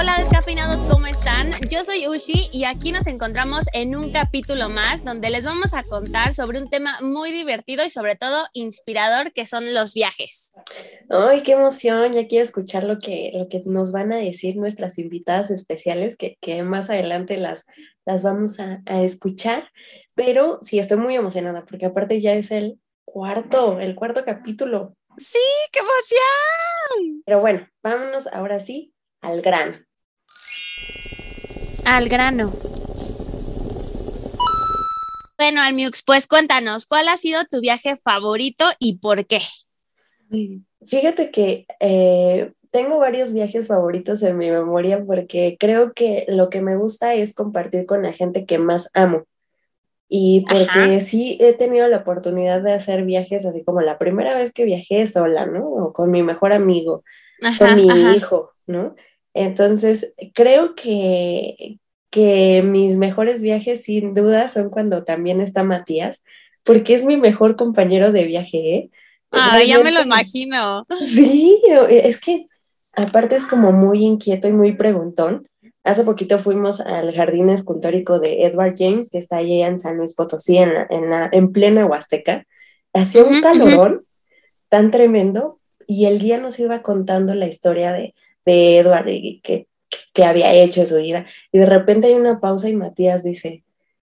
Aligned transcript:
Hola 0.00 0.16
descafeinados, 0.20 0.76
¿cómo 0.88 1.08
están? 1.08 1.50
Yo 1.68 1.82
soy 1.82 2.06
Ushi 2.06 2.50
y 2.52 2.62
aquí 2.66 2.92
nos 2.92 3.08
encontramos 3.08 3.66
en 3.72 3.96
un 3.96 4.12
capítulo 4.12 4.68
más 4.68 5.02
donde 5.02 5.28
les 5.28 5.44
vamos 5.44 5.74
a 5.74 5.82
contar 5.82 6.34
sobre 6.34 6.60
un 6.60 6.70
tema 6.70 7.00
muy 7.00 7.32
divertido 7.32 7.84
y 7.84 7.90
sobre 7.90 8.14
todo 8.14 8.46
inspirador 8.52 9.32
que 9.32 9.44
son 9.44 9.74
los 9.74 9.94
viajes. 9.94 10.52
Ay, 11.10 11.42
qué 11.42 11.54
emoción, 11.54 12.12
ya 12.12 12.28
quiero 12.28 12.44
escuchar 12.44 12.84
lo 12.84 13.00
que, 13.00 13.32
lo 13.34 13.48
que 13.48 13.60
nos 13.66 13.90
van 13.90 14.12
a 14.12 14.18
decir 14.18 14.54
nuestras 14.54 15.00
invitadas 15.00 15.50
especiales 15.50 16.16
que, 16.16 16.38
que 16.40 16.62
más 16.62 16.90
adelante 16.90 17.36
las, 17.36 17.66
las 18.06 18.22
vamos 18.22 18.60
a, 18.60 18.80
a 18.86 19.02
escuchar, 19.02 19.68
pero 20.14 20.60
sí, 20.62 20.78
estoy 20.78 20.98
muy 20.98 21.16
emocionada 21.16 21.66
porque 21.66 21.86
aparte 21.86 22.20
ya 22.20 22.34
es 22.34 22.52
el 22.52 22.78
cuarto, 23.04 23.80
el 23.80 23.96
cuarto 23.96 24.24
capítulo. 24.24 24.94
Sí, 25.16 25.38
qué 25.72 25.80
emoción. 25.80 27.22
Pero 27.26 27.40
bueno, 27.40 27.68
vámonos 27.82 28.28
ahora 28.28 28.60
sí 28.60 28.94
al 29.22 29.42
grano. 29.42 29.87
Al 31.84 32.08
grano. 32.08 32.52
Bueno, 35.38 35.62
Almiux, 35.62 36.02
pues 36.02 36.26
cuéntanos, 36.26 36.86
¿cuál 36.86 37.08
ha 37.08 37.16
sido 37.16 37.40
tu 37.50 37.60
viaje 37.60 37.96
favorito 37.96 38.64
y 38.78 38.98
por 38.98 39.24
qué? 39.26 39.38
Fíjate 40.84 41.30
que 41.30 41.66
eh, 41.80 42.52
tengo 42.70 42.98
varios 42.98 43.32
viajes 43.32 43.66
favoritos 43.66 44.22
en 44.22 44.36
mi 44.36 44.50
memoria 44.50 45.04
porque 45.04 45.56
creo 45.58 45.92
que 45.92 46.26
lo 46.28 46.50
que 46.50 46.60
me 46.60 46.76
gusta 46.76 47.14
es 47.14 47.34
compartir 47.34 47.86
con 47.86 48.02
la 48.02 48.12
gente 48.12 48.46
que 48.46 48.58
más 48.58 48.90
amo. 48.94 49.24
Y 50.08 50.44
porque 50.48 51.00
sí 51.02 51.36
he 51.40 51.52
tenido 51.52 51.86
la 51.86 51.98
oportunidad 51.98 52.62
de 52.62 52.72
hacer 52.72 53.04
viajes 53.04 53.44
así 53.44 53.62
como 53.62 53.82
la 53.82 53.98
primera 53.98 54.34
vez 54.34 54.52
que 54.52 54.64
viajé 54.64 55.06
sola, 55.06 55.44
¿no? 55.46 55.68
O 55.68 55.92
con 55.92 56.10
mi 56.10 56.22
mejor 56.22 56.52
amigo, 56.52 57.04
con 57.58 57.74
mi 57.74 58.16
hijo, 58.16 58.52
¿no? 58.66 58.94
Entonces, 59.38 60.14
creo 60.34 60.74
que, 60.74 61.78
que 62.10 62.62
mis 62.64 62.96
mejores 62.96 63.40
viajes 63.40 63.84
sin 63.84 64.12
duda 64.12 64.48
son 64.48 64.68
cuando 64.68 65.04
también 65.04 65.40
está 65.40 65.62
Matías, 65.62 66.24
porque 66.64 66.94
es 66.94 67.04
mi 67.04 67.16
mejor 67.16 67.54
compañero 67.54 68.10
de 68.10 68.24
viaje, 68.24 68.74
¿eh? 68.74 68.90
Ah, 69.30 69.62
ya 69.62 69.78
me 69.78 69.92
lo 69.92 70.02
imagino. 70.02 70.84
Sí, 71.06 71.62
es 71.88 72.20
que 72.20 72.46
aparte 72.92 73.36
es 73.36 73.44
como 73.44 73.70
muy 73.70 74.04
inquieto 74.04 74.48
y 74.48 74.52
muy 74.52 74.72
preguntón. 74.72 75.48
Hace 75.84 76.02
poquito 76.02 76.40
fuimos 76.40 76.80
al 76.80 77.14
jardín 77.14 77.48
escultórico 77.48 78.18
de 78.18 78.42
Edward 78.42 78.74
James, 78.76 79.08
que 79.08 79.18
está 79.18 79.36
allí 79.36 79.62
en 79.62 79.78
San 79.78 79.98
Luis 79.98 80.14
Potosí, 80.16 80.58
en, 80.58 80.72
en, 80.90 81.10
la, 81.10 81.28
en 81.30 81.52
plena 81.52 81.86
Huasteca. 81.86 82.44
Hacía 82.92 83.22
un 83.22 83.40
calorón 83.40 84.04
tan 84.68 84.90
tremendo 84.90 85.60
y 85.86 86.06
el 86.06 86.18
guía 86.18 86.38
nos 86.38 86.58
iba 86.58 86.82
contando 86.82 87.34
la 87.36 87.46
historia 87.46 87.92
de, 87.92 88.14
de 88.48 88.78
Edward 88.78 89.08
y 89.08 89.40
que, 89.40 89.66
que 90.14 90.24
había 90.24 90.52
hecho 90.54 90.80
en 90.80 90.86
su 90.86 90.96
vida. 90.96 91.26
Y 91.52 91.58
de 91.58 91.66
repente 91.66 92.06
hay 92.06 92.14
una 92.14 92.40
pausa 92.40 92.68
y 92.68 92.74
Matías 92.74 93.22
dice, 93.22 93.62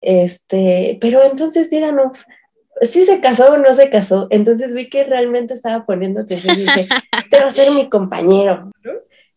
este, 0.00 0.98
pero 1.00 1.24
entonces 1.24 1.70
díganos, 1.70 2.26
¿sí 2.82 3.04
se 3.04 3.20
casó 3.20 3.52
o 3.52 3.58
no 3.58 3.74
se 3.74 3.90
casó? 3.90 4.26
Entonces 4.30 4.74
vi 4.74 4.88
que 4.88 5.04
realmente 5.04 5.54
estaba 5.54 5.86
poniendo 5.86 6.20
atención 6.20 6.54
y 6.56 6.62
dije, 6.62 6.88
este 7.18 7.40
va 7.40 7.48
a 7.48 7.50
ser 7.50 7.72
mi 7.72 7.88
compañero. 7.88 8.70
¿no? 8.84 8.92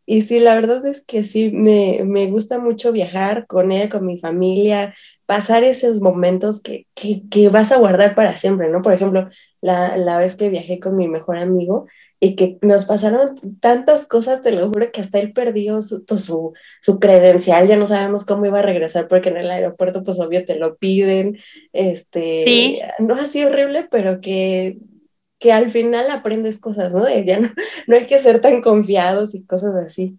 Y 0.06 0.22
sí, 0.22 0.40
la 0.40 0.56
verdad 0.56 0.86
es 0.86 1.02
que 1.02 1.24
sí, 1.24 1.52
me, 1.52 2.02
me, 2.04 2.28
gusta 2.28 2.60
mucho 2.60 2.92
viajar 2.92 3.48
con 3.48 3.72
él, 3.72 3.90
con 3.90 4.06
mi 4.06 4.18
familia, 4.18 4.94
pasar 5.30 5.64
esos 5.64 6.02
momentos 6.02 6.60
que, 6.60 6.88
que, 6.96 7.22
que, 7.30 7.50
vas 7.50 7.72
a 7.72 7.78
guardar 7.78 8.16
para 8.16 8.36
siempre, 8.36 8.68
¿no? 8.68 8.82
Por 8.82 8.94
ejemplo, 8.94 9.30
la, 9.62 9.96
la, 9.96 10.18
vez 10.18 10.36
que 10.36 10.50
viajé 10.50 10.80
con 10.80 10.96
mi 10.96 11.08
mejor 11.08 11.38
amigo 11.38 11.86
y 12.20 12.36
que 12.36 12.58
nos 12.64 12.86
pasaron 12.86 13.30
tantas 13.60 14.08
cosas, 14.08 14.42
te 14.42 14.52
lo 14.52 14.68
juro, 14.70 14.92
que 14.92 15.02
hasta 15.02 15.20
él 15.20 15.32
perdió 15.32 15.84
su, 15.84 16.04
su, 16.18 16.54
su 16.82 17.00
credencial, 17.00 17.68
ya 17.68 17.78
no 17.78 17.86
sabemos 17.86 18.26
cómo 18.26 18.48
iba 18.48 18.58
a 18.58 18.64
regresar 18.64 19.08
porque 19.08 19.30
en 19.30 19.38
el 19.38 19.52
aeropuerto, 19.52 20.04
pues 20.04 20.20
obvio, 20.20 20.44
te 20.46 20.56
lo 20.56 20.78
piden, 20.78 21.38
este, 21.74 22.44
¿Sí? 22.48 22.80
no 22.98 23.14
así 23.14 23.46
horrible, 23.46 23.88
pero 23.92 24.22
que 24.22 24.80
que 25.38 25.54
al 25.54 25.72
final 25.72 26.12
aprendes 26.12 26.60
cosas, 26.60 26.92
¿no? 26.94 27.06
De 27.06 27.24
ya 27.24 27.40
no, 27.40 27.50
no 27.88 27.96
hay 27.96 28.08
que 28.08 28.20
ser 28.20 28.42
tan 28.42 28.62
confiados 28.62 29.36
y 29.36 29.46
cosas 29.46 29.76
así. 29.76 30.18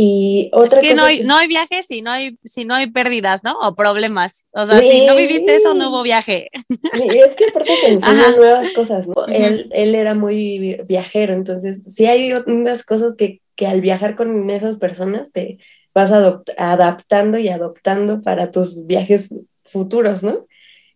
Y 0.00 0.48
otra 0.52 0.78
es 0.78 0.84
que, 0.84 0.90
cosa 0.92 1.02
no 1.02 1.08
hay, 1.08 1.18
que... 1.18 1.24
no 1.24 1.36
hay 1.36 1.48
viajes 1.48 1.86
si 1.86 2.02
no 2.02 2.12
hay, 2.12 2.38
si 2.44 2.64
no 2.64 2.76
hay 2.76 2.86
pérdidas, 2.88 3.42
¿no? 3.42 3.58
O 3.58 3.74
problemas. 3.74 4.46
O 4.52 4.64
sea, 4.64 4.78
sí. 4.78 4.88
si 4.92 5.06
no 5.06 5.16
viviste 5.16 5.56
eso, 5.56 5.74
no 5.74 5.90
hubo 5.90 6.04
viaje. 6.04 6.50
Sí, 6.92 7.18
es 7.18 7.34
que 7.34 7.46
aparte 7.46 7.72
te 7.82 7.88
enseñan 7.94 8.36
nuevas 8.36 8.70
cosas, 8.70 9.08
¿no? 9.08 9.14
Uh 9.14 9.26
-huh. 9.26 9.34
él, 9.34 9.68
él, 9.72 9.96
era 9.96 10.14
muy 10.14 10.80
viajero, 10.86 11.34
entonces 11.34 11.82
sí 11.88 12.06
hay 12.06 12.32
unas 12.46 12.84
cosas 12.84 13.16
que, 13.16 13.42
que 13.56 13.66
al 13.66 13.80
viajar 13.80 14.14
con 14.14 14.48
esas 14.50 14.76
personas 14.76 15.32
te 15.32 15.58
vas 15.92 16.12
adaptando 16.12 17.38
y 17.38 17.48
adoptando 17.48 18.22
para 18.22 18.52
tus 18.52 18.86
viajes 18.86 19.34
futuros, 19.64 20.22
¿no? 20.22 20.46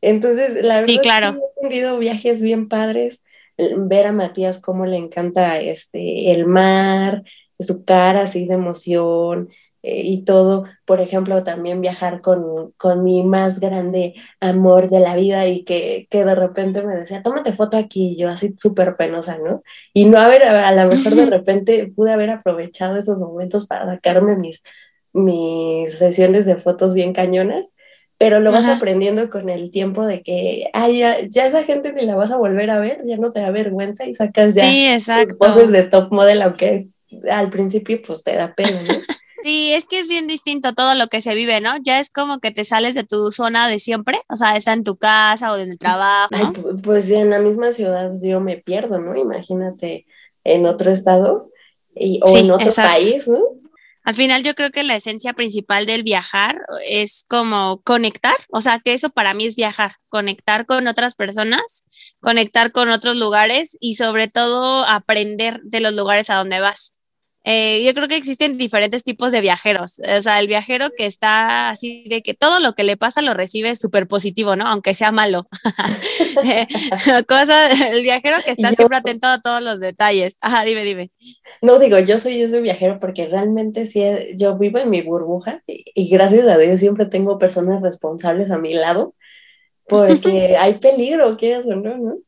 Entonces, 0.01 0.63
la 0.63 0.77
verdad 0.77 0.87
sí, 0.87 0.99
claro. 0.99 1.35
sí 1.35 1.43
he 1.43 1.69
tenido 1.69 1.99
viajes 1.99 2.41
bien 2.41 2.69
padres 2.69 3.25
ver 3.59 4.07
a 4.07 4.13
Matías 4.13 4.61
cómo 4.61 4.87
le 4.87 4.97
encanta 4.97 5.61
este, 5.61 6.33
el 6.33 6.47
mar, 6.47 7.25
su 7.59 7.85
cara 7.85 8.23
así 8.23 8.47
de 8.47 8.55
emoción 8.55 9.49
eh, 9.83 10.03
y 10.05 10.25
todo. 10.25 10.65
Por 10.85 11.01
ejemplo, 11.01 11.43
también 11.45 11.81
viajar 11.81 12.21
con, 12.21 12.73
con, 12.77 13.03
mi 13.03 13.23
más 13.25 13.61
grande 13.61 14.15
amor 14.41 14.89
de 14.89 15.01
la 15.01 15.17
vida 15.17 15.47
y 15.49 15.65
que, 15.65 16.07
que 16.11 16.25
de 16.25 16.35
repente 16.35 16.83
me 16.83 16.95
decía, 16.95 17.23
tómate 17.23 17.53
foto 17.53 17.77
aquí, 17.77 18.13
y 18.13 18.17
yo 18.17 18.29
así 18.29 18.55
súper 18.59 18.97
penosa, 18.97 19.39
¿no? 19.39 19.63
Y 19.93 20.05
no 20.07 20.19
haber, 20.19 20.45
a, 20.45 20.73
lo 20.73 20.91
mejor 20.91 21.15
de 21.15 21.27
repente 21.27 21.93
pude 21.95 22.13
haber 22.13 22.31
aprovechado 22.31 22.97
esos 22.97 23.19
momentos 23.19 23.67
para 23.67 23.87
sacarme 23.87 24.37
mis, 24.37 24.63
mis 25.13 25.99
sesiones 25.99 26.47
de 26.47 26.57
fotos 26.57 26.95
bien 26.95 27.13
cañonas 27.13 27.75
pero 28.23 28.39
lo 28.39 28.53
vas 28.53 28.67
Ajá. 28.67 28.77
aprendiendo 28.77 29.29
con 29.31 29.49
el 29.49 29.73
tiempo 29.73 30.07
de 30.07 30.23
que, 30.23 30.71
ay, 30.75 31.01
ya, 31.01 31.17
ya, 31.29 31.45
esa 31.45 31.65
gente 31.65 31.93
ni 31.93 32.07
la 32.07 32.15
vas 32.15 32.31
a 32.31 32.37
volver 32.37 32.71
a 32.71 32.79
ver, 32.79 33.03
ya 33.05 33.17
no 33.17 33.33
te 33.33 33.41
da 33.41 33.51
vergüenza 33.51 34.07
y 34.07 34.15
sacas 34.15 34.55
ya 34.55 34.65
sí, 34.65 35.27
tus 35.27 35.37
poses 35.39 35.73
de 35.73 35.83
top 35.83 36.13
model, 36.13 36.41
aunque 36.43 36.87
al 37.31 37.51
principio 37.51 38.01
pues 38.07 38.23
te 38.23 38.35
da 38.35 38.55
pena, 38.55 38.81
¿no? 38.83 38.95
Sí, 39.45 39.73
es 39.73 39.87
que 39.87 39.99
es 39.99 40.09
bien 40.09 40.29
distinto 40.29 40.73
todo 40.73 40.95
lo 40.95 41.09
que 41.09 41.21
se 41.21 41.35
vive, 41.35 41.61
¿no? 41.61 41.75
Ya 41.83 41.99
es 41.99 42.11
como 42.11 42.39
que 42.39 42.53
te 42.53 42.65
sales 42.65 42.95
de 42.95 43.03
tu 43.03 43.33
zona 43.33 43.67
de 43.67 43.81
siempre, 43.81 44.21
o 44.29 44.37
sea, 44.37 44.57
está 44.57 44.73
en 44.73 44.85
tu 44.85 44.97
casa 44.97 45.53
o 45.53 45.57
en 45.57 45.73
el 45.73 45.79
trabajo. 45.79 46.29
¿no? 46.31 46.53
Ay, 46.55 46.81
pues 46.83 47.11
en 47.11 47.31
la 47.31 47.41
misma 47.41 47.73
ciudad 47.73 48.13
yo 48.21 48.41
me 48.41 48.59
pierdo, 48.59 48.99
¿no? 48.99 49.17
Imagínate 49.17 50.07
en 50.45 50.65
otro 50.67 50.93
estado 50.93 51.51
y, 51.95 52.21
o 52.23 52.29
sí, 52.29 52.39
en 52.39 52.53
otro 52.53 52.69
exacto. 52.69 52.93
país, 52.93 53.27
¿no? 53.27 53.41
Al 54.05 54.15
final 54.15 54.43
yo 54.43 54.55
creo 54.55 54.71
que 54.71 54.83
la 54.83 54.97
esencia 54.97 55.33
principal 55.33 55.87
del 55.87 56.03
viajar 56.03 56.61
es 56.89 57.25
como 57.29 57.83
conectar, 57.83 58.35
o 58.51 58.61
sea, 58.61 58.81
que 58.81 58.95
eso 58.95 59.11
para 59.11 59.33
mí 59.33 59.47
es 59.47 59.55
viajar, 59.55 59.93
conectar 60.09 60.67
con 60.67 60.89
otras 60.89 61.15
personas, 61.15 61.85
conectar 62.21 62.73
con 62.73 62.91
otros 62.91 63.17
lugares 63.17 63.77
y 63.81 63.95
sobre 63.95 64.27
todo 64.27 64.85
aprender 64.85 65.61
de 65.63 65.81
los 65.81 65.93
lugares 65.93 66.31
a 66.31 66.37
donde 66.37 66.61
vas. 66.61 66.93
Eh, 67.45 67.83
yo 67.85 67.93
creo 67.93 68.07
que 68.07 68.17
existen 68.17 68.57
diferentes 68.57 69.03
tipos 69.03 69.33
de 69.33 69.41
viajeros, 69.41 70.01
o 70.01 70.23
sea, 70.23 70.39
el 70.39 70.47
viajero 70.47 70.91
que 70.97 71.07
está 71.07 71.71
así 71.71 72.05
de 72.09 72.23
que 72.23 72.35
todo 72.35 72.61
lo 72.61 72.75
que 72.75 72.85
le 72.85 72.97
pasa 72.97 73.21
lo 73.21 73.35
recibe 73.35 73.75
súper 73.75 74.07
positivo, 74.07 74.55
¿no? 74.55 74.67
Aunque 74.67 74.95
sea 74.95 75.11
malo. 75.11 75.49
Cosa, 77.29 77.91
el 77.91 78.03
viajero 78.03 78.37
que 78.45 78.53
está 78.53 78.71
yo... 78.71 78.77
siempre 78.77 78.99
atento 78.99 79.27
a 79.27 79.41
todos 79.41 79.61
los 79.61 79.81
detalles. 79.81 80.39
Ajá, 80.41 80.65
dime, 80.65 80.85
dime. 80.85 81.11
No 81.61 81.79
digo, 81.79 81.99
yo 81.99 82.19
soy 82.19 82.43
ese 82.43 82.61
viajero 82.61 83.01
porque 83.01 83.27
realmente 83.27 83.87
sí, 83.87 84.05
yo 84.37 84.57
vivo 84.57 84.79
en 84.79 84.91
mi 84.91 85.03
burbuja 85.03 85.63
y, 85.67 85.85
y 85.95 86.09
gracias 86.09 86.47
a 86.47 86.59
Dios 86.59 86.79
siempre 86.79 87.07
tengo 87.07 87.39
personas 87.39 87.83
responsables 87.83 88.51
a 88.51 88.59
mi 88.59 88.75
lado 88.75 89.15
porque 89.89 90.57
hay 90.59 90.79
peligro, 90.79 91.37
quieras 91.37 91.67
o 91.67 91.77
no, 91.77 91.97
¿no? 91.99 92.19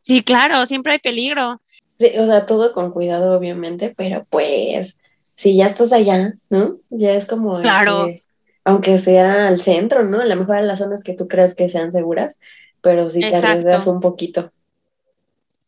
Sí, 0.00 0.22
claro, 0.22 0.64
siempre 0.66 0.94
hay 0.94 0.98
peligro. 0.98 1.60
Sí, 1.98 2.12
o 2.18 2.26
sea, 2.26 2.46
todo 2.46 2.72
con 2.72 2.92
cuidado, 2.92 3.36
obviamente, 3.36 3.92
pero 3.96 4.26
pues, 4.30 5.00
si 5.34 5.56
ya 5.56 5.66
estás 5.66 5.92
allá, 5.92 6.34
¿no? 6.50 6.78
Ya 6.90 7.12
es 7.12 7.26
como. 7.26 7.60
Claro. 7.60 8.06
Que, 8.06 8.22
aunque 8.64 8.98
sea 8.98 9.48
al 9.48 9.60
centro, 9.60 10.04
¿no? 10.04 10.20
A 10.20 10.24
lo 10.26 10.36
mejor 10.36 10.58
en 10.58 10.68
las 10.68 10.80
zonas 10.80 11.02
que 11.02 11.14
tú 11.14 11.26
creas 11.26 11.54
que 11.54 11.68
sean 11.68 11.90
seguras, 11.90 12.38
pero 12.82 13.08
sí 13.08 13.20
te 13.20 13.28
Exacto. 13.28 13.46
arriesgas 13.48 13.86
un 13.86 14.00
poquito. 14.00 14.52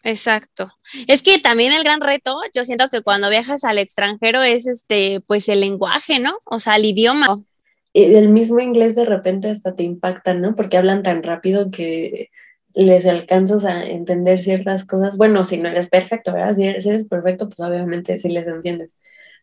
Exacto. 0.02 0.72
Es 1.06 1.22
que 1.22 1.38
también 1.38 1.72
el 1.72 1.82
gran 1.82 2.00
reto, 2.00 2.40
yo 2.54 2.64
siento 2.64 2.88
que 2.88 3.02
cuando 3.02 3.30
viajas 3.30 3.64
al 3.64 3.78
extranjero 3.78 4.42
es 4.42 4.66
este, 4.66 5.20
pues 5.26 5.48
el 5.48 5.60
lenguaje, 5.60 6.18
¿no? 6.18 6.38
O 6.44 6.58
sea, 6.58 6.76
el 6.76 6.84
idioma. 6.84 7.38
El 7.92 8.28
mismo 8.28 8.60
inglés 8.60 8.94
de 8.94 9.04
repente 9.04 9.50
hasta 9.50 9.74
te 9.74 9.82
impacta, 9.82 10.34
¿no? 10.34 10.54
Porque 10.54 10.76
hablan 10.76 11.02
tan 11.02 11.22
rápido 11.22 11.70
que 11.70 12.30
les 12.74 13.06
alcanzas 13.06 13.64
a 13.64 13.84
entender 13.84 14.42
ciertas 14.42 14.84
cosas. 14.86 15.16
Bueno, 15.16 15.44
si 15.44 15.58
no 15.58 15.68
eres 15.68 15.88
perfecto, 15.88 16.32
¿verdad? 16.32 16.54
Si 16.54 16.64
eres, 16.66 16.84
si 16.84 16.90
eres 16.90 17.06
perfecto, 17.06 17.48
pues 17.48 17.60
obviamente 17.68 18.16
sí 18.18 18.28
les 18.30 18.46
entiendes. 18.48 18.90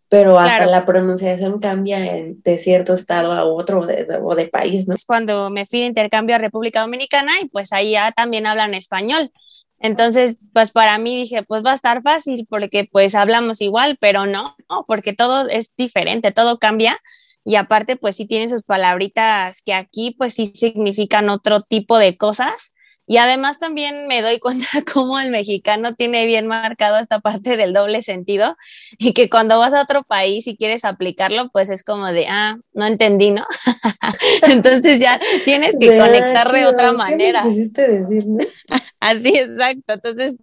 Pero 0.10 0.40
hasta 0.40 0.58
Claro. 0.60 0.72
la 0.72 0.86
pronunciación 0.86 1.60
cambia 1.60 2.16
en- 2.18 2.42
de 2.42 2.58
cierto 2.58 2.94
estado 2.94 3.34
a 3.34 3.44
otro 3.46 3.82
o 3.82 3.86
de, 3.86 4.06
de- 4.06 4.18
o 4.24 4.36
de 4.36 4.48
país, 4.48 4.88
¿no? 4.88 4.96
Es 4.96 5.06
cuando 5.06 5.50
me 5.50 5.66
fui 5.66 5.82
de 5.82 5.88
intercambio 5.88 6.36
a 6.36 6.40
República 6.40 6.82
Dominicana 6.82 7.34
y 7.42 7.48
pues 7.50 7.74
ahí 7.74 7.92
ya 7.92 8.12
también 8.14 8.46
hablan 8.46 8.74
español. 8.74 9.32
Entonces, 9.80 10.40
pues 10.54 10.72
para 10.72 10.98
mí 10.98 11.16
dije, 11.16 11.44
pues 11.44 11.64
va 11.64 11.74
a 11.74 11.76
estar 11.76 12.02
fácil 12.02 12.48
porque 12.50 12.88
pues 12.92 13.14
hablamos 13.16 13.62
igual, 13.62 13.98
pero 14.00 14.26
no, 14.26 14.56
no, 14.70 14.86
porque 14.88 15.14
todo 15.14 15.48
es 15.50 15.74
diferente, 15.76 16.32
todo 16.32 16.58
cambia 16.58 16.98
y 17.46 17.56
aparte 17.56 17.96
pues 17.96 18.16
sí 18.16 18.26
tienen 18.26 18.50
sus 18.50 18.64
palabritas 18.64 19.62
que 19.62 19.74
aquí 19.74 20.16
pues 20.18 20.34
sí 20.34 20.52
significan 20.56 21.30
otro 21.30 21.62
tipo 21.62 21.98
de 22.00 22.18
cosas 22.18 22.74
y 23.10 23.18
además 23.18 23.58
también 23.58 24.06
me 24.08 24.22
doy 24.22 24.40
cuenta 24.40 24.68
cómo 24.94 25.20
el 25.20 25.32
mexicano 25.32 25.96
tiene 25.96 26.26
bien 26.26 26.46
marcado 26.46 26.98
esta 26.98 27.22
parte 27.22 27.56
del 27.56 27.74
doble 27.74 28.04
sentido 28.04 28.58
y 28.98 29.14
que 29.14 29.30
cuando 29.30 29.58
vas 29.58 29.74
a 29.74 29.82
otro 29.82 30.04
país 30.04 30.46
y 30.46 30.58
quieres 30.58 30.84
aplicarlo, 30.84 31.50
pues 31.52 31.70
es 31.70 31.84
como 31.84 32.08
de, 32.08 32.28
ah, 32.28 32.58
no 32.74 32.86
entendí, 32.86 33.32
¿no? 33.32 33.46
Entonces 34.44 35.00
ya 35.00 35.20
tienes 35.46 35.76
que 35.80 35.98
conectar 35.98 36.52
de 36.52 36.66
otra 36.66 36.92
manera. 36.92 37.44
¿Qué 37.44 37.50
quisiste 37.50 37.88
decir, 37.88 38.26
no? 38.28 38.44
Así, 39.00 39.38
exacto. 39.38 39.94
Entonces, 39.94 40.36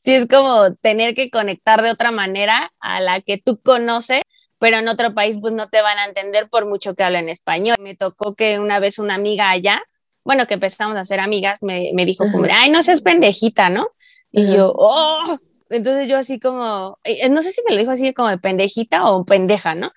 sí 0.00 0.14
es 0.14 0.26
como 0.26 0.74
tener 0.74 1.14
que 1.14 1.30
conectar 1.30 1.82
de 1.82 1.90
otra 1.90 2.10
manera 2.10 2.72
a 2.80 3.00
la 3.00 3.20
que 3.20 3.38
tú 3.38 3.60
conoces 3.62 4.22
pero 4.60 4.78
en 4.78 4.88
otro 4.88 5.14
país 5.14 5.38
pues 5.40 5.52
no 5.52 5.68
te 5.68 5.82
van 5.82 5.98
a 5.98 6.04
entender 6.04 6.48
por 6.48 6.66
mucho 6.66 6.96
que 6.96 7.04
hablen 7.04 7.28
español. 7.28 7.76
Me 7.78 7.94
tocó 7.94 8.34
que 8.34 8.58
una 8.58 8.80
vez 8.80 8.98
una 8.98 9.14
amiga 9.14 9.50
allá 9.50 9.84
bueno, 10.28 10.46
que 10.46 10.52
empezamos 10.52 10.98
a 10.98 11.06
ser 11.06 11.20
amigas, 11.20 11.62
me, 11.62 11.90
me 11.94 12.04
dijo 12.04 12.30
como, 12.30 12.44
ay, 12.52 12.68
no 12.68 12.82
seas 12.82 13.00
pendejita, 13.00 13.70
¿no? 13.70 13.88
Y 14.30 14.46
yo, 14.52 14.74
oh, 14.76 15.38
entonces 15.70 16.06
yo 16.06 16.18
así 16.18 16.38
como, 16.38 16.98
eh, 17.02 17.30
no 17.30 17.40
sé 17.40 17.50
si 17.50 17.62
me 17.66 17.72
lo 17.72 17.80
dijo 17.80 17.92
así 17.92 18.12
como 18.12 18.28
de 18.28 18.36
pendejita 18.36 19.06
o 19.06 19.24
pendeja, 19.24 19.74
¿no? 19.74 19.90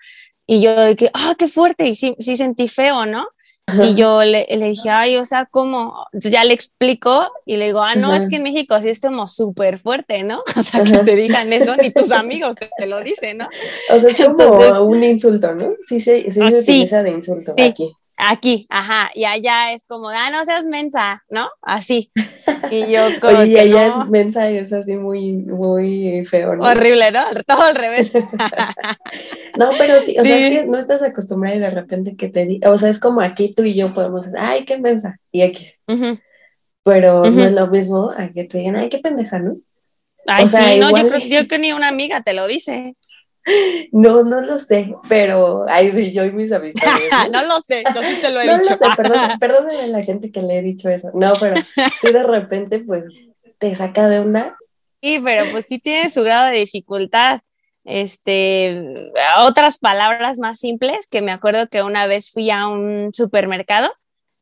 Y 0.47 0.61
yo 0.61 0.73
de 0.73 0.95
que, 0.95 1.11
ah, 1.13 1.35
qué 1.37 1.49
fuerte, 1.49 1.85
y 1.85 1.97
sí, 1.97 2.15
sí 2.17 2.37
sentí 2.37 2.69
feo, 2.69 3.05
¿no? 3.05 3.27
Y 3.83 3.95
yo 3.95 4.23
le, 4.23 4.47
le, 4.49 4.69
dije, 4.69 4.89
ay, 4.89 5.17
o 5.17 5.25
sea, 5.25 5.47
¿cómo? 5.51 6.05
Entonces 6.13 6.31
ya 6.31 6.45
le 6.45 6.53
explico 6.53 7.29
y 7.45 7.57
le 7.57 7.65
digo, 7.65 7.81
ah, 7.81 7.95
no, 7.95 8.15
es 8.15 8.27
que 8.29 8.37
en 8.37 8.43
México 8.43 8.79
sí 8.81 8.87
es 8.87 9.01
como 9.01 9.27
súper 9.27 9.79
fuerte, 9.79 10.23
¿no? 10.23 10.43
O 10.57 10.63
sea, 10.63 10.81
que 10.85 10.97
te 10.99 11.15
digan 11.17 11.51
eso, 11.51 11.75
ni 11.75 11.91
tus 11.91 12.09
amigos 12.11 12.55
te, 12.55 12.85
lo 12.85 13.03
dicen, 13.03 13.39
¿no? 13.39 13.49
O 13.93 13.99
sea, 13.99 14.09
es 14.09 14.25
como 14.25 14.85
un 14.85 15.03
insulto, 15.03 15.53
¿no? 15.55 15.73
Sí, 15.83 15.99
sí, 15.99 16.23
sí 16.27 16.31
se 16.31 16.41
ah, 16.41 16.59
utiliza 16.61 17.03
de 17.03 17.11
insulto 17.11 17.51
sí. 17.53 17.63
aquí. 17.63 17.91
Aquí, 18.23 18.67
ajá, 18.69 19.09
y 19.15 19.25
allá 19.25 19.73
es 19.73 19.83
como, 19.83 20.09
ah, 20.09 20.29
no 20.29 20.45
seas 20.45 20.63
mensa, 20.63 21.23
¿no? 21.27 21.49
Así. 21.63 22.11
Y 22.69 22.91
yo 22.91 23.01
como 23.19 23.39
Oye, 23.39 23.53
y 23.53 23.57
allá 23.57 23.87
es 23.87 24.09
mensa 24.09 24.51
y 24.51 24.57
es 24.57 24.71
así 24.71 24.95
muy, 24.95 25.37
muy 25.37 26.23
feo, 26.25 26.55
¿no? 26.55 26.63
Horrible, 26.63 27.11
¿no? 27.11 27.23
Todo 27.47 27.63
al 27.63 27.73
revés. 27.73 28.13
no, 29.57 29.69
pero 29.75 29.99
sí, 30.01 30.19
o 30.19 30.23
sea, 30.23 30.37
es 30.37 30.59
que 30.59 30.67
no 30.67 30.77
estás 30.77 31.01
acostumbrada 31.01 31.55
y 31.55 31.59
de 31.59 31.71
repente 31.71 32.15
que 32.15 32.29
te 32.29 32.45
diga, 32.45 32.69
o 32.69 32.77
sea, 32.77 32.89
es 32.89 32.99
como 32.99 33.21
aquí 33.21 33.55
tú 33.55 33.63
y 33.63 33.73
yo 33.73 33.91
podemos 33.91 34.25
decir, 34.25 34.39
ay, 34.39 34.65
qué 34.65 34.77
mensa, 34.77 35.17
y 35.31 35.41
aquí. 35.41 35.71
Pero 36.83 37.25
no 37.25 37.43
es 37.43 37.53
lo 37.53 37.67
mismo 37.67 38.11
a 38.15 38.29
que 38.29 38.43
te 38.43 38.59
digan, 38.59 38.75
ay, 38.75 38.89
qué 38.89 38.99
pendeja, 38.99 39.39
¿no? 39.39 39.57
Ay, 40.27 40.47
sí, 40.47 40.79
no, 40.79 40.95
yo 40.95 41.09
creo, 41.09 41.19
yo 41.19 41.47
que 41.47 41.57
ni 41.57 41.73
una 41.73 41.87
amiga 41.87 42.21
te 42.21 42.33
lo 42.33 42.45
dice. 42.45 42.95
No, 43.91 44.23
no 44.23 44.41
lo 44.41 44.59
sé, 44.59 44.95
pero 45.09 45.65
ay, 45.67 45.91
sí, 45.91 46.11
yo 46.11 46.23
y 46.25 46.31
mis 46.31 46.51
amistades. 46.51 47.09
¿no? 47.31 47.41
lo 47.47 47.61
sé, 47.61 47.83
no 47.83 48.01
sé 48.01 48.15
te 48.21 48.29
lo 48.29 48.41
he 48.41 48.45
no 48.45 48.57
dicho. 48.57 48.69
Lo 48.69 48.75
sé, 48.75 48.85
perdón, 49.39 49.69
a 49.83 49.87
la 49.87 50.03
gente 50.03 50.31
que 50.31 50.41
le 50.41 50.59
he 50.59 50.61
dicho 50.61 50.89
eso. 50.89 51.11
No, 51.13 51.33
pero 51.39 51.55
sí 51.57 52.11
de 52.11 52.23
repente, 52.23 52.79
pues, 52.79 53.05
te 53.57 53.73
saca 53.75 54.07
de 54.07 54.19
onda. 54.19 54.57
Sí, 55.01 55.19
pero 55.23 55.45
pues 55.51 55.65
sí 55.65 55.79
tiene 55.79 56.09
su 56.09 56.23
grado 56.23 56.51
de 56.51 56.59
dificultad. 56.59 57.41
Este, 57.83 58.79
otras 59.39 59.79
palabras 59.79 60.37
más 60.37 60.59
simples, 60.59 61.07
que 61.07 61.21
me 61.21 61.31
acuerdo 61.31 61.67
que 61.67 61.81
una 61.81 62.05
vez 62.05 62.31
fui 62.31 62.51
a 62.51 62.67
un 62.67 63.09
supermercado 63.11 63.91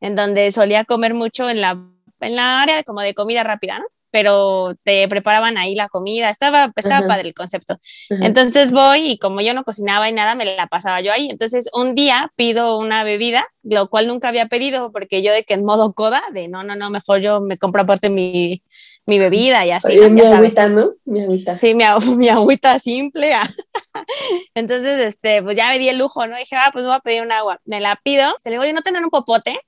en 0.00 0.14
donde 0.14 0.52
solía 0.52 0.84
comer 0.84 1.14
mucho 1.14 1.48
en 1.48 1.62
la, 1.62 1.82
en 2.20 2.36
la 2.36 2.60
área 2.62 2.76
de, 2.76 2.84
como 2.84 3.00
de 3.00 3.14
comida 3.14 3.42
rápida, 3.42 3.78
¿no? 3.78 3.86
Pero 4.10 4.74
te 4.82 5.06
preparaban 5.08 5.56
ahí 5.58 5.74
la 5.74 5.88
comida, 5.88 6.30
estaba, 6.30 6.72
estaba 6.76 7.06
padre 7.06 7.28
el 7.28 7.34
concepto. 7.34 7.78
Entonces 8.08 8.72
voy 8.72 9.12
y 9.12 9.18
como 9.18 9.40
yo 9.40 9.54
no 9.54 9.64
cocinaba 9.64 10.08
y 10.08 10.12
nada, 10.12 10.34
me 10.34 10.44
la 10.44 10.66
pasaba 10.66 11.00
yo 11.00 11.12
ahí. 11.12 11.28
Entonces 11.30 11.68
un 11.72 11.94
día 11.94 12.32
pido 12.36 12.78
una 12.78 13.04
bebida, 13.04 13.46
lo 13.62 13.88
cual 13.88 14.06
nunca 14.06 14.28
había 14.28 14.46
pedido 14.46 14.92
porque 14.92 15.22
yo 15.22 15.32
de 15.32 15.44
que 15.44 15.54
en 15.54 15.64
modo 15.64 15.92
coda, 15.92 16.22
de 16.32 16.48
no, 16.48 16.62
no, 16.62 16.76
no, 16.76 16.90
mejor 16.90 17.20
yo 17.20 17.40
me 17.40 17.58
compro 17.58 17.82
aparte 17.82 18.10
mi, 18.10 18.62
mi 19.06 19.18
bebida 19.18 19.66
y 19.66 19.70
así. 19.70 19.98
mi 20.08 20.20
agüita, 20.20 20.68
¿no? 20.68 20.92
Mi 21.04 21.22
agüita. 21.22 21.58
Sí, 21.58 21.74
mi, 21.74 21.84
mi 22.16 22.28
agüita 22.28 22.78
simple. 22.78 23.32
Entonces, 24.54 25.06
este, 25.06 25.42
pues 25.42 25.56
ya 25.56 25.68
me 25.68 25.78
di 25.78 25.88
el 25.88 25.98
lujo, 25.98 26.26
¿no? 26.26 26.36
Dije, 26.36 26.56
ah, 26.56 26.70
pues 26.72 26.84
voy 26.84 26.94
a 26.94 27.00
pedir 27.00 27.22
un 27.22 27.32
agua. 27.32 27.60
Me 27.64 27.80
la 27.80 28.00
pido, 28.02 28.34
te 28.42 28.50
le 28.50 28.58
digo, 28.58 28.72
¿no 28.72 28.82
tendrán 28.82 29.04
un 29.04 29.10
popote? 29.10 29.58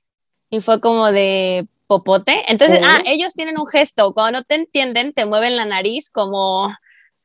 Y 0.51 0.61
fue 0.61 0.81
como 0.81 1.11
de, 1.11 1.67
popote. 1.93 2.43
Entonces, 2.49 2.81
ah, 2.83 3.03
ellos 3.05 3.35
tienen 3.35 3.59
un 3.59 3.67
gesto, 3.67 4.15
cuando 4.15 4.39
no 4.39 4.45
te 4.45 4.55
entienden, 4.55 5.13
te 5.13 5.27
mueven 5.27 5.57
la 5.57 5.67
nariz 5.67 6.11
como, 6.11 6.71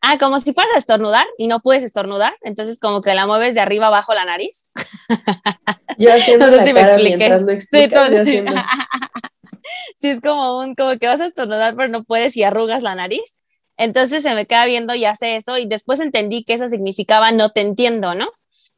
ah, 0.02 0.18
como 0.18 0.40
si 0.40 0.52
fueras 0.52 0.76
a 0.76 0.80
estornudar 0.80 1.26
y 1.38 1.48
no 1.48 1.62
puedes 1.62 1.84
estornudar, 1.84 2.36
entonces 2.42 2.80
como 2.80 3.00
que 3.00 3.14
la 3.14 3.28
mueves 3.28 3.54
de 3.54 3.62
arriba 3.62 3.88
abajo 3.88 4.14
la 4.14 4.26
nariz. 4.26 4.68
Yo 5.98 6.14
haciendo 6.14 6.48
no 6.48 6.58
sé 6.58 6.66
si 6.66 6.74
me 6.74 6.82
expliqué. 6.82 7.40
sí, 7.72 7.88
sí, 10.00 10.10
es 10.10 10.22
como 10.22 10.60
un, 10.60 10.76
como 10.76 10.98
que 10.98 11.08
vas 11.08 11.22
a 11.22 11.28
estornudar 11.28 11.78
pero 11.78 11.88
no 11.88 12.04
puedes 12.04 12.36
y 12.36 12.44
arrugas 12.44 12.84
la 12.84 12.96
nariz. 12.96 13.38
Entonces 13.78 14.24
se 14.24 14.34
me 14.34 14.48
queda 14.48 14.66
viendo 14.66 14.96
y 14.96 15.06
hace 15.06 15.38
eso 15.38 15.58
y 15.58 15.66
después 15.66 16.02
entendí 16.02 16.44
que 16.44 16.56
eso 16.56 16.68
significaba 16.68 17.32
no 17.32 17.52
te 17.52 17.62
entiendo, 17.62 18.16
¿no? 18.16 18.28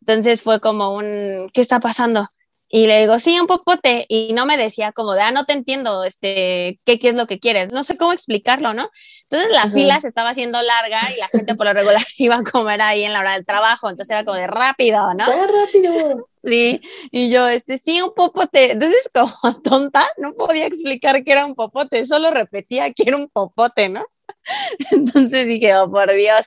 Entonces 0.01 0.43
fue 0.43 0.59
como 0.59 0.93
un, 0.93 1.49
¿qué 1.51 1.61
está 1.61 1.79
pasando? 1.79 2.29
Y 2.71 2.85
le 2.85 2.99
digo, 2.99 3.17
sí, 3.17 3.39
un 3.39 3.47
popote. 3.47 4.05
Y 4.07 4.33
no 4.33 4.45
me 4.45 4.57
decía 4.57 4.91
como 4.91 5.13
de, 5.13 5.21
ah, 5.21 5.31
no 5.31 5.45
te 5.45 5.53
entiendo, 5.53 6.03
este, 6.03 6.79
¿qué, 6.85 6.99
qué 6.99 7.09
es 7.09 7.15
lo 7.15 7.25
que 7.25 7.39
quieres? 7.39 7.71
No 7.73 7.83
sé 7.83 7.97
cómo 7.97 8.13
explicarlo, 8.13 8.73
¿no? 8.73 8.89
Entonces 9.23 9.51
la 9.51 9.69
fila 9.69 9.99
se 9.99 10.07
estaba 10.07 10.29
haciendo 10.29 10.61
larga 10.61 11.01
y 11.15 11.19
la 11.19 11.27
gente 11.29 11.55
por 11.55 11.65
lo 11.65 11.73
regular 11.73 12.03
iba 12.17 12.35
a 12.35 12.43
comer 12.43 12.81
ahí 12.81 13.03
en 13.03 13.13
la 13.13 13.19
hora 13.19 13.33
del 13.33 13.45
trabajo. 13.45 13.89
Entonces 13.89 14.11
era 14.11 14.23
como 14.23 14.37
de 14.37 14.47
rápido, 14.47 15.13
¿no? 15.15 15.25
Rápido. 15.25 16.29
Sí, 16.43 16.79
y 17.11 17.29
yo, 17.31 17.47
este, 17.47 17.77
sí, 17.77 18.01
un 18.01 18.13
popote. 18.13 18.73
Entonces, 18.73 19.09
como 19.13 19.61
tonta, 19.61 20.07
no 20.17 20.33
podía 20.33 20.67
explicar 20.67 21.23
que 21.23 21.31
era 21.31 21.45
un 21.45 21.55
popote, 21.55 22.05
solo 22.05 22.31
repetía 22.31 22.93
que 22.93 23.03
era 23.07 23.17
un 23.17 23.29
popote, 23.29 23.89
¿no? 23.89 24.05
Entonces 24.91 25.47
dije, 25.47 25.75
oh, 25.75 25.89
por 25.91 26.11
Dios. 26.13 26.45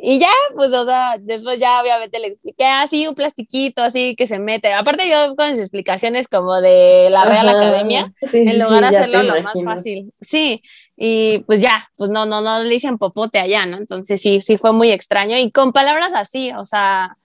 Y 0.00 0.20
ya, 0.20 0.30
pues, 0.54 0.72
o 0.72 0.84
sea, 0.84 1.16
después 1.18 1.58
ya 1.58 1.80
obviamente 1.80 2.20
le 2.20 2.28
expliqué 2.28 2.64
así 2.64 3.04
ah, 3.04 3.08
un 3.08 3.14
plastiquito, 3.16 3.82
así 3.82 4.14
que 4.14 4.28
se 4.28 4.38
mete. 4.38 4.72
Aparte 4.72 5.08
yo 5.08 5.34
con 5.34 5.50
mis 5.50 5.58
explicaciones 5.58 6.28
como 6.28 6.60
de 6.60 7.08
la 7.10 7.24
Real 7.24 7.48
Academia, 7.48 8.12
en 8.32 8.58
lugar 8.60 8.90
de 8.90 8.96
hacerlo 8.96 9.22
lo 9.24 9.42
más 9.42 9.62
fácil. 9.64 10.12
Sí, 10.20 10.62
y 10.96 11.38
pues 11.40 11.60
ya, 11.60 11.90
pues 11.96 12.10
no, 12.10 12.26
no, 12.26 12.40
no 12.40 12.62
le 12.62 12.70
dicen 12.70 12.98
popote 12.98 13.40
allá, 13.40 13.66
¿no? 13.66 13.76
Entonces 13.76 14.20
sí, 14.20 14.40
sí 14.40 14.56
fue 14.56 14.72
muy 14.72 14.90
extraño. 14.90 15.36
Y 15.36 15.50
con 15.50 15.72
palabras 15.72 16.12
así, 16.14 16.52
o 16.52 16.64
sea, 16.64 17.16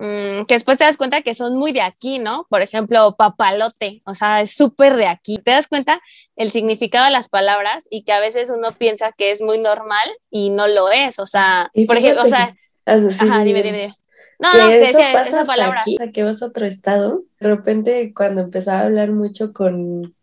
Mm, 0.00 0.46
que 0.46 0.54
después 0.54 0.78
te 0.78 0.84
das 0.84 0.96
cuenta 0.96 1.20
que 1.20 1.34
son 1.34 1.58
muy 1.58 1.72
de 1.72 1.82
aquí, 1.82 2.18
¿no? 2.18 2.46
Por 2.48 2.62
ejemplo, 2.62 3.16
papalote, 3.18 4.00
o 4.06 4.14
sea, 4.14 4.40
es 4.40 4.52
súper 4.52 4.96
de 4.96 5.06
aquí. 5.06 5.36
Te 5.36 5.50
das 5.50 5.68
cuenta 5.68 6.00
el 6.36 6.50
significado 6.50 7.04
de 7.04 7.10
las 7.10 7.28
palabras 7.28 7.86
y 7.90 8.04
que 8.04 8.12
a 8.12 8.20
veces 8.20 8.50
uno 8.50 8.72
piensa 8.78 9.12
que 9.12 9.30
es 9.30 9.42
muy 9.42 9.58
normal 9.58 10.08
y 10.30 10.48
no 10.48 10.68
lo 10.68 10.90
es, 10.90 11.18
o 11.18 11.26
sea, 11.26 11.70
por 11.86 11.98
ejemplo, 11.98 12.22
o 12.22 12.28
sea, 12.28 12.56
ajá, 12.86 13.44
dime, 13.44 13.62
dime, 13.62 13.94
No, 14.38 14.54
no, 14.54 14.68
que 14.70 14.78
decía 14.78 15.20
esa 15.20 15.44
palabra. 15.44 15.82
Aquí, 15.82 15.98
que 16.14 16.22
vas 16.22 16.40
a 16.40 16.46
otro 16.46 16.64
estado, 16.64 17.24
de 17.38 17.48
repente 17.48 18.14
cuando 18.14 18.40
empezaba 18.40 18.80
a 18.80 18.84
hablar 18.84 19.12
mucho 19.12 19.52
con, 19.52 20.14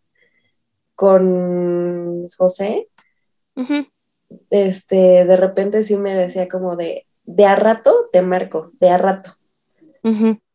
con 0.96 2.28
José, 2.30 2.88
este, 4.50 5.24
de 5.24 5.36
repente 5.36 5.84
sí 5.84 5.96
me 5.96 6.16
decía 6.16 6.48
como 6.48 6.74
de, 6.74 7.06
de 7.22 7.46
a 7.46 7.54
rato 7.54 8.08
te 8.12 8.22
marco, 8.22 8.72
de 8.80 8.90
a 8.90 8.98
rato. 8.98 9.37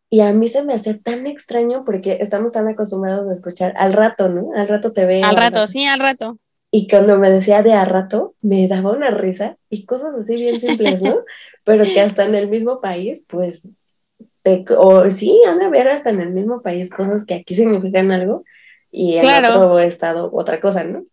Y 0.09 0.21
a 0.21 0.31
mí 0.31 0.47
se 0.47 0.63
me 0.63 0.73
hace 0.73 0.93
tan 0.93 1.25
extraño 1.25 1.83
porque 1.85 2.17
estamos 2.21 2.51
tan 2.51 2.67
acostumbrados 2.67 3.27
a 3.29 3.33
escuchar 3.33 3.73
al 3.77 3.93
rato, 3.93 4.29
¿no? 4.29 4.51
Al 4.55 4.67
rato 4.67 4.93
te 4.93 5.05
ve. 5.05 5.23
Al, 5.23 5.35
rato, 5.35 5.65
sí, 5.65 5.85
al 5.85 5.99
rato. 5.99 6.37
Y 6.69 6.87
cuando 6.87 7.17
me 7.17 7.31
decía 7.31 7.63
de 7.63 7.73
a 7.73 7.85
rato, 7.85 8.35
me 8.41 8.67
daba 8.67 8.91
una 8.91 9.11
risa 9.11 9.57
y 9.69 9.85
cosas 9.85 10.15
así 10.15 10.35
bien 10.35 10.59
simples, 10.59 11.01
¿no? 11.01 11.17
Pero 11.63 11.83
que 11.83 12.01
hasta 12.01 12.25
en 12.25 12.35
el 12.35 12.49
mismo 12.49 12.81
país, 12.81 13.25
pues, 13.27 13.73
o 14.77 15.09
sí, 15.09 15.41
han 15.47 15.59
de 15.59 15.69
ver 15.69 15.87
hasta 15.87 16.09
en 16.09 16.21
el 16.21 16.31
mismo 16.31 16.61
país 16.61 16.89
cosas 16.89 17.25
que 17.25 17.35
aquí 17.35 17.55
significan 17.55 18.11
algo 18.11 18.43
y 18.91 19.15
en 19.17 19.45
otro 19.45 19.79
estado 19.79 20.29
otra 20.31 20.59
cosa, 20.59 20.83
¿no? 20.83 21.05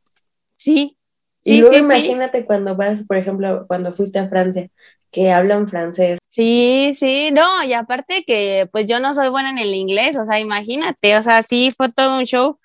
Sí. 0.56 0.98
Sí, 1.40 1.54
y 1.54 1.60
luego 1.60 1.76
imagínate 1.76 2.44
cuando 2.44 2.76
vas, 2.76 3.04
por 3.06 3.16
ejemplo, 3.16 3.64
cuando 3.66 3.92
fuiste 3.92 4.18
a 4.18 4.28
Francia, 4.28 4.68
que 5.10 5.32
hablan 5.32 5.68
francés. 5.68 6.18
Sí, 6.28 6.92
sí, 6.94 7.30
no, 7.32 7.64
y 7.64 7.72
aparte 7.72 8.24
que 8.24 8.68
pues 8.70 8.86
yo 8.86 9.00
no 9.00 9.14
soy 9.14 9.28
buena 9.30 9.50
en 9.50 9.58
el 9.58 9.74
inglés, 9.74 10.16
o 10.16 10.24
sea, 10.26 10.38
imagínate, 10.38 11.16
o 11.16 11.22
sea, 11.22 11.42
sí 11.42 11.72
fue 11.76 11.90
todo 11.90 12.18
un 12.18 12.24
show. 12.24 12.58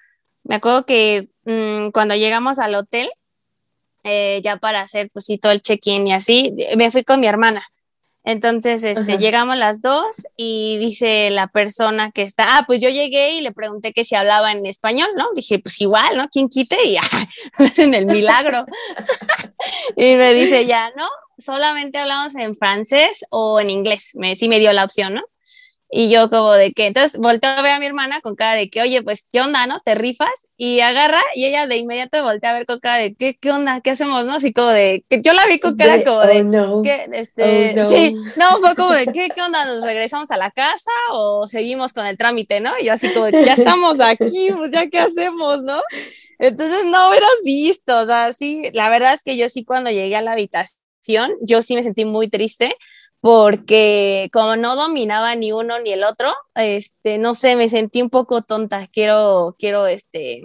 Me 0.43 0.55
acuerdo 0.55 0.85
que 0.85 1.29
mm, 1.45 1.89
cuando 1.91 2.15
llegamos 2.15 2.59
al 2.59 2.75
hotel, 2.75 3.09
eh, 4.03 4.41
ya 4.43 4.57
para 4.57 4.81
hacer 4.81 5.09
pues 5.11 5.25
sí 5.25 5.37
todo 5.37 5.51
el 5.51 5.61
check-in 5.61 6.07
y 6.07 6.13
así, 6.13 6.53
me 6.77 6.91
fui 6.91 7.03
con 7.03 7.19
mi 7.19 7.27
hermana. 7.27 7.65
Entonces, 8.25 8.83
este, 8.83 9.19
llegamos 9.19 9.55
las 9.55 9.81
dos 9.81 10.07
y 10.35 10.79
dice 10.79 11.29
la 11.29 11.47
persona 11.47 12.11
que 12.11 12.23
está, 12.23 12.57
ah, 12.57 12.63
pues 12.65 12.81
yo 12.81 12.89
llegué 12.89 13.33
y 13.33 13.41
le 13.41 13.51
pregunté 13.51 13.93
que 13.93 14.03
si 14.03 14.15
hablaba 14.15 14.51
en 14.51 14.65
español, 14.65 15.09
¿no? 15.15 15.27
Dije, 15.35 15.59
pues 15.59 15.79
igual, 15.79 16.17
¿no? 16.17 16.27
¿Quién 16.29 16.49
quite? 16.49 16.75
Y 16.83 16.97
en 17.77 17.93
el 17.93 18.07
milagro. 18.07 18.65
y 19.95 20.15
me 20.15 20.33
dice, 20.33 20.65
ya, 20.65 20.91
¿no? 20.97 21.07
Solamente 21.37 21.99
hablamos 21.99 22.33
en 22.33 22.57
francés 22.57 23.23
o 23.29 23.59
en 23.59 23.69
inglés. 23.69 24.11
Me, 24.15 24.35
sí 24.35 24.49
me 24.49 24.57
dio 24.57 24.73
la 24.73 24.85
opción, 24.85 25.13
¿no? 25.13 25.21
Y 25.89 26.09
yo 26.09 26.29
como 26.29 26.51
de 26.53 26.73
que, 26.73 26.87
entonces 26.87 27.19
volteo 27.19 27.51
a 27.51 27.61
ver 27.61 27.73
a 27.73 27.79
mi 27.79 27.85
hermana 27.85 28.19
con 28.21 28.35
cara 28.35 28.55
de 28.55 28.69
que, 28.69 28.81
oye, 28.81 29.03
pues, 29.03 29.27
¿qué 29.31 29.41
onda, 29.41 29.67
no? 29.67 29.81
¿Te 29.85 29.93
rifas? 29.93 30.47
Y 30.57 30.79
agarra 30.79 31.21
y 31.35 31.45
ella 31.45 31.67
de 31.67 31.77
inmediato 31.77 32.21
voltea 32.23 32.49
a 32.49 32.53
ver 32.53 32.65
con 32.65 32.79
cara 32.79 32.97
de, 32.97 33.15
¿qué, 33.15 33.37
qué 33.39 33.51
onda? 33.51 33.81
¿Qué 33.81 33.91
hacemos, 33.91 34.25
no? 34.25 34.35
Así 34.35 34.51
como 34.51 34.69
de, 34.69 35.05
que 35.09 35.21
yo 35.21 35.33
la 35.33 35.45
vi 35.45 35.59
con 35.59 35.77
cara 35.77 36.03
como 36.03 36.21
de, 36.21 36.59
oh, 36.59 36.81
¿qué? 36.81 37.07
Este, 37.13 37.79
oh, 37.79 37.85
sí, 37.85 38.15
no, 38.35 38.57
fue 38.59 38.75
como 38.75 38.93
de, 38.93 39.05
¿qué, 39.07 39.29
¿qué 39.33 39.41
onda? 39.41 39.63
¿Nos 39.65 39.83
regresamos 39.83 40.31
a 40.31 40.37
la 40.37 40.49
casa 40.51 40.91
o 41.13 41.45
seguimos 41.45 41.93
con 41.93 42.07
el 42.07 42.17
trámite, 42.17 42.59
no? 42.59 42.71
Y 42.79 42.85
yo 42.85 42.93
así 42.93 43.13
como, 43.13 43.29
ya 43.29 43.53
estamos 43.53 43.99
aquí, 43.99 44.49
pues, 44.57 44.71
¿ya 44.71 44.87
qué 44.87 44.99
hacemos, 44.99 45.61
no? 45.61 45.81
Entonces, 46.39 46.85
no 46.85 47.09
hubieras 47.09 47.41
visto, 47.43 47.99
o 47.99 48.05
sea, 48.05 48.33
sí, 48.33 48.63
la 48.73 48.89
verdad 48.89 49.13
es 49.13 49.23
que 49.23 49.37
yo 49.37 49.47
sí 49.49 49.63
cuando 49.63 49.91
llegué 49.91 50.15
a 50.15 50.21
la 50.21 50.31
habitación, 50.31 51.31
yo 51.41 51.61
sí 51.61 51.75
me 51.75 51.83
sentí 51.83 52.05
muy 52.05 52.27
triste 52.27 52.75
porque 53.25 54.29
como 54.31 54.55
no 54.55 54.75
dominaba 54.75 55.33
ni 55.33 55.51
uno 55.51 55.79
ni 55.79 55.91
el 55.91 56.03
otro, 56.03 56.31
este, 56.53 57.17
no 57.17 57.33
sé, 57.33 57.55
me 57.55 57.69
sentí 57.69 58.03
un 58.03 58.11
poco 58.11 58.43
tonta, 58.43 58.85
quiero, 58.85 59.55
quiero, 59.57 59.87
este, 59.87 60.43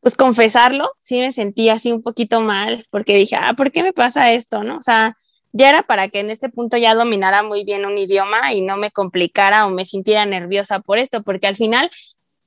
pues 0.00 0.16
confesarlo, 0.16 0.90
sí 0.98 1.20
me 1.20 1.30
sentí 1.30 1.68
así 1.68 1.92
un 1.92 2.02
poquito 2.02 2.40
mal, 2.40 2.84
porque 2.90 3.14
dije, 3.14 3.36
ah, 3.36 3.54
¿por 3.56 3.70
qué 3.70 3.84
me 3.84 3.92
pasa 3.92 4.32
esto, 4.32 4.64
no? 4.64 4.78
O 4.78 4.82
sea, 4.82 5.16
ya 5.52 5.68
era 5.68 5.84
para 5.84 6.08
que 6.08 6.18
en 6.18 6.30
este 6.30 6.48
punto 6.48 6.76
ya 6.76 6.96
dominara 6.96 7.44
muy 7.44 7.62
bien 7.62 7.86
un 7.86 7.96
idioma 7.96 8.52
y 8.52 8.60
no 8.60 8.76
me 8.76 8.90
complicara 8.90 9.64
o 9.64 9.70
me 9.70 9.84
sintiera 9.84 10.26
nerviosa 10.26 10.80
por 10.80 10.98
esto, 10.98 11.22
porque 11.22 11.46
al 11.46 11.54
final, 11.54 11.92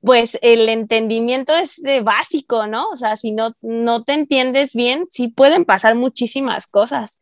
pues 0.01 0.37
el 0.41 0.67
entendimiento 0.67 1.53
es 1.55 1.81
básico, 2.03 2.67
¿no? 2.67 2.89
O 2.89 2.97
sea, 2.97 3.15
si 3.15 3.31
no, 3.31 3.53
no 3.61 4.03
te 4.03 4.11
entiendes 4.11 4.73
bien, 4.73 5.07
sí 5.09 5.29
pueden 5.29 5.63
pasar 5.63 5.95
muchísimas 5.95 6.67
cosas. 6.67 7.21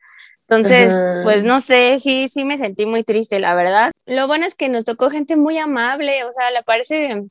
Entonces, 0.50 1.06
pues 1.24 1.44
no 1.44 1.60
sé, 1.60 2.00
sí, 2.00 2.28
sí 2.28 2.44
me 2.44 2.58
sentí 2.58 2.88
muy 2.88 3.04
triste, 3.04 3.40
la 3.40 3.54
verdad. 3.54 3.92
Lo 4.08 4.26
bueno 4.26 4.48
es 4.48 4.56
que 4.56 4.68
nos 4.68 4.84
tocó 4.84 5.12
gente 5.12 5.36
muy 5.36 5.60
amable, 5.60 6.24
o 6.24 6.32
sea, 6.32 6.50
le 6.50 6.64
parece 6.64 7.26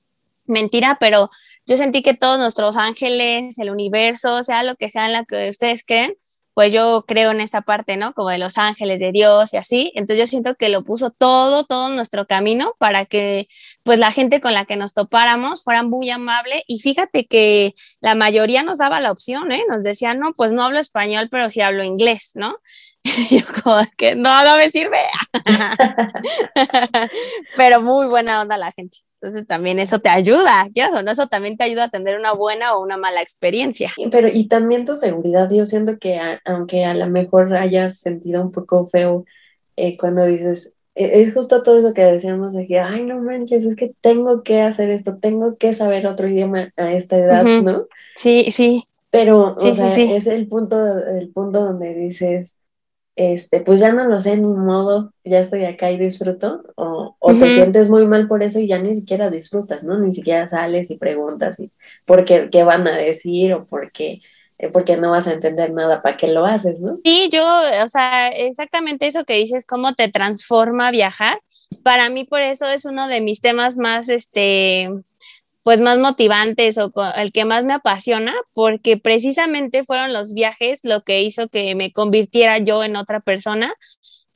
mentira, 0.46 0.98
pero 1.00 1.28
yo 1.66 1.76
sentí 1.76 2.02
que 2.02 2.14
todos 2.14 2.38
nuestros 2.38 2.76
ángeles, 2.76 3.58
el 3.58 3.70
universo, 3.70 4.44
sea 4.44 4.62
lo 4.62 4.76
que 4.76 4.88
sea 4.88 5.06
en 5.06 5.12
la 5.14 5.24
que 5.24 5.48
ustedes 5.48 5.84
creen, 5.84 6.14
pues 6.54 6.72
yo 6.72 7.04
creo 7.06 7.30
en 7.30 7.40
esa 7.40 7.62
parte, 7.62 7.96
¿no? 7.96 8.12
Como 8.14 8.30
de 8.30 8.38
los 8.38 8.58
ángeles 8.58 8.98
de 8.98 9.12
Dios 9.12 9.54
y 9.54 9.58
así. 9.58 9.92
Entonces 9.94 10.18
yo 10.18 10.26
siento 10.26 10.56
que 10.56 10.68
lo 10.68 10.82
puso 10.82 11.10
todo, 11.10 11.64
todo 11.64 11.88
nuestro 11.90 12.26
camino 12.26 12.74
para 12.78 13.04
que 13.04 13.46
pues 13.84 14.00
la 14.00 14.10
gente 14.10 14.40
con 14.40 14.54
la 14.54 14.64
que 14.64 14.74
nos 14.74 14.92
topáramos 14.92 15.62
fuera 15.62 15.84
muy 15.84 16.10
amable 16.10 16.64
y 16.66 16.80
fíjate 16.80 17.26
que 17.26 17.74
la 18.00 18.16
mayoría 18.16 18.64
nos 18.64 18.78
daba 18.78 18.98
la 18.98 19.12
opción, 19.12 19.52
¿eh? 19.52 19.62
Nos 19.68 19.84
decían, 19.84 20.18
no, 20.18 20.32
pues 20.32 20.52
no 20.52 20.64
hablo 20.64 20.80
español, 20.80 21.28
pero 21.30 21.48
sí 21.48 21.60
hablo 21.60 21.84
inglés, 21.84 22.32
¿no? 22.34 22.56
yo 23.30 23.40
como 23.62 23.80
que 23.96 24.14
no, 24.14 24.44
no 24.44 24.56
me 24.56 24.70
sirve. 24.70 24.98
Pero 27.56 27.82
muy 27.82 28.06
buena 28.06 28.42
onda 28.42 28.56
la 28.56 28.72
gente. 28.72 28.98
Entonces 29.20 29.46
también 29.46 29.80
eso 29.80 29.98
te 29.98 30.10
ayuda, 30.10 30.68
¿qué 30.72 30.84
o 30.84 31.02
no? 31.02 31.10
Eso 31.10 31.26
también 31.26 31.56
te 31.56 31.64
ayuda 31.64 31.84
a 31.84 31.88
tener 31.88 32.16
una 32.16 32.32
buena 32.32 32.76
o 32.76 32.82
una 32.82 32.96
mala 32.96 33.20
experiencia. 33.20 33.92
Pero 34.12 34.28
y 34.28 34.46
también 34.46 34.84
tu 34.84 34.94
seguridad, 34.94 35.50
yo 35.50 35.66
siento 35.66 35.98
que 35.98 36.20
aunque 36.44 36.84
a 36.84 36.94
lo 36.94 37.08
mejor 37.08 37.54
hayas 37.56 37.98
sentido 37.98 38.40
un 38.40 38.52
poco 38.52 38.86
feo 38.86 39.24
eh, 39.74 39.96
cuando 39.96 40.24
dices, 40.24 40.72
e, 40.94 41.22
es 41.22 41.34
justo 41.34 41.64
todo 41.64 41.78
eso 41.78 41.94
que 41.94 42.04
decíamos 42.04 42.52
de 42.52 42.66
que, 42.66 42.78
ay, 42.78 43.04
no 43.04 43.20
manches, 43.20 43.64
es 43.64 43.74
que 43.74 43.92
tengo 44.00 44.42
que 44.42 44.60
hacer 44.60 44.90
esto, 44.90 45.18
tengo 45.18 45.56
que 45.56 45.74
saber 45.74 46.06
otro 46.06 46.28
idioma 46.28 46.72
a 46.76 46.92
esta 46.92 47.16
edad, 47.16 47.44
¿no? 47.44 47.86
Sí, 48.14 48.50
sí. 48.50 48.84
Pero, 49.10 49.54
sí, 49.56 49.70
o 49.70 49.74
sea, 49.74 49.86
es 49.86 50.26
el 50.26 50.48
punto, 50.48 50.76
el 51.06 51.30
punto 51.30 51.64
donde 51.64 51.94
dices, 51.94 52.57
este, 53.18 53.62
pues 53.62 53.80
ya 53.80 53.92
no 53.92 54.04
lo 54.04 54.20
sé, 54.20 54.36
ni 54.36 54.48
modo, 54.48 55.12
ya 55.24 55.40
estoy 55.40 55.64
acá 55.64 55.90
y 55.90 55.98
disfruto, 55.98 56.62
o, 56.76 57.16
te 57.20 57.50
sientes 57.50 57.90
muy 57.90 58.06
mal 58.06 58.28
por 58.28 58.44
eso 58.44 58.60
y 58.60 58.68
ya 58.68 58.78
ni 58.78 58.94
siquiera 58.94 59.28
disfrutas, 59.28 59.82
¿no? 59.82 59.98
Ni 59.98 60.12
siquiera 60.12 60.46
sales 60.46 60.88
y 60.92 60.98
preguntas 60.98 61.58
y 61.58 61.72
por 62.04 62.24
qué, 62.24 62.48
qué 62.48 62.62
van 62.62 62.86
a 62.86 62.96
decir 62.96 63.54
o 63.54 63.66
por 63.66 63.90
qué, 63.90 64.22
eh, 64.58 64.68
porque 64.68 64.96
no 64.96 65.10
vas 65.10 65.26
a 65.26 65.32
entender 65.32 65.72
nada, 65.72 66.00
¿para 66.00 66.16
qué 66.16 66.28
lo 66.28 66.46
haces, 66.46 66.80
no? 66.80 67.00
Sí, 67.04 67.28
yo, 67.32 67.44
o 67.82 67.88
sea, 67.88 68.28
exactamente 68.28 69.08
eso 69.08 69.24
que 69.24 69.34
dices, 69.34 69.66
cómo 69.66 69.94
te 69.94 70.08
transforma 70.08 70.92
viajar. 70.92 71.40
Para 71.82 72.10
mí, 72.10 72.22
por 72.22 72.40
eso 72.40 72.68
es 72.68 72.84
uno 72.84 73.08
de 73.08 73.20
mis 73.20 73.40
temas 73.40 73.76
más, 73.76 74.08
este, 74.08 74.90
pues 75.62 75.80
más 75.80 75.98
motivantes 75.98 76.78
o 76.78 76.92
el 77.16 77.32
que 77.32 77.44
más 77.44 77.64
me 77.64 77.74
apasiona, 77.74 78.34
porque 78.54 78.96
precisamente 78.96 79.84
fueron 79.84 80.12
los 80.12 80.32
viajes 80.32 80.80
lo 80.84 81.02
que 81.02 81.22
hizo 81.22 81.48
que 81.48 81.74
me 81.74 81.92
convirtiera 81.92 82.58
yo 82.58 82.84
en 82.84 82.96
otra 82.96 83.20
persona 83.20 83.74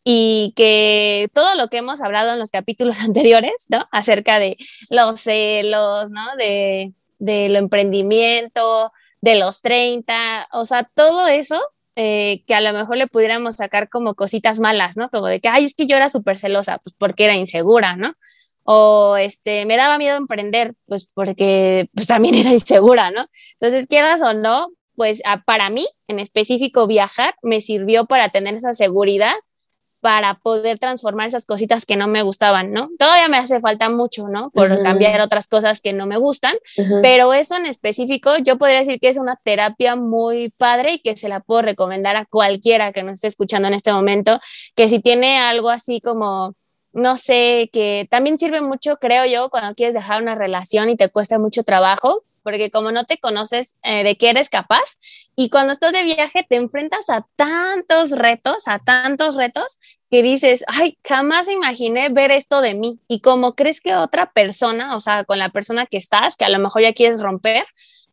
y 0.04 0.52
que 0.56 1.28
todo 1.32 1.54
lo 1.54 1.68
que 1.68 1.78
hemos 1.78 2.00
hablado 2.00 2.32
en 2.32 2.38
los 2.38 2.50
capítulos 2.50 2.98
anteriores, 3.00 3.66
¿no? 3.68 3.86
Acerca 3.92 4.38
de 4.38 4.56
los 4.90 5.20
celos, 5.20 6.10
¿no? 6.10 6.36
De, 6.36 6.92
del 7.18 7.56
emprendimiento, 7.56 8.92
de 9.20 9.38
los 9.38 9.62
30, 9.62 10.48
o 10.52 10.64
sea, 10.64 10.90
todo 10.94 11.28
eso 11.28 11.60
eh, 11.94 12.42
que 12.46 12.54
a 12.54 12.60
lo 12.60 12.72
mejor 12.72 12.96
le 12.96 13.06
pudiéramos 13.06 13.56
sacar 13.56 13.88
como 13.88 14.14
cositas 14.14 14.60
malas, 14.60 14.96
¿no? 14.96 15.10
Como 15.10 15.26
de 15.26 15.40
que, 15.40 15.48
ay, 15.48 15.64
es 15.66 15.74
que 15.74 15.86
yo 15.86 15.96
era 15.96 16.08
súper 16.08 16.36
celosa, 16.36 16.78
pues 16.78 16.94
porque 16.98 17.24
era 17.24 17.36
insegura, 17.36 17.96
¿no? 17.96 18.14
O 18.64 19.16
este, 19.16 19.66
me 19.66 19.76
daba 19.76 19.98
miedo 19.98 20.16
emprender, 20.16 20.74
pues 20.86 21.08
porque 21.12 21.88
pues 21.94 22.06
también 22.06 22.34
era 22.36 22.52
insegura, 22.52 23.10
¿no? 23.10 23.26
Entonces, 23.60 23.86
quieras 23.86 24.20
o 24.22 24.34
no, 24.34 24.68
pues 24.94 25.22
para 25.46 25.70
mí 25.70 25.86
en 26.06 26.18
específico 26.18 26.86
viajar 26.86 27.34
me 27.42 27.60
sirvió 27.60 28.06
para 28.06 28.28
tener 28.28 28.54
esa 28.54 28.74
seguridad 28.74 29.34
para 30.02 30.34
poder 30.40 30.80
transformar 30.80 31.28
esas 31.28 31.46
cositas 31.46 31.86
que 31.86 31.94
no 31.94 32.08
me 32.08 32.22
gustaban, 32.22 32.72
¿no? 32.72 32.90
Todavía 32.98 33.28
me 33.28 33.36
hace 33.36 33.60
falta 33.60 33.88
mucho, 33.88 34.26
¿no? 34.26 34.50
Por 34.50 34.82
cambiar 34.82 35.20
otras 35.20 35.46
cosas 35.46 35.80
que 35.80 35.92
no 35.92 36.06
me 36.06 36.16
gustan, 36.16 36.56
pero 37.02 37.32
eso 37.32 37.56
en 37.56 37.66
específico 37.66 38.36
yo 38.38 38.58
podría 38.58 38.80
decir 38.80 38.98
que 38.98 39.08
es 39.08 39.16
una 39.16 39.38
terapia 39.44 39.94
muy 39.94 40.50
padre 40.58 40.94
y 40.94 40.98
que 40.98 41.16
se 41.16 41.28
la 41.28 41.38
puedo 41.38 41.62
recomendar 41.62 42.16
a 42.16 42.26
cualquiera 42.26 42.92
que 42.92 43.04
nos 43.04 43.12
esté 43.14 43.28
escuchando 43.28 43.68
en 43.68 43.74
este 43.74 43.92
momento, 43.92 44.40
que 44.74 44.88
si 44.88 44.98
tiene 44.98 45.38
algo 45.38 45.70
así 45.70 46.00
como 46.00 46.56
no 46.92 47.16
sé, 47.16 47.70
que 47.72 48.06
también 48.10 48.38
sirve 48.38 48.60
mucho, 48.60 48.96
creo 48.96 49.26
yo, 49.26 49.50
cuando 49.50 49.74
quieres 49.74 49.94
dejar 49.94 50.22
una 50.22 50.34
relación 50.34 50.90
y 50.90 50.96
te 50.96 51.08
cuesta 51.08 51.38
mucho 51.38 51.62
trabajo, 51.62 52.24
porque 52.42 52.70
como 52.70 52.90
no 52.92 53.04
te 53.04 53.18
conoces 53.18 53.76
eh, 53.82 54.04
de 54.04 54.16
qué 54.16 54.30
eres 54.30 54.48
capaz, 54.48 54.98
y 55.34 55.48
cuando 55.48 55.72
estás 55.72 55.92
de 55.92 56.04
viaje 56.04 56.44
te 56.48 56.56
enfrentas 56.56 57.08
a 57.08 57.26
tantos 57.36 58.10
retos, 58.10 58.68
a 58.68 58.78
tantos 58.78 59.36
retos, 59.36 59.78
que 60.10 60.22
dices, 60.22 60.62
ay, 60.66 60.98
jamás 61.02 61.48
imaginé 61.48 62.10
ver 62.10 62.30
esto 62.32 62.60
de 62.60 62.74
mí. 62.74 63.00
Y 63.08 63.20
como 63.20 63.54
crees 63.54 63.80
que 63.80 63.94
otra 63.94 64.30
persona, 64.30 64.94
o 64.94 65.00
sea, 65.00 65.24
con 65.24 65.38
la 65.38 65.48
persona 65.48 65.86
que 65.86 65.96
estás, 65.96 66.36
que 66.36 66.44
a 66.44 66.50
lo 66.50 66.58
mejor 66.58 66.82
ya 66.82 66.92
quieres 66.92 67.22
romper, 67.22 67.64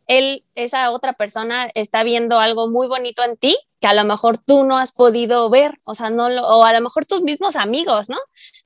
él, 0.10 0.44
esa 0.56 0.89
otra 0.89 1.13
persona 1.13 1.70
está 1.75 2.04
viendo 2.04 2.39
algo 2.39 2.68
muy 2.68 2.88
bonito 2.88 3.24
en 3.24 3.38
ti 3.38 3.56
que 3.80 3.86
a 3.86 3.94
lo 3.94 4.04
mejor 4.04 4.39
tú 4.39 4.66
no 4.66 4.78
has 4.78 4.92
podido 4.92 5.50
ver, 5.51 5.75
o 5.86 5.94
sea, 5.94 6.10
no 6.10 6.30
lo, 6.30 6.46
o 6.46 6.63
a 6.63 6.74
lo 6.74 6.82
mejor 6.82 7.06
tus 7.06 7.22
mismos 7.22 7.56
amigos, 7.56 8.10
¿no? 8.10 8.18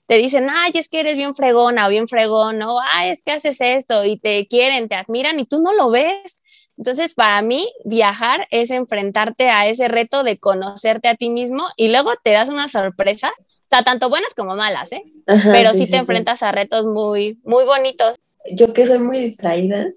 Te 0.07 0.15
dicen, 0.15 0.47
ay, 0.49 0.71
es 0.73 0.87
que 0.87 1.01
eres 1.01 1.17
bien 1.17 1.35
fregona 1.35 1.85
o 1.85 1.89
bien 1.89 2.07
fregón, 2.07 2.59
¿no? 2.59 2.77
Ay, 2.79 3.09
es 3.11 3.23
que 3.23 3.33
haces 3.33 3.57
esto 3.59 4.05
y 4.05 4.17
te 4.17 4.47
quieren, 4.47 4.87
te 4.87 4.95
admiran 4.95 5.37
y 5.37 5.43
tú 5.43 5.61
no 5.61 5.73
lo 5.73 5.89
ves. 5.91 6.39
Entonces, 6.77 7.13
para 7.13 7.41
mí, 7.41 7.69
viajar 7.83 8.47
es 8.49 8.71
enfrentarte 8.71 9.49
a 9.49 9.67
ese 9.67 9.89
reto 9.89 10.23
de 10.23 10.39
conocerte 10.39 11.09
a 11.09 11.15
ti 11.15 11.29
mismo 11.29 11.67
y 11.75 11.89
luego 11.89 12.13
te 12.23 12.31
das 12.31 12.47
una 12.47 12.69
sorpresa, 12.69 13.33
o 13.37 13.67
sea, 13.67 13.83
tanto 13.83 14.09
buenas 14.09 14.33
como 14.33 14.55
malas, 14.55 14.93
¿eh? 14.93 15.03
Pero 15.25 15.73
sí, 15.73 15.91
te 15.91 15.97
enfrentas 15.97 16.41
a 16.41 16.53
retos 16.53 16.85
muy, 16.85 17.37
muy 17.43 17.65
bonitos. 17.65 18.15
Yo 18.49 18.71
que 18.71 18.87
soy 18.87 18.99
muy 18.99 19.19
distraída, 19.19 19.87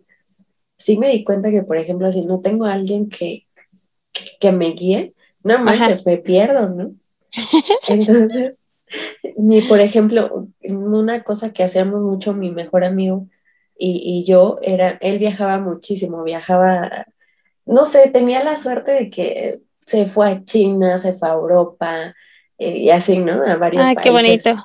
sí 0.77 0.99
me 0.99 1.11
di 1.11 1.25
cuenta 1.25 1.51
que, 1.51 1.63
por 1.63 1.79
ejemplo, 1.79 2.11
si 2.13 2.25
no 2.25 2.41
tengo 2.41 2.67
a 2.67 2.75
alguien 2.75 3.09
que, 3.09 3.47
que 4.41 4.53
me 4.53 4.73
guíe, 4.73 5.15
no 5.43 5.59
manches, 5.59 6.05
me 6.07 6.19
pierdo, 6.19 6.69
¿no? 6.69 6.93
Entonces, 7.89 8.57
ni 9.37 9.61
por 9.63 9.81
ejemplo, 9.81 10.49
una 10.65 11.23
cosa 11.23 11.53
que 11.53 11.65
hacíamos 11.65 12.03
mucho 12.03 12.35
mi 12.35 12.51
mejor 12.51 12.85
amigo 12.85 13.27
y, 13.79 14.01
y, 14.05 14.25
yo 14.25 14.59
era, 14.63 14.99
él 15.01 15.19
viajaba 15.19 15.59
muchísimo, 15.61 16.25
viajaba, 16.25 17.07
no 17.67 17.87
sé, 17.87 18.11
tenía 18.11 18.43
la 18.43 18.57
suerte 18.57 18.93
de 18.93 19.11
que 19.11 19.61
se 19.87 20.07
fue 20.07 20.31
a 20.31 20.45
China, 20.45 20.99
se 20.99 21.13
fue 21.13 21.29
a 21.29 21.35
Europa 21.35 22.15
eh, 22.59 22.79
y 22.79 22.91
así, 22.91 23.19
¿no? 23.19 23.43
A 23.45 23.57
varios 23.57 23.87
Ay, 23.87 23.97
qué 23.97 24.11
bonito. 24.11 24.57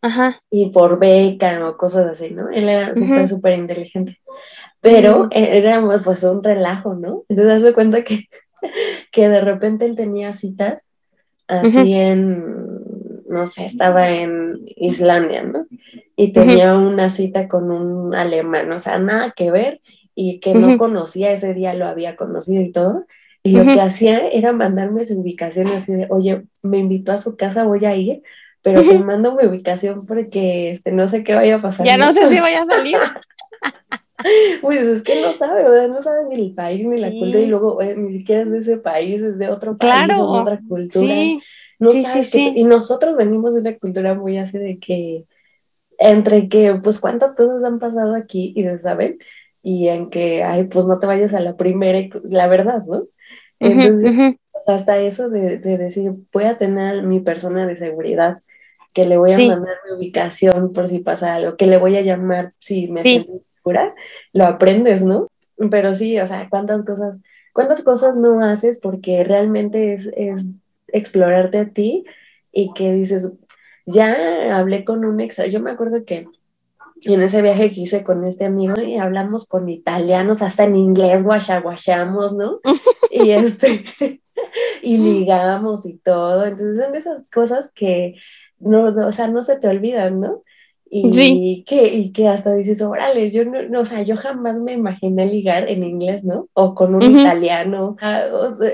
Ajá. 0.00 0.40
Y 0.50 0.70
por 0.70 0.98
beca 0.98 1.68
o 1.68 1.76
cosas 1.76 2.06
así, 2.06 2.30
¿no? 2.30 2.48
Él 2.50 2.68
era 2.68 2.94
súper, 2.94 3.28
súper 3.28 3.58
inteligente 3.58 4.20
pero 4.86 5.26
era 5.32 5.82
pues 6.04 6.22
un 6.22 6.44
relajo, 6.44 6.94
¿no? 6.94 7.24
Entonces 7.28 7.54
hace 7.54 7.74
cuenta 7.74 8.04
que, 8.04 8.28
que 9.10 9.28
de 9.28 9.40
repente 9.40 9.84
él 9.84 9.96
tenía 9.96 10.32
citas 10.32 10.92
así 11.48 11.92
en, 11.92 12.44
no 13.28 13.48
sé, 13.48 13.64
estaba 13.64 14.10
en 14.10 14.60
Islandia, 14.76 15.42
¿no? 15.42 15.66
Y 16.14 16.32
tenía 16.32 16.76
una 16.76 17.10
cita 17.10 17.48
con 17.48 17.72
un 17.72 18.14
alemán, 18.14 18.70
o 18.70 18.78
sea, 18.78 19.00
nada 19.00 19.32
que 19.32 19.50
ver 19.50 19.80
y 20.14 20.38
que 20.38 20.54
no 20.54 20.78
conocía, 20.78 21.32
ese 21.32 21.52
día 21.52 21.74
lo 21.74 21.86
había 21.86 22.14
conocido 22.14 22.62
y 22.62 22.70
todo. 22.70 23.06
Y 23.42 23.52
lo 23.52 23.64
que 23.64 23.80
hacía 23.80 24.28
era 24.28 24.52
mandarme 24.52 25.04
su 25.04 25.18
ubicación 25.18 25.66
así 25.68 25.92
de, 25.94 26.06
oye, 26.10 26.44
me 26.62 26.78
invitó 26.78 27.10
a 27.10 27.18
su 27.18 27.36
casa, 27.36 27.64
voy 27.64 27.84
a 27.84 27.94
ir, 27.96 28.22
pero 28.62 28.82
te 28.82 28.98
mando 29.00 29.34
mi 29.34 29.46
ubicación 29.46 30.06
porque 30.06 30.70
este, 30.70 30.92
no 30.92 31.08
sé 31.08 31.24
qué 31.24 31.34
vaya 31.34 31.56
a 31.56 31.60
pasar. 31.60 31.86
Ya 31.86 31.96
no 31.96 32.12
sé 32.12 32.28
si 32.28 32.40
vaya 32.40 32.62
a 32.62 32.66
salir. 32.66 32.98
Pues 34.62 34.80
es 34.80 35.02
que 35.02 35.22
no 35.22 35.32
sabe, 35.32 35.66
o 35.66 35.72
sea, 35.72 35.88
no 35.88 36.02
sabe 36.02 36.24
ni 36.28 36.36
el 36.36 36.54
país 36.54 36.86
ni 36.86 36.98
la 36.98 37.10
cultura 37.10 37.40
y 37.40 37.46
luego 37.46 37.82
eh, 37.82 37.96
ni 37.96 38.12
siquiera 38.12 38.42
es 38.42 38.50
de 38.50 38.58
ese 38.58 38.76
país, 38.78 39.20
es 39.20 39.38
de 39.38 39.48
otro 39.48 39.76
país, 39.76 40.10
es 40.10 40.16
de 40.16 40.22
otra 40.22 40.60
cultura. 40.66 41.14
Sí. 41.14 41.40
No 41.78 41.90
sí, 41.90 42.24
sí, 42.24 42.52
y 42.56 42.64
nosotros 42.64 43.16
venimos 43.16 43.54
de 43.54 43.60
una 43.60 43.76
cultura 43.76 44.14
muy 44.14 44.38
así 44.38 44.56
de 44.56 44.78
que 44.78 45.26
entre 45.98 46.48
que 46.48 46.74
pues 46.82 46.98
cuántas 46.98 47.34
cosas 47.34 47.64
han 47.64 47.78
pasado 47.78 48.14
aquí 48.14 48.54
y 48.56 48.62
se 48.62 48.78
saben 48.78 49.18
y 49.62 49.88
en 49.88 50.08
que 50.08 50.42
ay 50.42 50.64
pues 50.64 50.86
no 50.86 50.98
te 50.98 51.06
vayas 51.06 51.34
a 51.34 51.40
la 51.40 51.56
primera 51.56 51.98
la 52.24 52.48
verdad, 52.48 52.82
¿no? 52.86 53.06
Entonces, 53.58 54.36
hasta 54.66 54.98
eso 54.98 55.28
de, 55.28 55.58
de, 55.58 55.76
decir 55.76 56.12
voy 56.32 56.44
a 56.44 56.56
tener 56.56 57.02
mi 57.02 57.20
persona 57.20 57.66
de 57.66 57.76
seguridad 57.76 58.38
que 58.94 59.04
le 59.04 59.18
voy 59.18 59.32
a 59.32 59.38
mandar 59.38 59.76
mi 59.86 59.96
ubicación 59.96 60.72
por 60.72 60.88
si 60.88 61.00
pasa 61.00 61.34
algo, 61.34 61.56
que 61.56 61.66
le 61.66 61.76
voy 61.76 61.96
a 61.96 62.02
llamar 62.02 62.54
si 62.58 62.88
me 62.88 63.02
siento 63.02 63.42
lo 64.32 64.44
aprendes, 64.44 65.02
¿no? 65.02 65.28
Pero 65.70 65.94
sí, 65.94 66.18
o 66.20 66.26
sea, 66.26 66.48
cuántas 66.48 66.84
cosas, 66.84 67.18
cuántas 67.52 67.82
cosas 67.82 68.16
no 68.16 68.44
haces 68.44 68.78
porque 68.78 69.24
realmente 69.24 69.94
es, 69.94 70.10
es 70.16 70.46
explorarte 70.88 71.58
a 71.58 71.68
ti 71.68 72.04
y 72.52 72.72
que 72.74 72.92
dices, 72.92 73.32
ya 73.86 74.58
hablé 74.58 74.84
con 74.84 75.04
un 75.04 75.20
ex, 75.20 75.40
yo 75.50 75.60
me 75.60 75.70
acuerdo 75.70 76.04
que 76.04 76.26
en 77.02 77.22
ese 77.22 77.42
viaje 77.42 77.72
que 77.72 77.82
hice 77.82 78.02
con 78.02 78.24
este 78.24 78.46
amigo 78.46 78.80
y 78.80 78.96
hablamos 78.96 79.46
con 79.46 79.68
italianos, 79.68 80.42
hasta 80.42 80.64
en 80.64 80.76
inglés 80.76 81.22
guachaguachamos, 81.22 82.34
¿no? 82.34 82.60
y 83.10 83.30
este, 83.32 83.84
y 84.82 84.98
ligamos 84.98 85.86
y 85.86 85.98
todo, 85.98 86.46
entonces 86.46 86.82
son 86.82 86.94
esas 86.94 87.24
cosas 87.32 87.72
que 87.72 88.16
no, 88.58 88.84
o 88.84 89.12
sea, 89.12 89.28
no 89.28 89.42
se 89.42 89.58
te 89.58 89.68
olvidan, 89.68 90.20
¿no? 90.20 90.42
Y, 91.04 91.64
que, 91.64 91.94
y 91.94 92.12
que 92.12 92.28
hasta 92.28 92.54
dices, 92.54 92.80
órale, 92.82 93.30
yo 93.30 93.44
no, 93.44 93.80
o 93.80 93.84
sea, 93.84 94.02
yo 94.02 94.16
jamás 94.16 94.58
me 94.58 94.72
imaginé 94.72 95.26
ligar 95.26 95.68
en 95.68 95.82
inglés, 95.82 96.24
¿no? 96.24 96.48
O 96.54 96.74
con 96.74 96.94
un 96.94 97.02
italiano. 97.02 97.96
Ah, 98.00 98.22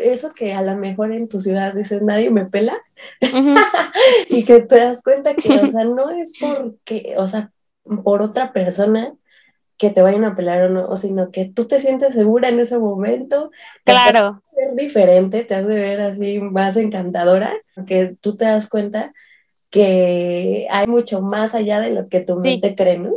eso 0.03 0.33
que 0.33 0.53
a 0.53 0.63
lo 0.63 0.77
mejor 0.77 1.13
en 1.13 1.29
tu 1.29 1.41
ciudad 1.41 1.75
dices, 1.75 2.03
nadie 2.03 2.31
me 2.31 2.47
pela. 2.47 2.79
y 4.29 4.45
que 4.45 4.61
te 4.61 4.77
das 4.77 5.03
cuenta 5.03 5.35
que, 5.35 5.53
o 5.55 5.71
sea, 5.71 5.85
no 5.85 6.11
es 6.11 6.33
porque, 6.39 7.15
o 7.17 7.27
sea, 7.27 7.51
por 8.05 8.23
otra 8.23 8.53
persona 8.53 9.15
que 9.77 9.91
te 9.91 10.03
vayan 10.03 10.25
a 10.25 10.37
pelar 10.37 10.63
o 10.63 10.69
no, 10.69 10.97
sino 10.97 11.31
que 11.33 11.47
tú 11.47 11.67
te 11.67 11.81
sientes 11.81 12.15
segura 12.15 12.49
en 12.49 12.61
ese 12.61 12.79
momento. 12.79 13.51
Claro. 13.85 14.43
Te 14.55 14.63
hace 14.63 14.69
ver 14.69 14.77
diferente, 14.77 15.45
te 15.45 15.55
hace 15.55 15.75
ver 15.75 16.01
así 16.01 16.39
más 16.39 16.77
encantadora, 16.77 17.53
que 17.87 18.17
tú 18.21 18.37
te 18.37 18.45
das 18.45 18.69
cuenta 18.69 19.13
que 19.73 20.69
hay 20.71 20.87
mucho 20.87 21.23
más 21.23 21.55
allá 21.55 21.81
de 21.81 21.91
lo 21.91 22.09
que 22.09 22.21
tu 22.21 22.37
mente 22.37 22.77
cree, 22.77 22.99
¿no? 22.99 23.15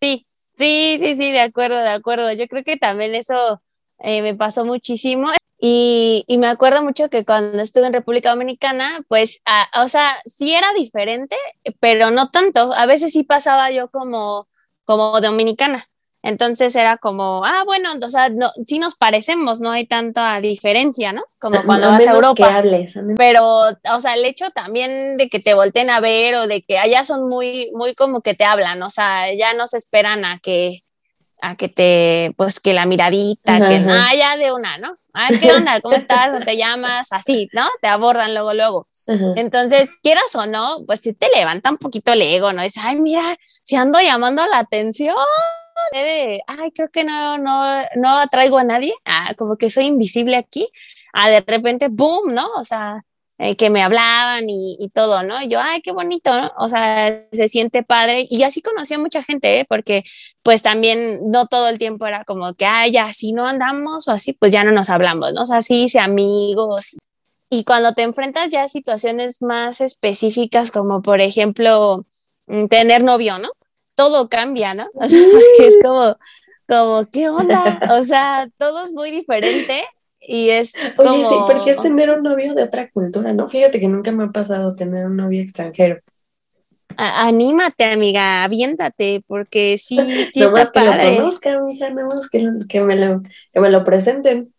Sí, 0.00 0.26
sí, 0.34 0.98
sí, 1.00 1.16
sí, 1.16 1.30
de 1.30 1.40
acuerdo, 1.40 1.76
de 1.76 1.90
acuerdo. 1.90 2.32
Yo 2.32 2.48
creo 2.48 2.64
que 2.64 2.78
también 2.78 3.14
eso 3.14 3.62
eh, 4.00 4.22
me 4.22 4.34
pasó 4.34 4.64
muchísimo. 4.64 5.28
Y, 5.60 6.24
y, 6.26 6.38
me 6.38 6.48
acuerdo 6.48 6.82
mucho 6.82 7.08
que 7.08 7.24
cuando 7.24 7.62
estuve 7.62 7.86
en 7.86 7.92
República 7.92 8.30
Dominicana, 8.30 9.04
pues, 9.06 9.42
o 9.80 9.86
sea, 9.86 10.16
sí 10.24 10.52
era 10.54 10.72
diferente, 10.72 11.36
pero 11.78 12.10
no 12.10 12.30
tanto. 12.30 12.72
A 12.72 12.86
veces 12.86 13.12
sí 13.12 13.22
pasaba 13.22 13.70
yo 13.70 13.88
como, 13.88 14.48
como 14.84 15.20
dominicana. 15.20 15.86
Entonces 16.22 16.76
era 16.76 16.98
como, 16.98 17.44
ah, 17.44 17.64
bueno, 17.66 17.90
o 18.00 18.08
sea, 18.08 18.28
no, 18.28 18.48
sí 18.64 18.78
nos 18.78 18.94
parecemos, 18.94 19.60
no 19.60 19.72
hay 19.72 19.86
tanta 19.86 20.40
diferencia, 20.40 21.12
¿no? 21.12 21.24
Como 21.40 21.64
cuando 21.64 21.88
vas 21.88 22.06
a 22.06 22.12
Europa. 22.12 22.58
hables, 22.58 22.96
pero, 23.16 23.44
o 23.92 24.00
sea, 24.00 24.14
el 24.14 24.24
hecho 24.24 24.50
también 24.50 25.16
de 25.16 25.28
que 25.28 25.40
te 25.40 25.54
volteen 25.54 25.90
a 25.90 25.98
ver 25.98 26.36
o 26.36 26.46
de 26.46 26.62
que 26.62 26.78
allá 26.78 27.04
son 27.04 27.28
muy, 27.28 27.72
muy 27.74 27.94
como 27.94 28.20
que 28.20 28.34
te 28.34 28.44
hablan, 28.44 28.80
o 28.84 28.90
sea, 28.90 29.34
ya 29.34 29.52
no 29.54 29.66
se 29.66 29.78
esperan 29.78 30.24
a 30.24 30.38
que, 30.38 30.84
a 31.40 31.56
que 31.56 31.68
te, 31.68 32.32
pues 32.36 32.60
que 32.60 32.72
la 32.72 32.86
miradita, 32.86 33.58
que 33.58 33.80
nada, 33.80 34.06
ah, 34.08 34.14
ya 34.14 34.36
de 34.36 34.52
una, 34.52 34.78
¿no? 34.78 34.96
Ah, 35.12 35.28
¿qué 35.40 35.52
onda? 35.52 35.80
¿Cómo 35.80 35.96
estás? 35.96 36.28
¿Cómo 36.28 36.40
te 36.40 36.56
llamas? 36.56 37.08
Así, 37.10 37.48
¿no? 37.52 37.66
Te 37.80 37.88
abordan 37.88 38.32
luego, 38.32 38.54
luego. 38.54 38.88
Entonces, 39.36 39.88
quieras 40.02 40.32
o 40.34 40.46
no, 40.46 40.84
pues 40.86 41.00
si 41.00 41.12
te 41.12 41.26
levanta 41.34 41.70
un 41.70 41.78
poquito 41.78 42.12
el 42.12 42.22
ego, 42.22 42.52
¿no? 42.52 42.62
Dices, 42.62 42.82
ay, 42.86 43.00
mira, 43.00 43.36
si 43.62 43.74
ando 43.74 44.00
llamando 44.00 44.46
la 44.46 44.58
atención, 44.58 45.16
de, 45.92 46.42
ay, 46.46 46.72
creo 46.72 46.90
que 46.90 47.04
no, 47.04 47.38
no, 47.38 47.82
no 47.96 48.18
atraigo 48.18 48.58
a 48.58 48.64
nadie, 48.64 48.94
ah, 49.04 49.34
como 49.36 49.56
que 49.56 49.70
soy 49.70 49.84
invisible 49.86 50.36
aquí, 50.36 50.68
ah, 51.12 51.30
de 51.30 51.40
repente, 51.40 51.88
boom, 51.90 52.34
¿no? 52.34 52.50
O 52.54 52.64
sea, 52.64 53.04
eh, 53.38 53.56
que 53.56 53.70
me 53.70 53.82
hablaban 53.82 54.48
y, 54.48 54.76
y, 54.78 54.90
todo, 54.90 55.22
¿no? 55.22 55.42
Y 55.42 55.48
yo, 55.48 55.58
ay, 55.60 55.80
qué 55.82 55.90
bonito, 55.92 56.36
¿no? 56.40 56.52
O 56.58 56.68
sea, 56.68 57.26
se 57.32 57.48
siente 57.48 57.82
padre. 57.82 58.26
Y 58.30 58.42
así 58.44 58.62
conocí 58.62 58.94
a 58.94 58.98
mucha 58.98 59.22
gente, 59.22 59.60
¿eh? 59.60 59.64
Porque 59.68 60.04
pues 60.42 60.62
también 60.62 61.30
no 61.30 61.46
todo 61.48 61.68
el 61.68 61.78
tiempo 61.78 62.06
era 62.06 62.24
como 62.24 62.54
que, 62.54 62.66
ay, 62.66 62.92
ya, 62.92 63.12
si 63.12 63.32
no 63.32 63.46
andamos 63.48 64.06
o 64.08 64.12
así, 64.12 64.32
pues 64.34 64.52
ya 64.52 64.64
no 64.64 64.70
nos 64.72 64.90
hablamos, 64.90 65.32
¿no? 65.32 65.42
O 65.42 65.46
sea, 65.46 65.62
sí, 65.62 65.88
sí, 65.88 65.98
amigos. 65.98 66.98
Y 67.50 67.64
cuando 67.64 67.94
te 67.94 68.02
enfrentas 68.02 68.50
ya 68.52 68.64
a 68.64 68.68
situaciones 68.68 69.42
más 69.42 69.80
específicas, 69.80 70.70
como 70.70 71.02
por 71.02 71.20
ejemplo, 71.20 72.06
mm, 72.46 72.66
tener 72.66 73.02
novio, 73.04 73.38
¿no? 73.38 73.50
Todo 74.02 74.28
cambia, 74.28 74.74
¿no? 74.74 74.88
O 74.94 75.08
sea, 75.08 75.20
porque 75.30 75.68
es 75.68 75.78
como, 75.80 76.16
como, 76.66 77.08
¿qué 77.10 77.28
onda? 77.28 77.78
O 78.00 78.04
sea, 78.04 78.48
todo 78.58 78.84
es 78.84 78.92
muy 78.92 79.12
diferente 79.12 79.84
y 80.20 80.50
es 80.50 80.72
Oye, 80.98 81.24
sí, 81.24 81.34
porque 81.46 81.70
es 81.70 81.80
tener 81.80 82.10
un 82.10 82.24
novio 82.24 82.54
de 82.54 82.64
otra 82.64 82.90
cultura, 82.90 83.32
¿no? 83.32 83.48
Fíjate 83.48 83.78
que 83.78 83.86
nunca 83.86 84.10
me 84.10 84.24
ha 84.24 84.28
pasado 84.28 84.74
tener 84.74 85.06
un 85.06 85.16
novio 85.16 85.40
extranjero. 85.40 86.00
anímate, 86.96 87.84
amiga, 87.84 88.42
aviéntate, 88.42 89.22
porque 89.26 89.78
sí, 89.78 89.98
sí 90.32 90.40
no 90.40 90.56
está 90.56 90.82
que 90.82 90.90
padre. 90.90 91.10
lo 91.12 91.16
conozca, 91.18 91.54
amiga, 91.54 91.90
no 91.90 92.06
más 92.06 92.28
que, 92.28 92.48
que, 92.68 92.80
me 92.80 92.96
lo, 92.96 93.22
que 93.52 93.60
me 93.60 93.70
lo 93.70 93.84
presenten. 93.84 94.52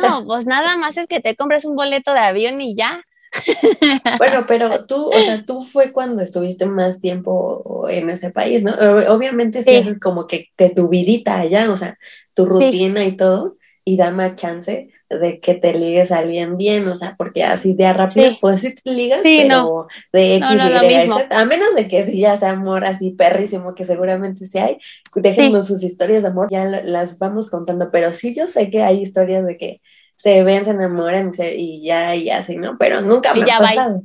No, 0.00 0.24
pues 0.24 0.46
nada 0.46 0.76
más 0.76 0.96
es 0.96 1.06
que 1.06 1.20
te 1.20 1.36
compres 1.36 1.64
un 1.64 1.76
boleto 1.76 2.12
de 2.12 2.20
avión 2.20 2.60
y 2.60 2.74
ya. 2.74 3.02
Bueno, 4.18 4.44
pero 4.46 4.84
tú, 4.86 5.08
o 5.08 5.18
sea, 5.18 5.44
tú 5.44 5.62
fue 5.62 5.92
cuando 5.92 6.22
estuviste 6.22 6.66
más 6.66 7.00
tiempo 7.00 7.86
en 7.88 8.10
ese 8.10 8.30
país, 8.30 8.62
¿no? 8.62 8.72
Obviamente 9.08 9.62
si 9.62 9.74
haces 9.74 9.98
como 9.98 10.26
que, 10.26 10.48
que, 10.56 10.70
tu 10.70 10.88
vidita 10.88 11.38
allá, 11.38 11.70
o 11.70 11.76
sea, 11.76 11.98
tu 12.34 12.46
rutina 12.46 13.04
y 13.04 13.16
todo, 13.16 13.56
y 13.84 13.96
da 13.96 14.10
más 14.10 14.36
chance 14.36 14.88
de 15.08 15.40
que 15.40 15.54
te 15.54 15.74
ligues 15.74 16.10
a 16.12 16.18
alguien 16.18 16.56
bien, 16.56 16.86
o 16.88 16.94
sea, 16.94 17.16
porque 17.16 17.44
así 17.44 17.74
de 17.74 17.92
rápido, 17.92 18.32
pues 18.40 18.60
sí 18.60 18.74
te 18.74 18.90
ligas, 18.90 19.20
pero 19.22 19.86
de 20.12 20.36
X 20.36 20.48
y 20.50 21.34
a 21.34 21.44
menos 21.44 21.74
de 21.74 21.88
que 21.88 22.04
si 22.04 22.18
ya 22.18 22.36
sea 22.36 22.52
amor 22.52 22.84
así 22.84 23.10
perrísimo, 23.10 23.74
que 23.74 23.84
seguramente 23.84 24.46
sí 24.46 24.58
hay, 24.58 24.78
déjenos 25.14 25.66
sus 25.66 25.82
historias 25.82 26.22
de 26.22 26.28
amor, 26.28 26.48
ya 26.50 26.64
las 26.64 27.18
vamos 27.18 27.50
contando, 27.50 27.90
pero 27.90 28.12
sí 28.12 28.34
yo 28.34 28.46
sé 28.46 28.70
que 28.70 28.82
hay 28.82 29.02
historias 29.02 29.46
de 29.46 29.56
que 29.56 29.80
se 30.22 30.44
ven, 30.44 30.64
se 30.64 30.70
enamoran 30.70 31.32
y 31.40 31.82
ya, 31.82 32.14
y 32.14 32.30
así, 32.30 32.54
¿no? 32.54 32.78
Pero 32.78 33.00
nunca 33.00 33.34
me 33.34 33.42
ha 33.50 33.58
pasado. 33.58 34.02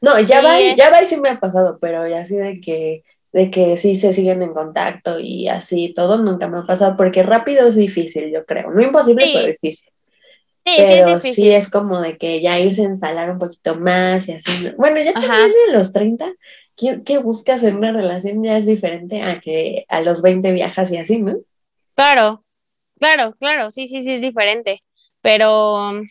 No, 0.00 0.18
ya 0.18 0.40
va, 0.40 0.58
ya 0.58 0.88
va 0.88 1.02
y 1.02 1.04
sí 1.04 1.18
me 1.18 1.28
ha 1.28 1.38
pasado, 1.38 1.76
pero 1.78 2.08
ya 2.08 2.20
así 2.20 2.36
de 2.36 2.58
que 2.58 3.04
de 3.32 3.50
que 3.50 3.76
sí 3.76 3.96
se 3.96 4.14
siguen 4.14 4.40
en 4.40 4.54
contacto 4.54 5.20
y 5.20 5.48
así 5.48 5.92
todo, 5.92 6.16
nunca 6.16 6.48
me 6.48 6.60
ha 6.60 6.62
pasado, 6.62 6.96
porque 6.96 7.22
rápido 7.22 7.68
es 7.68 7.76
difícil, 7.76 8.32
yo 8.32 8.46
creo. 8.46 8.70
No 8.70 8.80
imposible, 8.80 9.28
pero 9.30 9.46
difícil. 9.46 9.92
Sí, 10.64 10.74
pero 10.74 11.20
sí 11.20 11.50
es, 11.50 11.68
como 11.68 12.00
de 12.00 12.16
que 12.16 12.40
ya 12.40 12.58
irse 12.58 12.80
a 12.80 12.86
instalar 12.86 13.30
un 13.30 13.38
poquito 13.38 13.74
más 13.74 14.26
y 14.30 14.32
así. 14.32 14.70
Bueno, 14.78 15.02
ya 15.02 15.12
también 15.12 15.52
en 15.68 15.74
los 15.74 15.92
30, 15.92 16.32
¿qué, 16.76 17.18
buscas 17.18 17.62
en 17.62 17.76
una 17.76 17.92
relación? 17.92 18.42
Ya 18.42 18.56
es 18.56 18.64
diferente 18.64 19.20
a 19.20 19.38
que 19.38 19.84
a 19.90 20.00
los 20.00 20.22
20 20.22 20.50
viajas 20.52 20.90
y 20.90 20.96
así, 20.96 21.20
¿no? 21.20 21.36
Claro, 21.94 22.42
claro, 22.98 23.36
claro, 23.38 23.70
sí, 23.70 23.86
sí, 23.86 24.02
sí, 24.02 24.14
es 24.14 24.22
diferente. 24.22 24.82
Pero 25.26 26.02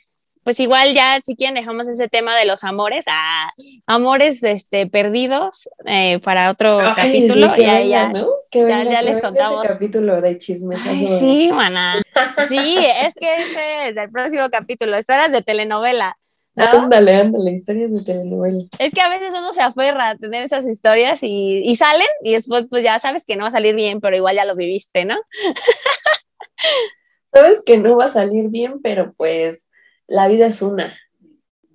pues 0.44 0.60
igual 0.60 0.94
ya 0.94 1.22
si 1.24 1.38
quieren 1.38 1.56
dejamos 1.56 1.88
ese 1.88 2.10
tema 2.10 2.36
de 2.36 2.44
los 2.44 2.66
amores, 2.66 3.06
ah, 3.08 3.48
amores 3.88 4.44
este, 4.44 4.88
perdidos 4.88 5.70
eh, 5.86 6.20
para 6.20 6.52
otro 6.52 6.80
capítulo. 6.98 7.56
ya, 7.56 7.82
ya, 7.82 8.12
ya, 8.52 9.02
les 9.02 9.22
contamos. 9.22 9.64
Ese 9.64 9.74
capítulo 9.74 10.20
de 10.20 10.38
chismes. 10.38 10.82
sí, 10.82 11.50
maná. 11.50 12.02
Sí, 12.50 12.78
es 13.06 13.14
que 13.14 13.34
ese 13.36 13.90
es 13.90 13.96
el 13.96 14.10
próximo 14.10 14.50
capítulo, 14.52 15.00
historias 15.00 15.32
de 15.32 15.42
telenovela. 15.42 16.18
Ándale, 16.58 17.16
ándale, 17.16 17.52
historias 17.52 17.94
de 17.94 18.04
telenovela. 18.04 18.66
Es 18.80 18.94
que 18.94 19.00
a 19.00 19.08
veces 19.08 19.30
uno 19.30 19.54
se 19.54 19.62
aferra 19.62 20.10
a 20.10 20.18
tener 20.18 20.44
esas 20.44 20.68
historias 20.68 21.24
y, 21.24 21.62
y 21.64 21.78
salen 21.78 22.08
y 22.22 22.34
después 22.34 22.66
pues 22.70 22.84
ya 22.84 23.00
sabes 23.00 23.24
que 23.24 23.38
no 23.38 23.44
va 23.44 23.48
a 23.48 23.54
salir 23.54 23.76
bien, 23.76 24.02
pero 24.02 24.18
igual 24.18 24.36
ya 24.36 24.44
lo 24.44 24.58
viviste, 24.58 25.06
¿no? 25.06 25.16
sabes 27.32 27.64
que 27.66 27.78
no 27.78 27.98
va 27.98 28.06
a 28.06 28.10
salir 28.10 28.50
bien, 28.50 28.82
pero 28.82 29.14
pues 29.14 29.70
la 30.08 30.28
vida 30.28 30.48
es 30.48 30.62
una. 30.62 30.98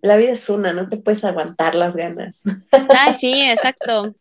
la 0.02 0.16
vida 0.16 0.32
es 0.32 0.48
una, 0.48 0.72
no 0.72 0.88
te 0.88 0.96
puedes 0.96 1.24
aguantar 1.24 1.74
las 1.74 1.96
ganas. 1.96 2.42
Ay, 2.88 3.14
sí, 3.14 3.42
exacto. 3.50 4.14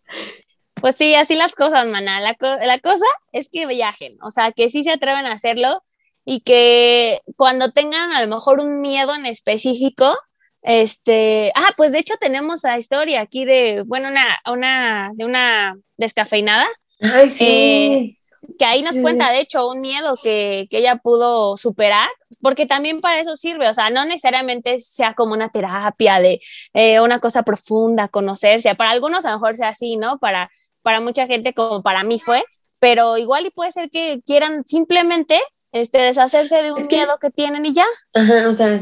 Pues 0.76 0.96
sí, 0.96 1.16
así 1.16 1.36
las 1.36 1.54
cosas, 1.54 1.86
maná. 1.86 2.20
La, 2.20 2.38
la 2.66 2.80
cosa 2.80 3.06
es 3.32 3.50
que 3.50 3.66
viajen, 3.68 4.18
o 4.22 4.32
sea, 4.32 4.52
que 4.52 4.70
sí 4.70 4.84
se 4.84 4.92
atreven 4.92 5.26
a 5.26 5.34
hacerlo 5.34 5.82
y 6.26 6.42
que 6.42 7.22
cuando 7.36 7.72
tengan 7.72 8.12
a 8.12 8.22
lo 8.22 8.28
mejor 8.28 8.60
un 8.60 8.82
miedo 8.82 9.16
en 9.16 9.26
específico, 9.26 10.18
este, 10.64 11.52
ah, 11.56 11.74
pues 11.78 11.92
de 11.92 12.00
hecho 12.00 12.16
tenemos 12.20 12.64
la 12.64 12.78
historia 12.78 13.22
aquí 13.22 13.46
de, 13.46 13.84
bueno, 13.86 14.10
una, 14.10 14.26
una, 14.52 15.12
de 15.16 15.26
una 15.26 15.78
descafeinada. 15.98 16.68
Ay, 17.00 17.30
sí. 17.30 17.46
Eh, 17.48 18.19
que 18.60 18.66
ahí 18.66 18.82
nos 18.82 18.98
cuenta, 18.98 19.32
de 19.32 19.40
hecho, 19.40 19.70
un 19.70 19.80
miedo 19.80 20.18
que, 20.22 20.68
que, 20.70 20.80
ella 20.80 20.98
pudo 20.98 21.56
superar, 21.56 22.10
porque 22.42 22.66
también 22.66 23.00
para 23.00 23.22
eso 23.22 23.38
sirve, 23.38 23.70
o 23.70 23.74
sea, 23.74 23.90
no 23.90 24.04
necesariamente 24.04 24.82
sea 24.82 25.14
como 25.14 25.34
una 25.34 25.50
terapia 25.50 26.20
de 26.20 26.42
eh, 26.74 27.00
una 27.00 27.20
cosa 27.20 27.44
profunda, 27.44 28.10
conocerse, 28.10 28.76
para 28.76 28.92
algunos 28.92 29.26
a 29.26 29.32
lo 29.32 29.40
mejor 29.40 29.56
sea 29.56 29.70
así, 29.70 29.96
¿no? 29.96 30.20
Para, 30.20 30.52
para 30.82 31.00
mucha 31.00 31.26
gente 31.26 31.54
como 31.54 31.82
para 31.82 32.04
mí 32.04 32.20
fue, 32.20 32.44
pero 32.80 33.18
igual 33.18 33.46
y 33.46 33.50
puede 33.50 33.72
ser 33.72 33.90
que 33.90 34.22
quieran 34.26 34.66
simplemente 34.66 35.40
este, 35.72 36.00
deshacerse 36.00 36.62
de 36.62 36.74
un 36.74 36.86
miedo 36.86 37.18
que 37.22 37.30
tienen 37.32 37.66
y 37.66 37.74
ya. 37.74 37.86
Ajá, 38.14 38.50
o 38.50 38.54
sea, 38.54 38.82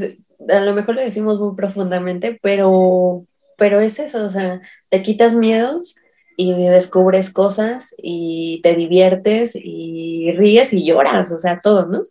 a 0.50 0.60
lo 0.62 0.74
mejor 0.74 0.96
lo 0.96 1.02
decimos 1.02 1.40
muy 1.40 1.56
profundamente, 1.56 2.40
pero, 2.42 3.28
pero 3.60 3.80
es 3.80 4.00
eso, 4.00 4.26
o 4.26 4.30
sea, 4.32 4.60
te 4.90 5.04
quitas 5.04 5.36
miedos 5.36 5.96
y 6.38 6.54
descubres 6.54 7.34
cosas 7.34 7.96
y 7.98 8.62
te 8.62 8.76
diviertes 8.76 9.54
y 9.56 10.32
ríes 10.34 10.72
y 10.72 10.86
lloras, 10.86 11.32
o 11.32 11.40
sea, 11.40 11.60
todo, 11.60 11.88
¿no? 11.88 12.04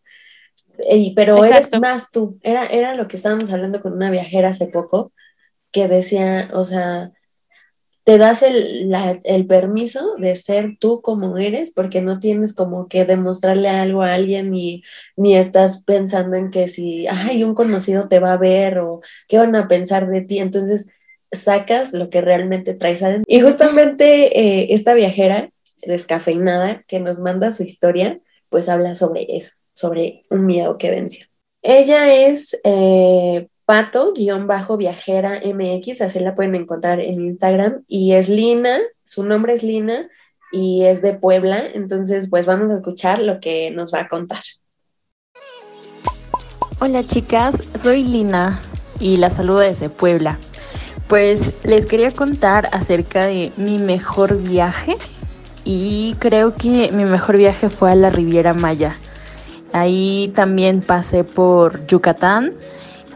Y, 0.90 1.14
pero 1.14 1.42
eres 1.44 1.70
más 1.80 2.10
tú. 2.10 2.38
Era, 2.42 2.66
era 2.66 2.94
lo 2.94 3.08
que 3.08 3.16
estábamos 3.16 3.52
hablando 3.52 3.80
con 3.80 3.92
una 3.92 4.10
viajera 4.10 4.48
hace 4.48 4.66
poco, 4.66 5.12
que 5.70 5.88
decía, 5.88 6.50
o 6.52 6.64
sea, 6.64 7.12
te 8.02 8.18
das 8.18 8.42
el, 8.42 8.92
el, 9.24 9.46
permiso 9.46 10.16
de 10.16 10.36
ser 10.36 10.76
tú 10.80 11.02
como 11.02 11.38
eres, 11.38 11.70
porque 11.70 12.02
no 12.02 12.18
tienes 12.18 12.54
como 12.54 12.88
que 12.88 13.04
demostrarle 13.04 13.68
algo 13.68 14.02
a 14.02 14.14
alguien 14.14 14.54
y, 14.54 14.82
ni 15.16 15.36
estás 15.36 15.82
pensando 15.84 16.36
en 16.36 16.50
que 16.50 16.68
si, 16.68 17.06
ay, 17.06 17.44
un 17.44 17.54
conocido 17.54 18.08
te 18.08 18.18
va 18.20 18.32
a 18.32 18.38
ver 18.38 18.78
o 18.78 19.00
qué 19.28 19.38
van 19.38 19.56
a 19.56 19.68
pensar 19.68 20.08
de 20.08 20.20
ti. 20.22 20.40
Entonces, 20.40 20.88
sacas 21.32 21.92
lo 21.92 22.10
que 22.10 22.20
realmente 22.20 22.74
traes 22.74 23.02
adentro. 23.02 23.24
Y 23.26 23.40
justamente 23.40 24.38
eh, 24.38 24.68
esta 24.70 24.94
viajera 24.94 25.50
descafeinada 25.82 26.82
que 26.86 27.00
nos 27.00 27.18
manda 27.18 27.52
su 27.52 27.62
historia, 27.62 28.20
pues 28.48 28.68
habla 28.68 28.94
sobre 28.94 29.26
eso, 29.28 29.52
sobre 29.72 30.22
un 30.30 30.46
miedo 30.46 30.78
que 30.78 30.90
venció. 30.90 31.26
Ella 31.62 32.12
es 32.12 32.58
eh, 32.64 33.48
pato-viajera 33.64 35.40
MX, 35.44 36.00
así 36.00 36.20
la 36.20 36.34
pueden 36.34 36.54
encontrar 36.54 37.00
en 37.00 37.20
Instagram, 37.20 37.84
y 37.88 38.12
es 38.12 38.28
Lina, 38.28 38.78
su 39.04 39.24
nombre 39.24 39.54
es 39.54 39.62
Lina 39.62 40.08
y 40.52 40.84
es 40.84 41.02
de 41.02 41.14
Puebla, 41.14 41.64
entonces 41.74 42.28
pues 42.30 42.46
vamos 42.46 42.70
a 42.70 42.76
escuchar 42.76 43.20
lo 43.20 43.40
que 43.40 43.70
nos 43.72 43.92
va 43.92 44.02
a 44.02 44.08
contar. 44.08 44.42
Hola 46.78 47.04
chicas, 47.04 47.56
soy 47.82 48.04
Lina 48.04 48.60
y 49.00 49.16
la 49.16 49.30
saludo 49.30 49.58
desde 49.58 49.88
Puebla. 49.88 50.38
Pues 51.08 51.64
les 51.64 51.86
quería 51.86 52.10
contar 52.10 52.68
acerca 52.72 53.26
de 53.26 53.52
mi 53.56 53.78
mejor 53.78 54.42
viaje 54.42 54.96
y 55.64 56.16
creo 56.18 56.54
que 56.54 56.90
mi 56.92 57.04
mejor 57.04 57.36
viaje 57.36 57.68
fue 57.68 57.92
a 57.92 57.94
la 57.94 58.10
Riviera 58.10 58.54
Maya. 58.54 58.96
Ahí 59.72 60.32
también 60.34 60.80
pasé 60.80 61.22
por 61.22 61.86
Yucatán 61.86 62.54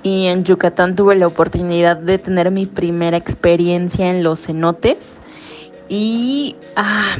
y 0.02 0.26
en 0.26 0.44
Yucatán 0.44 0.94
tuve 0.94 1.16
la 1.16 1.26
oportunidad 1.26 1.96
de 1.96 2.18
tener 2.18 2.50
mi 2.50 2.66
primera 2.66 3.16
experiencia 3.16 4.08
en 4.08 4.22
los 4.22 4.46
cenotes 4.46 5.18
y 5.88 6.56
ah, 6.76 7.16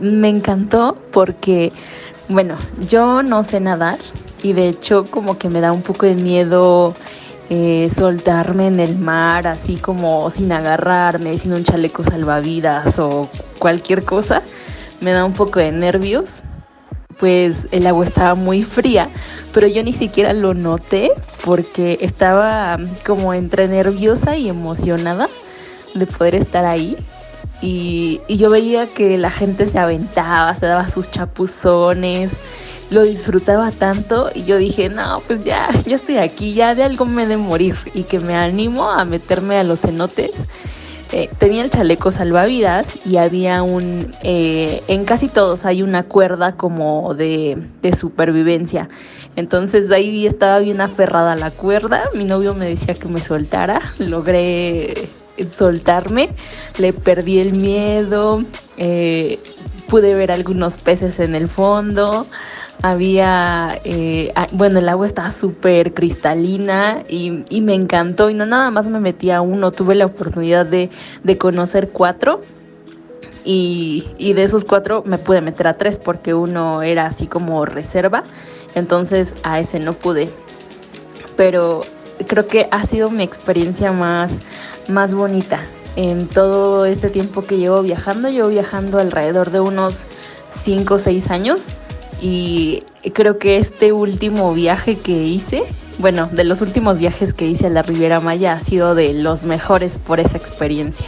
me 0.00 0.28
encantó 0.28 0.96
porque, 1.12 1.72
bueno, 2.28 2.56
yo 2.88 3.22
no 3.22 3.44
sé 3.44 3.60
nadar 3.60 3.98
y 4.42 4.54
de 4.54 4.68
hecho 4.68 5.04
como 5.04 5.38
que 5.38 5.48
me 5.48 5.60
da 5.60 5.72
un 5.72 5.82
poco 5.82 6.06
de 6.06 6.14
miedo 6.14 6.94
eh, 7.50 7.90
soltarme 7.94 8.68
en 8.68 8.80
el 8.80 8.96
mar 8.96 9.46
así 9.46 9.76
como 9.76 10.30
sin 10.30 10.50
agarrarme, 10.50 11.36
sin 11.38 11.52
un 11.52 11.64
chaleco 11.64 12.02
salvavidas 12.02 12.98
o 12.98 13.28
cualquier 13.58 14.04
cosa, 14.04 14.42
me 15.00 15.12
da 15.12 15.24
un 15.24 15.34
poco 15.34 15.60
de 15.60 15.70
nervios, 15.70 16.42
pues 17.18 17.66
el 17.70 17.86
agua 17.86 18.06
estaba 18.06 18.34
muy 18.34 18.62
fría, 18.62 19.08
pero 19.52 19.66
yo 19.66 19.82
ni 19.82 19.92
siquiera 19.92 20.32
lo 20.32 20.54
noté 20.54 21.10
porque 21.44 21.98
estaba 22.00 22.78
como 23.06 23.34
entre 23.34 23.68
nerviosa 23.68 24.36
y 24.36 24.48
emocionada 24.48 25.28
de 25.94 26.06
poder 26.06 26.34
estar 26.34 26.64
ahí. 26.64 26.96
Y, 27.60 28.20
y 28.26 28.36
yo 28.36 28.50
veía 28.50 28.86
que 28.86 29.16
la 29.16 29.30
gente 29.30 29.66
se 29.66 29.78
aventaba, 29.78 30.54
se 30.54 30.66
daba 30.66 30.88
sus 30.88 31.10
chapuzones, 31.10 32.32
lo 32.94 33.02
disfrutaba 33.02 33.70
tanto 33.72 34.30
y 34.34 34.44
yo 34.44 34.56
dije, 34.56 34.88
no, 34.88 35.20
pues 35.26 35.44
ya, 35.44 35.68
ya 35.86 35.96
estoy 35.96 36.18
aquí, 36.18 36.54
ya 36.54 36.74
de 36.74 36.84
algo 36.84 37.04
me 37.04 37.26
de 37.26 37.36
morir 37.36 37.76
y 37.92 38.04
que 38.04 38.20
me 38.20 38.36
animo 38.36 38.88
a 38.88 39.04
meterme 39.04 39.56
a 39.56 39.64
los 39.64 39.80
cenotes. 39.80 40.30
Eh, 41.12 41.28
tenía 41.38 41.62
el 41.62 41.70
chaleco 41.70 42.10
salvavidas 42.10 42.86
y 43.06 43.18
había 43.18 43.62
un, 43.62 44.12
eh, 44.22 44.82
en 44.88 45.04
casi 45.04 45.28
todos 45.28 45.64
hay 45.64 45.82
una 45.82 46.02
cuerda 46.02 46.56
como 46.56 47.14
de, 47.14 47.58
supervivencia. 47.96 48.88
Entonces 49.36 49.90
ahí 49.90 50.26
estaba 50.26 50.58
bien 50.60 50.80
aferrada 50.80 51.36
la 51.36 51.50
cuerda, 51.50 52.04
mi 52.14 52.24
novio 52.24 52.54
me 52.54 52.66
decía 52.66 52.94
que 52.94 53.08
me 53.08 53.20
soltara, 53.20 53.80
logré 53.98 55.08
soltarme, 55.52 56.30
le 56.78 56.92
perdí 56.92 57.38
el 57.38 57.54
miedo, 57.54 58.42
eh, 58.76 59.38
pude 59.88 60.14
ver 60.14 60.32
algunos 60.32 60.74
peces 60.74 61.20
en 61.20 61.34
el 61.34 61.48
fondo, 61.48 62.26
había, 62.84 63.78
eh, 63.86 64.30
bueno, 64.52 64.78
el 64.78 64.90
agua 64.90 65.06
estaba 65.06 65.30
súper 65.30 65.94
cristalina 65.94 67.02
y, 67.08 67.30
me 67.62 67.72
encantó 67.72 68.28
y 68.28 68.34
no 68.34 68.44
nada 68.44 68.70
más 68.70 68.88
me 68.88 69.00
metí 69.00 69.30
a 69.30 69.40
uno, 69.40 69.72
tuve 69.72 69.94
la 69.94 70.04
oportunidad 70.04 70.66
de, 70.66 70.90
conocer 71.38 71.88
cuatro 71.88 72.42
y, 73.42 74.06
y, 74.18 74.34
de 74.34 74.42
esos 74.42 74.66
cuatro 74.66 75.02
me 75.06 75.16
pude 75.16 75.40
meter 75.40 75.66
a 75.66 75.78
tres 75.78 75.98
porque 75.98 76.34
uno 76.34 76.82
era 76.82 77.06
así 77.06 77.26
como 77.26 77.64
reserva, 77.64 78.24
entonces 78.74 79.34
a 79.44 79.60
ese 79.60 79.78
no 79.78 79.94
pude. 79.94 80.28
Pero 81.38 81.80
creo 82.26 82.46
que 82.46 82.68
ha 82.70 82.86
sido 82.86 83.10
mi 83.10 83.22
experiencia 83.22 83.92
más, 83.92 84.30
más 84.88 85.14
bonita 85.14 85.60
en 85.96 86.28
todo 86.28 86.84
este 86.84 87.08
tiempo 87.08 87.44
que 87.46 87.56
llevo 87.56 87.80
viajando. 87.80 88.28
Llevo 88.28 88.48
viajando 88.48 88.98
alrededor 88.98 89.52
de 89.52 89.60
unos 89.60 90.04
cinco 90.62 90.96
o 90.96 90.98
seis 90.98 91.30
años 91.30 91.72
y 92.26 92.82
creo 93.12 93.38
que 93.38 93.58
este 93.58 93.92
último 93.92 94.54
viaje 94.54 94.98
que 94.98 95.12
hice, 95.12 95.62
bueno, 95.98 96.26
de 96.26 96.44
los 96.44 96.62
últimos 96.62 96.98
viajes 96.98 97.34
que 97.34 97.46
hice 97.46 97.66
a 97.66 97.68
la 97.68 97.82
Riviera 97.82 98.18
Maya 98.20 98.54
ha 98.54 98.60
sido 98.60 98.94
de 98.94 99.12
los 99.12 99.42
mejores 99.42 99.98
por 99.98 100.20
esa 100.20 100.38
experiencia. 100.38 101.06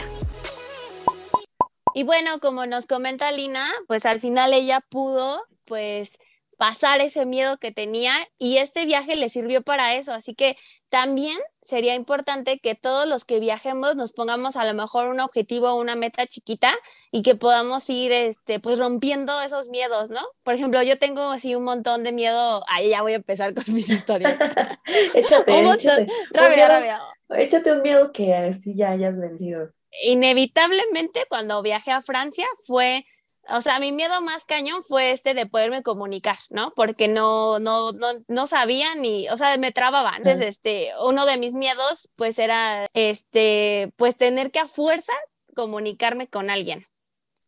Y 1.94 2.02
bueno, 2.02 2.38
como 2.38 2.66
nos 2.66 2.84
comenta 2.84 3.32
Lina, 3.32 3.66
pues 3.88 4.04
al 4.04 4.20
final 4.20 4.52
ella 4.52 4.82
pudo 4.90 5.42
pues 5.64 6.18
pasar 6.56 7.00
ese 7.00 7.26
miedo 7.26 7.58
que 7.58 7.72
tenía 7.72 8.28
y 8.38 8.58
este 8.58 8.84
viaje 8.86 9.16
le 9.16 9.28
sirvió 9.28 9.62
para 9.62 9.94
eso. 9.94 10.12
Así 10.12 10.34
que 10.34 10.56
también 10.88 11.36
sería 11.60 11.94
importante 11.94 12.58
que 12.60 12.74
todos 12.74 13.08
los 13.08 13.24
que 13.24 13.40
viajemos 13.40 13.96
nos 13.96 14.12
pongamos 14.12 14.56
a 14.56 14.64
lo 14.64 14.72
mejor 14.72 15.08
un 15.08 15.20
objetivo, 15.20 15.74
una 15.74 15.96
meta 15.96 16.26
chiquita 16.26 16.74
y 17.10 17.22
que 17.22 17.34
podamos 17.34 17.88
ir 17.90 18.12
este, 18.12 18.60
pues 18.60 18.78
rompiendo 18.78 19.40
esos 19.42 19.68
miedos, 19.68 20.10
¿no? 20.10 20.20
Por 20.42 20.54
ejemplo, 20.54 20.82
yo 20.82 20.98
tengo 20.98 21.22
así 21.30 21.54
un 21.54 21.64
montón 21.64 22.04
de 22.04 22.12
miedo, 22.12 22.64
ahí 22.68 22.90
ya 22.90 23.02
voy 23.02 23.12
a 23.12 23.16
empezar 23.16 23.52
con 23.52 23.64
mis 23.74 23.90
historias. 23.90 24.36
échate, 25.14 25.52
un 25.52 25.72
échate. 25.74 26.06
Rabia, 26.30 26.68
rabia. 26.68 27.00
Échate 27.30 27.72
un 27.72 27.82
miedo 27.82 28.12
que 28.12 28.34
así 28.34 28.76
ya 28.76 28.90
hayas 28.90 29.18
vencido. 29.18 29.70
Inevitablemente 30.02 31.24
cuando 31.28 31.62
viajé 31.62 31.90
a 31.90 32.02
Francia 32.02 32.46
fue 32.64 33.04
o 33.48 33.60
sea, 33.60 33.78
mi 33.78 33.92
miedo 33.92 34.20
más 34.22 34.44
cañón 34.44 34.82
fue 34.82 35.12
este 35.12 35.34
de 35.34 35.46
poderme 35.46 35.82
comunicar, 35.82 36.38
¿no? 36.50 36.72
Porque 36.74 37.08
no, 37.08 37.58
no, 37.58 37.92
no, 37.92 38.08
no 38.28 38.46
sabía 38.46 38.94
ni, 38.94 39.28
o 39.28 39.36
sea, 39.36 39.56
me 39.58 39.72
trababa. 39.72 40.16
Entonces, 40.16 40.46
este, 40.46 40.90
uno 41.02 41.26
de 41.26 41.36
mis 41.36 41.54
miedos, 41.54 42.08
pues 42.16 42.38
era, 42.38 42.86
este, 42.94 43.92
pues 43.96 44.16
tener 44.16 44.50
que 44.50 44.58
a 44.58 44.68
fuerza 44.68 45.12
comunicarme 45.54 46.28
con 46.28 46.50
alguien. 46.50 46.86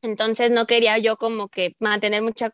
Entonces, 0.02 0.50
no 0.50 0.66
quería 0.66 0.98
yo 0.98 1.16
como 1.16 1.48
que 1.48 1.74
mantener 1.78 2.22
mucha 2.22 2.52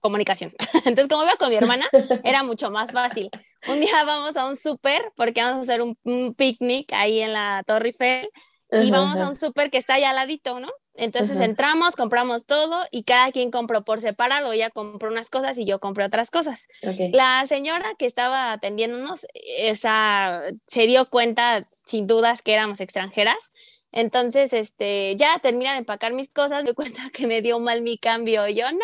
comunicación. 0.00 0.52
Entonces, 0.84 1.08
como 1.08 1.24
iba 1.24 1.36
con 1.36 1.50
mi 1.50 1.56
hermana, 1.56 1.86
era 2.24 2.42
mucho 2.42 2.70
más 2.70 2.92
fácil. 2.92 3.30
Un 3.66 3.80
día 3.80 4.04
vamos 4.04 4.36
a 4.36 4.46
un 4.46 4.56
súper 4.56 5.12
porque 5.16 5.42
vamos 5.42 5.58
a 5.58 5.72
hacer 5.72 5.82
un, 5.82 5.98
un 6.04 6.34
picnic 6.34 6.92
ahí 6.92 7.20
en 7.20 7.32
la 7.32 7.62
Torre 7.66 7.88
Eiffel 7.88 8.28
y 8.70 8.90
vamos 8.90 9.18
a 9.20 9.28
un 9.28 9.34
súper 9.34 9.70
que 9.70 9.78
está 9.78 9.94
allá 9.94 10.10
al 10.10 10.16
ladito, 10.16 10.60
¿no? 10.60 10.70
Entonces 10.98 11.38
entramos, 11.38 11.94
compramos 11.94 12.44
todo 12.44 12.84
y 12.90 13.04
cada 13.04 13.30
quien 13.30 13.52
compró 13.52 13.84
por 13.84 14.00
separado. 14.00 14.50
Ella 14.50 14.68
compró 14.70 15.08
unas 15.08 15.30
cosas 15.30 15.56
y 15.56 15.64
yo 15.64 15.78
compré 15.78 16.04
otras 16.04 16.32
cosas. 16.32 16.66
La 17.12 17.46
señora 17.46 17.92
que 17.96 18.04
estaba 18.04 18.50
atendiéndonos, 18.50 19.24
esa, 19.32 20.42
se 20.66 20.88
dio 20.88 21.08
cuenta 21.08 21.68
sin 21.86 22.08
dudas 22.08 22.42
que 22.42 22.52
éramos 22.52 22.80
extranjeras. 22.80 23.52
Entonces, 23.92 24.52
este, 24.52 25.14
ya 25.16 25.38
termina 25.38 25.72
de 25.72 25.78
empacar 25.78 26.12
mis 26.12 26.28
cosas, 26.28 26.64
me 26.64 26.74
cuenta 26.74 27.10
que 27.12 27.28
me 27.28 27.42
dio 27.42 27.60
mal 27.60 27.80
mi 27.80 27.96
cambio. 27.96 28.48
Y 28.48 28.56
yo, 28.56 28.70
no. 28.72 28.80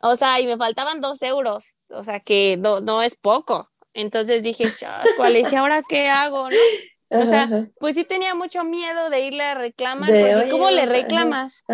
O 0.00 0.16
sea, 0.16 0.40
y 0.40 0.46
me 0.48 0.56
faltaban 0.56 1.00
dos 1.00 1.22
euros. 1.22 1.76
O 1.88 2.02
sea, 2.02 2.18
que 2.18 2.56
no, 2.56 2.80
no 2.80 3.04
es 3.04 3.14
poco. 3.14 3.70
Entonces 3.94 4.42
dije, 4.42 4.64
¿cuál 5.16 5.36
es? 5.36 5.52
¿Y 5.52 5.56
ahora 5.56 5.82
qué 5.88 6.08
hago? 6.08 6.50
¿no? 6.50 6.56
O 7.10 7.26
sea, 7.26 7.48
pues 7.78 7.94
sí 7.94 8.04
tenía 8.04 8.34
mucho 8.34 8.64
miedo 8.64 9.10
de 9.10 9.20
irle 9.20 9.42
a 9.42 9.54
reclamar, 9.54 10.08
porque 10.08 10.48
¿cómo 10.50 10.70
le 10.70 10.86
reclamas? 10.86 11.64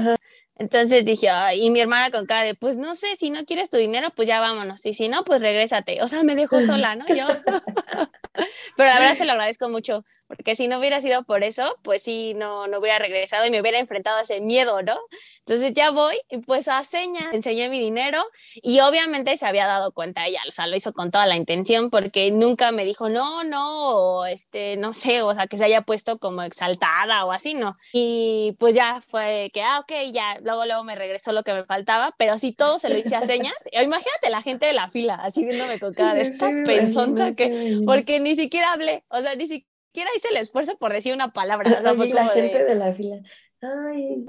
Entonces 0.56 1.04
dije, 1.04 1.28
y 1.56 1.70
mi 1.70 1.80
hermana 1.80 2.10
con 2.10 2.26
cara 2.26 2.42
de, 2.42 2.54
pues 2.54 2.76
no 2.76 2.94
sé, 2.94 3.16
si 3.16 3.30
no 3.30 3.44
quieres 3.44 3.70
tu 3.70 3.78
dinero, 3.78 4.10
pues 4.14 4.28
ya 4.28 4.38
vámonos, 4.38 4.84
y 4.86 4.92
si 4.92 5.08
no, 5.08 5.24
pues 5.24 5.40
regrésate. 5.40 6.02
O 6.02 6.08
sea, 6.08 6.22
me 6.22 6.34
dejó 6.34 6.60
sola, 6.60 6.94
¿no? 6.94 7.06
Yo. 7.08 7.26
Pero 8.76 8.88
la 8.88 8.98
verdad 8.98 9.16
se 9.16 9.24
lo 9.24 9.32
agradezco 9.32 9.68
mucho, 9.68 10.04
porque 10.36 10.56
si 10.56 10.66
no 10.66 10.78
hubiera 10.78 11.00
sido 11.02 11.24
por 11.24 11.44
eso, 11.44 11.76
pues 11.82 12.02
sí, 12.02 12.32
no, 12.34 12.66
no 12.66 12.78
hubiera 12.78 12.98
regresado 12.98 13.44
y 13.44 13.50
me 13.50 13.60
hubiera 13.60 13.78
enfrentado 13.78 14.16
a 14.16 14.22
ese 14.22 14.40
miedo, 14.40 14.80
¿no? 14.82 14.96
Entonces 15.40 15.74
ya 15.74 15.90
voy 15.90 16.18
y 16.30 16.38
pues 16.38 16.68
a 16.68 16.82
señas, 16.84 17.26
enseñé 17.32 17.68
mi 17.68 17.78
dinero 17.78 18.24
y 18.54 18.80
obviamente 18.80 19.36
se 19.36 19.44
había 19.44 19.66
dado 19.66 19.92
cuenta 19.92 20.26
ella, 20.26 20.40
o 20.48 20.52
sea, 20.52 20.66
lo 20.66 20.76
hizo 20.76 20.94
con 20.94 21.10
toda 21.10 21.26
la 21.26 21.36
intención 21.36 21.90
porque 21.90 22.30
nunca 22.30 22.72
me 22.72 22.86
dijo, 22.86 23.10
no, 23.10 23.44
no, 23.44 23.90
o 23.90 24.24
este, 24.24 24.78
no 24.78 24.94
sé, 24.94 25.20
o 25.20 25.34
sea, 25.34 25.48
que 25.48 25.58
se 25.58 25.64
haya 25.64 25.82
puesto 25.82 26.18
como 26.18 26.42
exaltada 26.42 27.26
o 27.26 27.32
así, 27.32 27.52
¿no? 27.52 27.76
Y 27.92 28.56
pues 28.58 28.74
ya 28.74 29.02
fue 29.08 29.50
que, 29.52 29.62
ah, 29.62 29.80
ok, 29.80 29.92
ya, 30.12 30.38
luego, 30.42 30.64
luego 30.64 30.82
me 30.82 30.94
regresó 30.94 31.32
lo 31.32 31.42
que 31.42 31.52
me 31.52 31.64
faltaba, 31.64 32.14
pero 32.16 32.38
si 32.38 32.52
todo 32.52 32.78
se 32.78 32.88
lo 32.88 32.96
hice 32.96 33.16
a 33.16 33.26
señas, 33.26 33.54
imagínate 33.72 34.30
la 34.30 34.40
gente 34.40 34.64
de 34.64 34.72
la 34.72 34.88
fila, 34.88 35.16
así 35.16 35.44
viéndome 35.44 35.78
con 35.78 35.92
cada 35.92 36.14
de 36.14 36.22
esta 36.22 36.50
pensonza 36.64 37.32
que, 37.32 37.82
porque 37.84 38.18
ni 38.18 38.34
siquiera 38.34 38.72
hablé, 38.72 39.04
o 39.08 39.20
sea, 39.20 39.34
ni 39.34 39.42
siquiera 39.42 39.71
siquiera 39.92 40.10
hice 40.16 40.28
el 40.28 40.38
esfuerzo 40.38 40.76
por 40.78 40.92
decir 40.92 41.14
una 41.14 41.32
palabra. 41.32 41.70
la 41.82 42.28
gente 42.28 42.64
de... 42.64 42.74
la 42.74 42.92
fila. 42.94 43.18
Ay, 43.60 44.24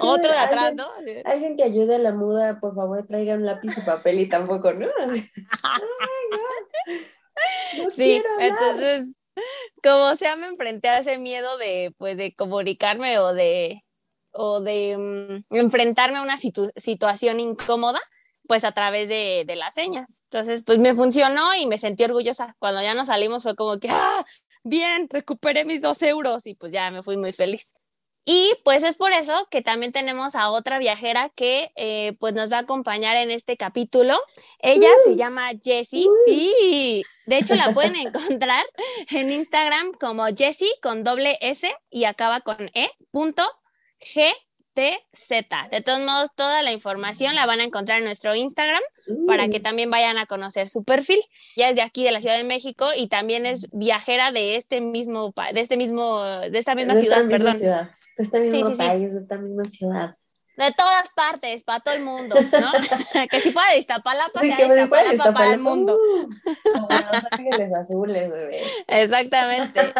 Otro 0.00 0.30
de 0.30 0.38
atrás, 0.38 0.74
¿no? 0.76 0.86
Alguien 1.24 1.56
que 1.56 1.64
ayude 1.64 1.96
a 1.96 1.98
la 1.98 2.12
muda, 2.12 2.60
por 2.60 2.76
favor, 2.76 3.04
traiga 3.04 3.34
un 3.34 3.44
lápiz 3.44 3.76
y 3.76 3.80
papel 3.80 4.20
y 4.20 4.28
tampoco, 4.28 4.72
¿no? 4.72 4.86
sí, 7.96 8.22
entonces, 8.38 9.08
como 9.82 10.14
sea, 10.14 10.36
me 10.36 10.46
enfrenté 10.46 10.88
a 10.88 10.98
ese 10.98 11.18
miedo 11.18 11.58
de, 11.58 11.92
pues, 11.98 12.16
de 12.16 12.32
comunicarme 12.36 13.18
o 13.18 13.34
de, 13.34 13.82
o 14.30 14.60
de 14.60 14.96
mm, 15.50 15.56
enfrentarme 15.56 16.18
a 16.18 16.22
una 16.22 16.36
situación 16.38 17.40
incómoda, 17.40 18.00
pues 18.46 18.62
a 18.62 18.70
través 18.70 19.08
de, 19.08 19.42
de, 19.48 19.56
las 19.56 19.74
señas. 19.74 20.22
Entonces, 20.30 20.62
pues 20.64 20.78
me 20.78 20.94
funcionó 20.94 21.56
y 21.56 21.66
me 21.66 21.78
sentí 21.78 22.04
orgullosa. 22.04 22.54
Cuando 22.60 22.82
ya 22.82 22.94
nos 22.94 23.08
salimos 23.08 23.42
fue 23.42 23.56
como 23.56 23.80
que, 23.80 23.88
¡ah! 23.90 24.24
Bien, 24.64 25.08
recuperé 25.10 25.64
mis 25.64 25.80
dos 25.80 26.02
euros 26.02 26.46
y 26.46 26.54
pues 26.54 26.72
ya 26.72 26.90
me 26.90 27.02
fui 27.02 27.16
muy 27.16 27.32
feliz. 27.32 27.74
Y 28.26 28.52
pues 28.64 28.82
es 28.82 28.96
por 28.96 29.12
eso 29.12 29.46
que 29.50 29.60
también 29.60 29.92
tenemos 29.92 30.34
a 30.34 30.50
otra 30.50 30.78
viajera 30.78 31.30
que 31.36 31.70
eh, 31.76 32.16
pues 32.18 32.32
nos 32.32 32.50
va 32.50 32.56
a 32.56 32.60
acompañar 32.60 33.16
en 33.16 33.30
este 33.30 33.58
capítulo. 33.58 34.18
Ella 34.60 34.88
se 35.04 35.14
llama 35.14 35.50
Jessie. 35.62 36.08
Uh. 36.08 36.12
Sí, 36.26 37.02
de 37.26 37.38
hecho 37.38 37.54
la 37.54 37.72
pueden 37.74 37.96
encontrar 37.96 38.64
en 39.10 39.30
Instagram 39.30 39.92
como 40.00 40.24
Jessie 40.34 40.72
con 40.80 41.04
doble 41.04 41.36
S 41.42 41.70
y 41.90 42.04
acaba 42.04 42.40
con 42.40 42.70
E 42.72 42.90
punto 43.10 43.42
G 44.00 44.32
TZ. 44.72 45.70
De 45.70 45.82
todos 45.82 46.00
modos, 46.00 46.34
toda 46.34 46.62
la 46.62 46.72
información 46.72 47.34
la 47.34 47.44
van 47.44 47.60
a 47.60 47.64
encontrar 47.64 47.98
en 47.98 48.04
nuestro 48.04 48.34
Instagram 48.34 48.82
para 49.26 49.48
que 49.48 49.60
mm. 49.60 49.62
también 49.62 49.90
vayan 49.90 50.18
a 50.18 50.26
conocer 50.26 50.68
su 50.68 50.84
perfil. 50.84 51.20
Ya 51.56 51.70
es 51.70 51.76
de 51.76 51.82
aquí, 51.82 52.04
de 52.04 52.12
la 52.12 52.20
Ciudad 52.20 52.36
de 52.36 52.44
México, 52.44 52.86
y 52.96 53.08
también 53.08 53.46
es 53.46 53.68
viajera 53.72 54.32
de 54.32 54.56
este 54.56 54.80
mismo, 54.80 55.34
de 55.52 55.60
este 55.60 55.76
mismo, 55.76 56.22
de 56.22 56.58
esta 56.58 56.74
misma 56.74 56.96
ciudad, 56.96 57.26
perdón. 57.28 57.58
de 57.58 57.88
este 58.16 58.40
mismo 58.40 58.76
país, 58.76 59.14
de 59.14 59.20
esta 59.20 59.36
misma 59.36 59.64
ciudad. 59.64 60.14
De 60.56 60.70
todas 60.72 61.08
partes, 61.16 61.64
para 61.64 61.80
todo 61.80 61.94
el 61.94 62.04
mundo, 62.04 62.36
¿no? 62.36 62.72
que 63.30 63.40
si 63.40 63.50
puede 63.50 63.78
Iztapalapa, 63.78 64.40
sí, 64.40 64.52
sea 64.52 64.66
Iztapalapa, 64.66 65.32
para 65.32 65.52
el 65.52 65.60
mundo. 65.60 65.98
como 66.72 66.88
los 66.88 67.24
ángeles 67.30 67.74
azules, 67.74 68.30
bebé. 68.30 68.62
Exactamente. 68.86 69.92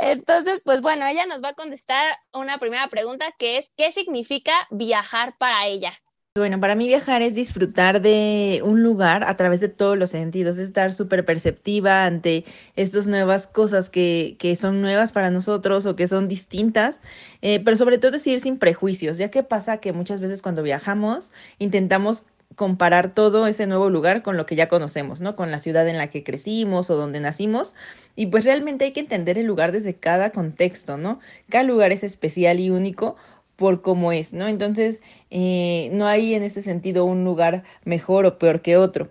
Entonces, 0.00 0.62
pues 0.64 0.80
bueno, 0.82 1.06
ella 1.06 1.26
nos 1.26 1.42
va 1.42 1.50
a 1.50 1.54
contestar 1.54 2.16
una 2.32 2.58
primera 2.58 2.88
pregunta 2.88 3.32
que 3.38 3.56
es, 3.56 3.70
¿qué 3.76 3.92
significa 3.92 4.52
viajar 4.70 5.34
para 5.38 5.66
ella? 5.66 5.92
Bueno, 6.38 6.60
para 6.60 6.74
mí 6.74 6.86
viajar 6.86 7.22
es 7.22 7.34
disfrutar 7.34 8.00
de 8.00 8.62
un 8.64 8.82
lugar 8.82 9.24
a 9.24 9.36
través 9.36 9.60
de 9.60 9.68
todos 9.68 9.98
los 9.98 10.10
sentidos, 10.10 10.58
estar 10.58 10.92
súper 10.92 11.24
perceptiva 11.24 12.04
ante 12.04 12.44
estas 12.76 13.06
nuevas 13.06 13.46
cosas 13.46 13.90
que, 13.90 14.36
que, 14.38 14.56
son 14.56 14.80
nuevas 14.80 15.12
para 15.12 15.30
nosotros 15.30 15.86
o 15.86 15.96
que 15.96 16.08
son 16.08 16.28
distintas, 16.28 17.00
eh, 17.42 17.60
pero 17.64 17.76
sobre 17.76 17.98
todo 17.98 18.16
es 18.16 18.26
ir 18.26 18.40
sin 18.40 18.58
prejuicios, 18.58 19.18
ya 19.18 19.30
que 19.30 19.42
pasa 19.42 19.78
que 19.78 19.92
muchas 19.92 20.20
veces 20.20 20.42
cuando 20.42 20.62
viajamos 20.62 21.30
intentamos 21.58 22.24
comparar 22.54 23.14
todo 23.14 23.46
ese 23.46 23.66
nuevo 23.66 23.90
lugar 23.90 24.22
con 24.22 24.36
lo 24.36 24.46
que 24.46 24.56
ya 24.56 24.68
conocemos, 24.68 25.20
¿no? 25.20 25.36
Con 25.36 25.50
la 25.50 25.58
ciudad 25.58 25.86
en 25.88 25.96
la 25.96 26.08
que 26.08 26.24
crecimos 26.24 26.90
o 26.90 26.96
donde 26.96 27.20
nacimos. 27.20 27.74
Y 28.16 28.26
pues 28.26 28.44
realmente 28.44 28.84
hay 28.84 28.92
que 28.92 29.00
entender 29.00 29.38
el 29.38 29.46
lugar 29.46 29.70
desde 29.70 29.94
cada 29.94 30.30
contexto, 30.30 30.96
¿no? 30.96 31.20
Cada 31.48 31.62
lugar 31.64 31.92
es 31.92 32.02
especial 32.02 32.58
y 32.58 32.70
único 32.70 33.16
por 33.58 33.82
cómo 33.82 34.12
es, 34.12 34.32
¿no? 34.32 34.46
Entonces, 34.46 35.02
eh, 35.30 35.90
no 35.92 36.06
hay 36.06 36.34
en 36.34 36.44
ese 36.44 36.62
sentido 36.62 37.04
un 37.04 37.24
lugar 37.24 37.64
mejor 37.84 38.24
o 38.24 38.38
peor 38.38 38.62
que 38.62 38.76
otro. 38.76 39.10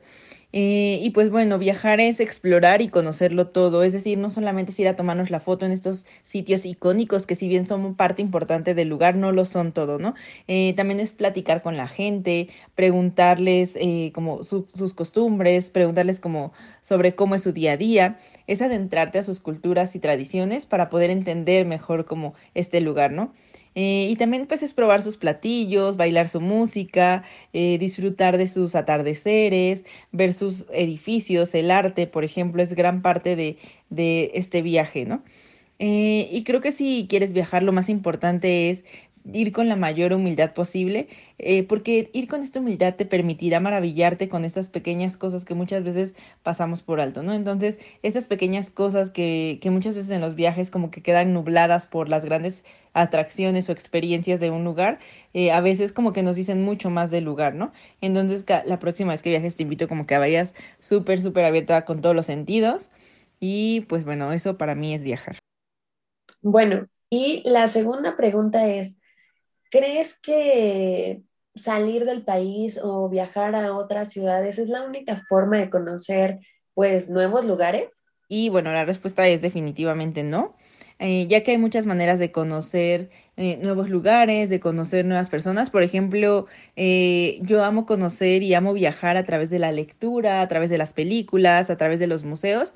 Eh, 0.53 0.99
y 1.03 1.09
pues 1.09 1.29
bueno, 1.29 1.59
viajar 1.59 1.99
es 1.99 2.21
explorar 2.21 2.81
y 2.81 2.87
conocerlo 2.87 3.47
todo, 3.49 3.83
es 3.83 3.91
decir, 3.91 4.17
no 4.17 4.31
solamente 4.31 4.71
es 4.71 4.79
ir 4.79 4.87
a 4.87 4.95
tomarnos 4.95 5.29
la 5.31 5.41
foto 5.41 5.65
en 5.65 5.73
estos 5.73 6.05
sitios 6.23 6.65
icónicos 6.65 7.27
que 7.27 7.35
si 7.35 7.49
bien 7.49 7.67
son 7.67 7.95
parte 7.95 8.21
importante 8.21 8.73
del 8.73 8.87
lugar, 8.87 9.15
no 9.17 9.33
lo 9.33 9.43
son 9.43 9.73
todo, 9.73 9.99
¿no? 9.99 10.15
Eh, 10.47 10.73
también 10.77 11.01
es 11.01 11.11
platicar 11.11 11.61
con 11.61 11.75
la 11.75 11.89
gente, 11.89 12.47
preguntarles 12.75 13.77
como 14.13 14.45
sus 14.45 14.93
costumbres, 14.93 15.69
preguntarles 15.69 16.21
como 16.21 16.53
sobre 16.81 17.15
cómo 17.15 17.35
es 17.35 17.43
su 17.43 17.51
día 17.51 17.73
a 17.73 17.77
día, 17.77 18.19
es 18.47 18.61
adentrarte 18.61 19.19
a 19.19 19.23
sus 19.23 19.41
culturas 19.41 19.93
y 19.95 19.99
tradiciones 19.99 20.65
para 20.65 20.89
poder 20.89 21.09
entender 21.09 21.65
mejor 21.65 22.05
cómo 22.05 22.33
este 22.53 22.79
lugar, 22.79 23.11
¿no? 23.11 23.33
Eh, 23.79 24.07
y 24.09 24.15
también 24.15 24.47
pues 24.47 24.63
es 24.63 24.73
probar 24.73 25.03
sus 25.03 25.17
platillos, 25.17 25.97
bailar 25.97 26.29
su 26.29 26.41
música, 26.41 27.23
eh, 27.53 27.77
disfrutar 27.77 28.39
de 28.39 28.47
sus 28.47 28.73
atardeceres, 28.73 29.83
ver 30.11 30.33
sus 30.33 30.65
edificios, 30.73 31.53
el 31.53 31.69
arte, 31.69 32.07
por 32.07 32.23
ejemplo, 32.23 32.63
es 32.63 32.73
gran 32.73 33.03
parte 33.03 33.35
de, 33.35 33.57
de 33.91 34.31
este 34.33 34.63
viaje, 34.63 35.05
¿no? 35.05 35.23
Eh, 35.79 36.27
y 36.31 36.43
creo 36.43 36.59
que 36.59 36.71
si 36.71 37.05
quieres 37.07 37.33
viajar, 37.33 37.61
lo 37.61 37.71
más 37.71 37.87
importante 37.89 38.71
es 38.71 38.83
ir 39.33 39.51
con 39.51 39.67
la 39.69 39.75
mayor 39.75 40.13
humildad 40.13 40.53
posible, 40.53 41.07
eh, 41.37 41.63
porque 41.63 42.09
ir 42.13 42.27
con 42.27 42.41
esta 42.43 42.59
humildad 42.59 42.95
te 42.95 43.05
permitirá 43.05 43.59
maravillarte 43.59 44.29
con 44.29 44.45
estas 44.45 44.69
pequeñas 44.69 45.17
cosas 45.17 45.45
que 45.45 45.53
muchas 45.55 45.83
veces 45.83 46.15
pasamos 46.43 46.81
por 46.81 46.99
alto, 47.01 47.23
¿no? 47.23 47.33
Entonces, 47.33 47.77
esas 48.03 48.27
pequeñas 48.27 48.71
cosas 48.71 49.11
que, 49.11 49.59
que 49.61 49.69
muchas 49.71 49.95
veces 49.95 50.11
en 50.11 50.21
los 50.21 50.35
viajes 50.35 50.71
como 50.71 50.91
que 50.91 51.01
quedan 51.01 51.33
nubladas 51.33 51.85
por 51.87 52.09
las 52.09 52.25
grandes 52.25 52.63
atracciones 52.93 53.69
o 53.69 53.71
experiencias 53.71 54.39
de 54.39 54.49
un 54.49 54.63
lugar, 54.63 54.99
eh, 55.33 55.51
a 55.51 55.61
veces 55.61 55.91
como 55.93 56.13
que 56.13 56.23
nos 56.23 56.35
dicen 56.35 56.63
mucho 56.63 56.89
más 56.89 57.11
del 57.11 57.23
lugar, 57.25 57.53
¿no? 57.55 57.71
Entonces, 58.01 58.45
la 58.65 58.79
próxima 58.79 59.11
vez 59.11 59.21
que 59.21 59.29
viajes 59.29 59.55
te 59.55 59.63
invito 59.63 59.87
como 59.87 60.05
que 60.07 60.17
vayas 60.17 60.53
súper, 60.79 61.21
súper 61.21 61.45
abierta 61.45 61.85
con 61.85 62.01
todos 62.01 62.15
los 62.15 62.25
sentidos. 62.25 62.91
Y 63.39 63.81
pues 63.81 64.03
bueno, 64.05 64.31
eso 64.33 64.57
para 64.57 64.75
mí 64.75 64.93
es 64.93 65.03
viajar. 65.03 65.37
Bueno, 66.41 66.87
y 67.09 67.41
la 67.45 67.67
segunda 67.67 68.15
pregunta 68.17 68.67
es, 68.67 68.99
¿Crees 69.69 70.19
que 70.19 71.21
salir 71.55 72.05
del 72.05 72.23
país 72.23 72.79
o 72.81 73.09
viajar 73.09 73.55
a 73.55 73.75
otras 73.75 74.09
ciudades 74.09 74.59
es 74.59 74.69
la 74.69 74.83
única 74.83 75.17
forma 75.27 75.57
de 75.57 75.69
conocer 75.69 76.39
pues 76.73 77.09
nuevos 77.09 77.45
lugares? 77.45 78.03
Y 78.29 78.49
bueno, 78.49 78.71
la 78.73 78.85
respuesta 78.85 79.27
es 79.27 79.41
definitivamente 79.41 80.23
no. 80.23 80.55
Eh, 80.99 81.27
ya 81.27 81.43
que 81.43 81.51
hay 81.51 81.57
muchas 81.59 81.85
maneras 81.85 82.17
de 82.17 82.31
conocer 82.31 83.11
eh, 83.35 83.57
nuevos 83.61 83.89
lugares, 83.89 84.49
de 84.49 84.59
conocer 84.59 85.05
nuevas 85.05 85.29
personas. 85.29 85.69
Por 85.69 85.83
ejemplo, 85.83 86.47
eh, 86.75 87.39
yo 87.43 87.63
amo 87.63 87.85
conocer 87.85 88.41
y 88.41 88.53
amo 88.55 88.73
viajar 88.73 89.15
a 89.15 89.23
través 89.23 89.49
de 89.49 89.59
la 89.59 89.71
lectura, 89.71 90.41
a 90.41 90.47
través 90.47 90.69
de 90.71 90.77
las 90.79 90.93
películas, 90.93 91.69
a 91.69 91.77
través 91.77 91.99
de 91.99 92.07
los 92.07 92.23
museos. 92.23 92.73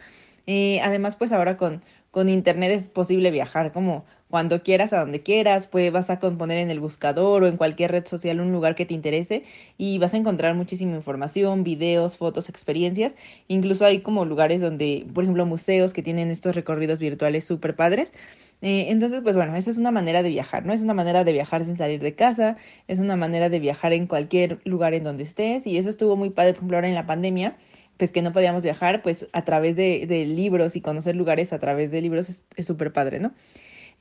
además, 0.84 1.15
pues 1.15 1.32
ahora 1.32 1.58
con, 1.58 1.82
con 2.12 2.30
Internet 2.30 2.71
es 2.71 2.88
posible 2.88 3.32
viajar 3.32 3.71
como 3.71 4.06
cuando 4.32 4.63
quieras, 4.63 4.94
a 4.94 5.02
donde 5.02 5.22
quieras, 5.22 5.67
pues 5.67 5.91
vas 5.91 6.10
a 6.10 6.20
poner 6.20 6.58
en 6.58 6.72
el 6.72 6.80
buscador 6.80 7.44
o 7.44 7.48
en 7.48 7.58
cualquier 7.58 7.91
red 7.91 8.08
social 8.08 8.39
un 8.39 8.52
lugar 8.52 8.74
que 8.76 8.86
te 8.86 8.96
interese 8.96 9.44
y 9.78 10.00
vas 10.00 10.13
a 10.15 10.17
encontrar 10.17 10.56
muchísima 10.56 10.96
información, 10.96 11.63
videos, 11.63 12.17
fotos, 12.17 12.50
experiencias. 12.50 13.13
Incluso 13.48 13.86
hay 13.86 14.00
como 14.00 14.26
lugares 14.26 14.62
donde, 14.62 15.06
por 15.13 15.24
ejemplo, 15.26 15.46
museos 15.46 15.94
que 15.94 16.02
tienen 16.02 16.32
estos 16.32 16.56
recorridos 16.56 16.98
virtuales 16.98 17.46
súper 17.46 17.76
padres. 17.76 18.13
Eh, 18.62 18.88
entonces, 18.89 19.22
pues 19.22 19.36
bueno, 19.36 19.56
esa 19.56 19.72
es 19.72 19.78
una 19.78 19.91
manera 19.91 20.24
de 20.24 20.30
viajar, 20.30 20.65
¿no? 20.65 20.74
Es 20.74 20.82
una 20.82 20.94
manera 20.94 21.24
de 21.24 21.34
viajar 21.34 21.65
sin 21.65 21.78
salir 21.78 22.00
de 22.02 22.15
casa, 22.15 22.58
es 22.88 23.00
una 23.00 23.15
manera 23.17 23.50
de 23.50 23.60
viajar 23.60 23.91
en 23.94 24.08
cualquier 24.08 24.60
lugar 24.65 24.94
en 24.94 25.04
donde 25.04 25.24
estés 25.24 25.65
y 25.67 25.78
eso 25.78 25.89
estuvo 25.89 26.15
muy 26.15 26.30
padre, 26.30 26.54
por 26.54 26.60
ejemplo, 26.60 26.78
ahora 26.78 26.88
en 26.88 26.96
la 26.96 27.08
pandemia, 27.08 27.58
pues 27.98 28.12
que 28.12 28.22
no 28.22 28.32
podíamos 28.34 28.63
viajar, 28.63 29.02
pues 29.02 29.28
a 29.34 29.44
través 29.46 29.76
de, 29.76 30.06
de 30.08 30.26
libros 30.26 30.76
y 30.76 30.82
conocer 30.82 31.15
lugares 31.15 31.54
a 31.54 31.60
través 31.60 31.91
de 31.91 32.02
libros 32.02 32.44
es 32.56 32.65
súper 32.65 32.94
padre, 32.94 33.20
¿no? 33.20 33.34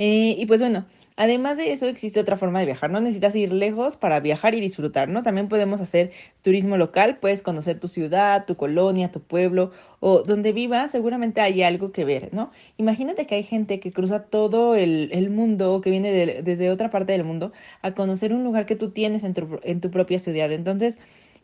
Eh, 0.00 0.34
y 0.38 0.46
pues 0.46 0.60
bueno, 0.60 0.86
Además 1.20 1.58
de 1.58 1.70
eso, 1.72 1.86
existe 1.86 2.18
otra 2.18 2.38
forma 2.38 2.60
de 2.60 2.64
viajar. 2.64 2.90
No 2.90 2.98
necesitas 2.98 3.36
ir 3.36 3.52
lejos 3.52 3.94
para 3.94 4.20
viajar 4.20 4.54
y 4.54 4.60
disfrutar, 4.62 5.10
¿no? 5.10 5.22
También 5.22 5.48
podemos 5.50 5.82
hacer 5.82 6.12
turismo 6.40 6.78
local, 6.78 7.18
puedes 7.18 7.42
conocer 7.42 7.78
tu 7.78 7.88
ciudad, 7.88 8.46
tu 8.46 8.56
colonia, 8.56 9.12
tu 9.12 9.20
pueblo 9.20 9.70
o 10.00 10.22
donde 10.22 10.52
vivas, 10.52 10.90
seguramente 10.92 11.42
hay 11.42 11.62
algo 11.62 11.92
que 11.92 12.06
ver, 12.06 12.32
¿no? 12.32 12.52
Imagínate 12.78 13.26
que 13.26 13.34
hay 13.34 13.42
gente 13.42 13.80
que 13.80 13.92
cruza 13.92 14.22
todo 14.24 14.74
el, 14.76 15.10
el 15.12 15.28
mundo, 15.28 15.82
que 15.82 15.90
viene 15.90 16.10
desde 16.42 16.70
otra 16.70 16.88
parte 16.90 17.12
del 17.12 17.24
mundo, 17.24 17.52
a 17.82 17.92
conocer 17.92 18.32
un 18.32 18.42
lugar 18.42 18.64
que 18.64 18.76
tú 18.76 18.90
tienes 18.90 19.22
en 19.22 19.34
tu, 19.34 19.60
en 19.62 19.82
tu 19.82 19.90
propia 19.90 20.18
ciudad. 20.18 20.50
Entonces, 20.52 20.96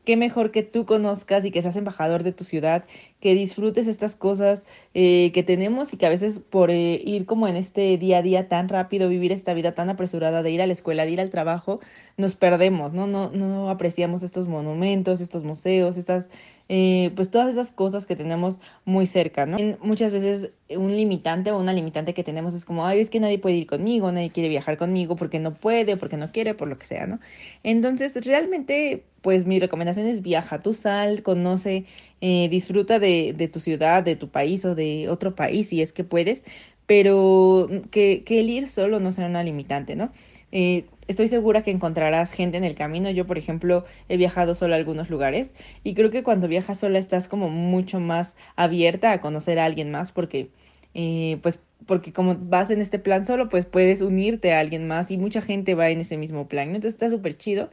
qué 0.07 0.17
mejor 0.17 0.53
que 0.53 0.63
tú 0.63 0.87
conozcas 0.87 1.45
y 1.45 1.51
que 1.51 1.61
seas 1.61 1.75
embajador 1.77 2.23
de 2.23 2.33
tu 2.33 2.45
ciudad, 2.45 2.85
que 3.21 3.35
disfrutes 3.35 3.89
estas 3.89 4.15
cosas 4.15 4.65
eh, 4.95 5.33
que 5.35 5.43
tenemos 5.43 5.93
y 5.93 5.97
que 5.97 6.07
a 6.07 6.11
veces 6.11 6.39
por 6.39 6.71
eh, 6.71 7.03
ir 7.05 7.27
como 7.27 7.49
en 7.49 7.57
este 7.57 7.99
día 7.99 8.19
a 8.19 8.23
día 8.23 8.49
tan 8.49 8.69
rápido, 8.69 9.09
vivir 9.09 9.33
esta 9.33 9.53
vida 9.53 9.75
tan 9.75 9.91
apresurada 9.91 10.45
de 10.45 10.53
ir 10.53 10.63
a 10.63 10.67
la 10.69 10.73
escuela, 10.73 11.05
de 11.05 11.11
ir 11.11 11.21
al 11.21 11.31
trabajo, 11.31 11.81
nos 12.17 12.37
perdemos, 12.37 12.95
¿no? 12.95 13.09
No, 13.09 13.31
no 13.33 13.69
apreciamos 13.69 14.23
estos 14.23 14.47
monumentos, 14.47 15.21
estos 15.21 15.43
museos, 15.43 15.97
estas 15.97 16.29
eh, 16.69 17.13
pues 17.15 17.31
todas 17.31 17.49
esas 17.51 17.71
cosas 17.71 18.07
que 18.07 18.17
tenemos 18.17 18.59
muy 18.85 19.07
cerca, 19.07 19.47
¿no? 19.47 19.57
Muchas 19.81 20.11
veces 20.13 20.51
un 20.69 20.95
limitante 20.97 21.53
o 21.53 21.59
una 21.59 21.73
limitante 21.73 22.13
que 22.15 22.25
tenemos 22.25 22.55
es 22.55 22.65
como, 22.65 22.85
ay, 22.85 23.01
es 23.01 23.11
que 23.11 23.21
nadie 23.21 23.39
puede 23.39 23.57
ir 23.57 23.67
conmigo, 23.67 24.11
nadie 24.11 24.31
quiere 24.31 24.49
viajar 24.49 24.77
conmigo 24.77 25.15
porque 25.17 25.39
no 25.39 25.55
puede, 25.55 25.97
porque 25.97 26.17
no 26.17 26.33
quiere, 26.33 26.55
por 26.55 26.69
lo 26.69 26.77
que 26.79 26.87
sea, 26.87 27.07
¿no? 27.07 27.21
Entonces, 27.63 28.15
realmente, 28.25 29.05
pues 29.23 29.47
mi 29.47 29.61
recomendación 29.61 30.07
es 30.07 30.23
viaja, 30.23 30.59
tú 30.61 30.73
sal, 30.73 31.23
conoce, 31.23 31.85
eh, 32.21 32.49
disfruta 32.49 32.99
de, 32.99 33.35
de 33.37 33.49
tu 33.49 33.61
ciudad, 33.61 34.03
de 34.03 34.17
tu 34.17 34.29
país 34.31 34.65
o 34.65 34.75
de 34.75 35.09
otro 35.09 35.35
país 35.35 35.69
si 35.69 35.83
es 35.83 35.93
que 35.93 36.05
puedes, 36.05 36.43
pero 36.87 37.69
que, 37.91 38.23
que 38.25 38.41
el 38.41 38.51
ir 38.51 38.69
solo 38.69 39.01
no 39.01 39.13
sea 39.13 39.27
una 39.27 39.43
limitante, 39.43 39.97
¿no? 39.97 40.13
Eh, 40.53 40.87
estoy 41.09 41.29
segura 41.29 41.63
que 41.63 41.71
encontrarás 41.71 42.31
gente 42.33 42.57
en 42.57 42.65
el 42.65 42.75
camino. 42.75 43.11
Yo, 43.11 43.27
por 43.27 43.39
ejemplo, 43.39 43.85
he 44.09 44.17
viajado 44.17 44.55
solo 44.55 44.75
a 44.75 44.77
algunos 44.77 45.11
lugares 45.11 45.53
y 45.85 45.95
creo 45.95 46.11
que 46.11 46.23
cuando 46.23 46.49
viajas 46.49 46.79
sola 46.81 46.99
estás 46.99 47.29
como 47.29 47.49
mucho 47.51 48.01
más 48.01 48.37
abierta 48.57 49.13
a 49.13 49.21
conocer 49.21 49.59
a 49.59 49.65
alguien 49.65 49.91
más 49.91 50.13
porque, 50.13 50.51
eh, 50.95 51.39
pues, 51.43 51.61
porque 51.87 52.13
como 52.13 52.37
vas 52.37 52.71
en 52.71 52.81
este 52.81 52.99
plan 52.99 53.25
solo, 53.25 53.49
pues 53.49 53.67
puedes 53.67 54.01
unirte 54.01 54.53
a 54.53 54.61
alguien 54.61 54.87
más 54.89 55.11
y 55.11 55.19
mucha 55.19 55.41
gente 55.43 55.75
va 55.75 55.91
en 55.91 56.01
ese 56.01 56.17
mismo 56.17 56.49
plan. 56.49 56.69
Entonces 56.69 56.95
está 56.95 57.11
súper 57.11 57.37
chido. 57.37 57.71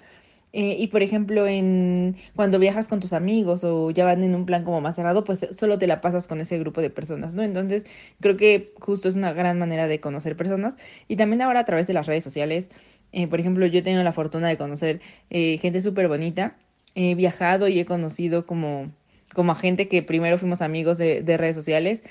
Eh, 0.55 0.75
y 0.79 0.87
por 0.87 1.01
ejemplo, 1.01 1.47
en 1.47 2.15
cuando 2.35 2.59
viajas 2.59 2.87
con 2.87 2.99
tus 2.99 3.13
amigos 3.13 3.63
o 3.63 3.89
ya 3.91 4.05
van 4.05 4.23
en 4.23 4.35
un 4.35 4.45
plan 4.45 4.63
como 4.63 4.81
más 4.81 4.95
cerrado, 4.95 5.23
pues 5.23 5.47
solo 5.53 5.79
te 5.79 5.87
la 5.87 5.99
pasas 6.01 6.27
con 6.27 6.39
ese 6.41 6.59
grupo 6.59 6.79
de 6.81 6.91
personas, 6.91 7.33
¿no? 7.33 7.41
Entonces, 7.43 7.85
creo 8.21 8.37
que 8.37 8.71
justo 8.79 9.09
es 9.09 9.15
una 9.15 9.33
gran 9.33 9.57
manera 9.59 9.87
de 9.87 9.99
conocer 9.99 10.37
personas. 10.37 10.75
Y 11.07 11.15
también 11.15 11.41
ahora 11.41 11.61
a 11.61 11.65
través 11.65 11.87
de 11.87 11.93
las 11.93 12.05
redes 12.05 12.23
sociales, 12.23 12.69
eh, 13.11 13.27
por 13.27 13.39
ejemplo, 13.39 13.65
yo 13.65 13.79
he 13.79 13.81
tenido 13.81 14.03
la 14.03 14.13
fortuna 14.13 14.47
de 14.47 14.57
conocer 14.57 15.01
eh, 15.31 15.57
gente 15.59 15.81
súper 15.81 16.07
bonita. 16.07 16.55
He 16.95 17.15
viajado 17.15 17.67
y 17.67 17.79
he 17.79 17.85
conocido 17.85 18.45
como 18.45 18.91
como 19.33 19.51
a 19.51 19.55
gente 19.55 19.87
que 19.87 20.03
primero 20.03 20.37
fuimos 20.37 20.61
amigos 20.61 20.99
de, 20.99 21.21
de 21.23 21.37
redes 21.37 21.55
sociales. 21.55 22.03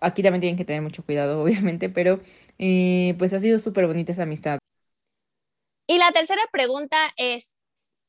aquí 0.00 0.22
también 0.22 0.40
tienen 0.40 0.56
que 0.56 0.64
tener 0.64 0.80
mucho 0.82 1.04
cuidado, 1.04 1.42
obviamente, 1.44 1.90
pero 1.90 2.20
pues 3.18 3.32
ha 3.34 3.38
sido 3.40 3.58
súper 3.58 3.86
bonita 3.86 4.12
esa 4.12 4.22
amistad. 4.22 4.58
Y 5.86 5.98
la 5.98 6.12
tercera 6.12 6.40
pregunta 6.52 6.96
es, 7.16 7.52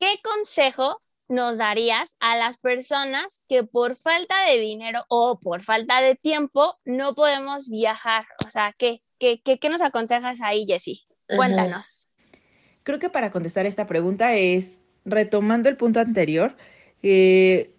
¿qué 0.02 0.20
consejo 0.24 1.00
nos 1.30 1.60
darías 1.60 2.18
a 2.20 2.36
las 2.36 2.58
personas 2.58 3.44
que 3.48 3.64
por 3.64 3.96
falta 3.96 4.34
de 4.50 4.60
dinero 4.60 5.06
o 5.08 5.40
por 5.40 5.62
falta 5.62 6.02
de 6.02 6.16
tiempo 6.16 6.76
no 6.86 7.14
podemos 7.14 7.70
viajar? 7.70 8.26
O 8.46 8.50
sea, 8.50 8.74
¿qué, 8.78 9.04
qué, 9.20 9.40
qué, 9.42 9.70
nos 9.70 9.82
aconsejas 9.82 10.42
ahí, 10.42 10.66
Jessie? 10.68 11.02
Cuéntanos. 11.38 12.10
Creo 12.82 12.98
que 12.98 13.12
para 13.12 13.30
contestar 13.30 13.68
esta 13.68 13.86
pregunta 13.86 14.34
es, 14.34 14.80
retomando 15.06 15.70
el 15.70 15.78
punto 15.78 16.00
anterior, 16.00 16.58
eh, 17.04 17.76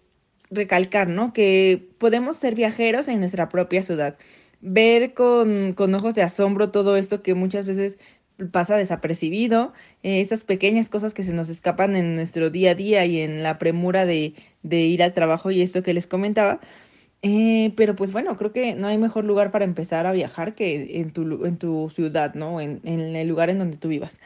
recalcar, 0.49 1.09
¿no? 1.09 1.33
Que 1.33 1.89
podemos 1.97 2.37
ser 2.37 2.55
viajeros 2.55 3.09
en 3.09 3.19
nuestra 3.19 3.49
propia 3.49 3.83
ciudad. 3.83 4.17
Ver 4.61 5.13
con, 5.13 5.73
con 5.73 5.93
ojos 5.93 6.15
de 6.15 6.23
asombro 6.23 6.71
todo 6.71 6.95
esto 6.95 7.21
que 7.21 7.33
muchas 7.33 7.65
veces 7.65 7.99
pasa 8.51 8.77
desapercibido, 8.77 9.73
eh, 10.03 10.21
esas 10.21 10.43
pequeñas 10.43 10.89
cosas 10.89 11.13
que 11.13 11.23
se 11.23 11.33
nos 11.33 11.49
escapan 11.49 11.95
en 11.95 12.15
nuestro 12.15 12.49
día 12.49 12.71
a 12.71 12.75
día 12.75 13.05
y 13.05 13.21
en 13.21 13.43
la 13.43 13.59
premura 13.59 14.05
de, 14.05 14.33
de 14.63 14.81
ir 14.81 15.03
al 15.03 15.13
trabajo 15.13 15.51
y 15.51 15.61
esto 15.61 15.83
que 15.83 15.93
les 15.93 16.07
comentaba. 16.07 16.59
Eh, 17.21 17.73
pero 17.77 17.95
pues 17.95 18.11
bueno, 18.11 18.37
creo 18.37 18.51
que 18.51 18.75
no 18.75 18.87
hay 18.87 18.97
mejor 18.97 19.23
lugar 19.23 19.51
para 19.51 19.65
empezar 19.65 20.05
a 20.05 20.11
viajar 20.11 20.55
que 20.55 20.99
en 20.99 21.11
tu, 21.11 21.45
en 21.45 21.57
tu 21.57 21.89
ciudad, 21.89 22.33
¿no? 22.35 22.59
En, 22.59 22.81
en 22.83 23.15
el 23.15 23.27
lugar 23.29 23.49
en 23.49 23.59
donde 23.59 23.77
tú 23.77 23.87
vivas. 23.87 24.19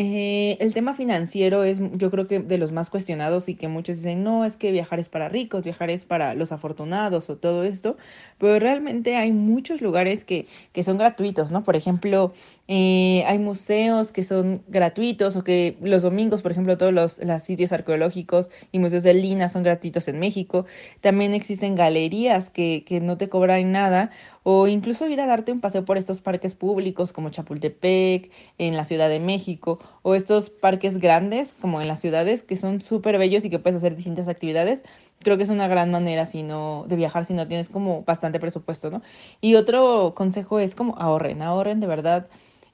Eh, 0.00 0.56
el 0.60 0.74
tema 0.74 0.94
financiero 0.94 1.64
es 1.64 1.80
yo 1.94 2.12
creo 2.12 2.28
que 2.28 2.38
de 2.38 2.56
los 2.56 2.70
más 2.70 2.88
cuestionados 2.88 3.48
y 3.48 3.56
que 3.56 3.66
muchos 3.66 3.96
dicen, 3.96 4.22
no, 4.22 4.44
es 4.44 4.56
que 4.56 4.70
viajar 4.70 5.00
es 5.00 5.08
para 5.08 5.28
ricos, 5.28 5.64
viajar 5.64 5.90
es 5.90 6.04
para 6.04 6.34
los 6.34 6.52
afortunados 6.52 7.30
o 7.30 7.36
todo 7.36 7.64
esto, 7.64 7.96
pero 8.38 8.60
realmente 8.60 9.16
hay 9.16 9.32
muchos 9.32 9.80
lugares 9.80 10.24
que, 10.24 10.46
que 10.72 10.84
son 10.84 10.98
gratuitos, 10.98 11.50
¿no? 11.50 11.64
Por 11.64 11.74
ejemplo, 11.74 12.32
eh, 12.70 13.24
hay 13.26 13.38
museos 13.38 14.12
que 14.12 14.22
son 14.24 14.62
gratuitos 14.68 15.36
o 15.36 15.42
que 15.42 15.78
los 15.80 16.02
domingos, 16.02 16.42
por 16.42 16.52
ejemplo, 16.52 16.76
todos 16.76 16.92
los, 16.92 17.16
los 17.18 17.42
sitios 17.42 17.72
arqueológicos 17.72 18.50
y 18.72 18.78
museos 18.78 19.02
de 19.02 19.14
Lina 19.14 19.48
son 19.48 19.62
gratuitos 19.62 20.06
en 20.06 20.18
México. 20.18 20.66
También 21.00 21.32
existen 21.32 21.74
galerías 21.74 22.50
que, 22.50 22.84
que 22.86 23.00
no 23.00 23.16
te 23.16 23.30
cobran 23.30 23.72
nada 23.72 24.10
o 24.42 24.66
incluso 24.68 25.08
ir 25.08 25.18
a 25.20 25.26
darte 25.26 25.50
un 25.50 25.60
paseo 25.60 25.86
por 25.86 25.96
estos 25.96 26.20
parques 26.20 26.54
públicos 26.54 27.14
como 27.14 27.30
Chapultepec, 27.30 28.30
en 28.58 28.76
la 28.76 28.84
Ciudad 28.84 29.08
de 29.08 29.18
México, 29.18 29.78
o 30.02 30.14
estos 30.14 30.50
parques 30.50 30.98
grandes 30.98 31.54
como 31.54 31.80
en 31.80 31.88
las 31.88 32.00
ciudades 32.00 32.42
que 32.42 32.56
son 32.56 32.82
súper 32.82 33.16
bellos 33.18 33.44
y 33.46 33.50
que 33.50 33.58
puedes 33.58 33.78
hacer 33.78 33.96
distintas 33.96 34.28
actividades. 34.28 34.82
Creo 35.20 35.36
que 35.36 35.42
es 35.42 35.50
una 35.50 35.68
gran 35.68 35.90
manera 35.90 36.26
si 36.26 36.42
no, 36.42 36.84
de 36.86 36.96
viajar 36.96 37.24
si 37.24 37.34
no 37.34 37.48
tienes 37.48 37.68
como 37.68 38.04
bastante 38.04 38.38
presupuesto, 38.40 38.90
¿no? 38.90 39.02
Y 39.40 39.54
otro 39.54 40.12
consejo 40.14 40.60
es 40.60 40.74
como 40.74 40.96
ahorren, 40.98 41.40
ahorren 41.42 41.80
de 41.80 41.86
verdad. 41.86 42.28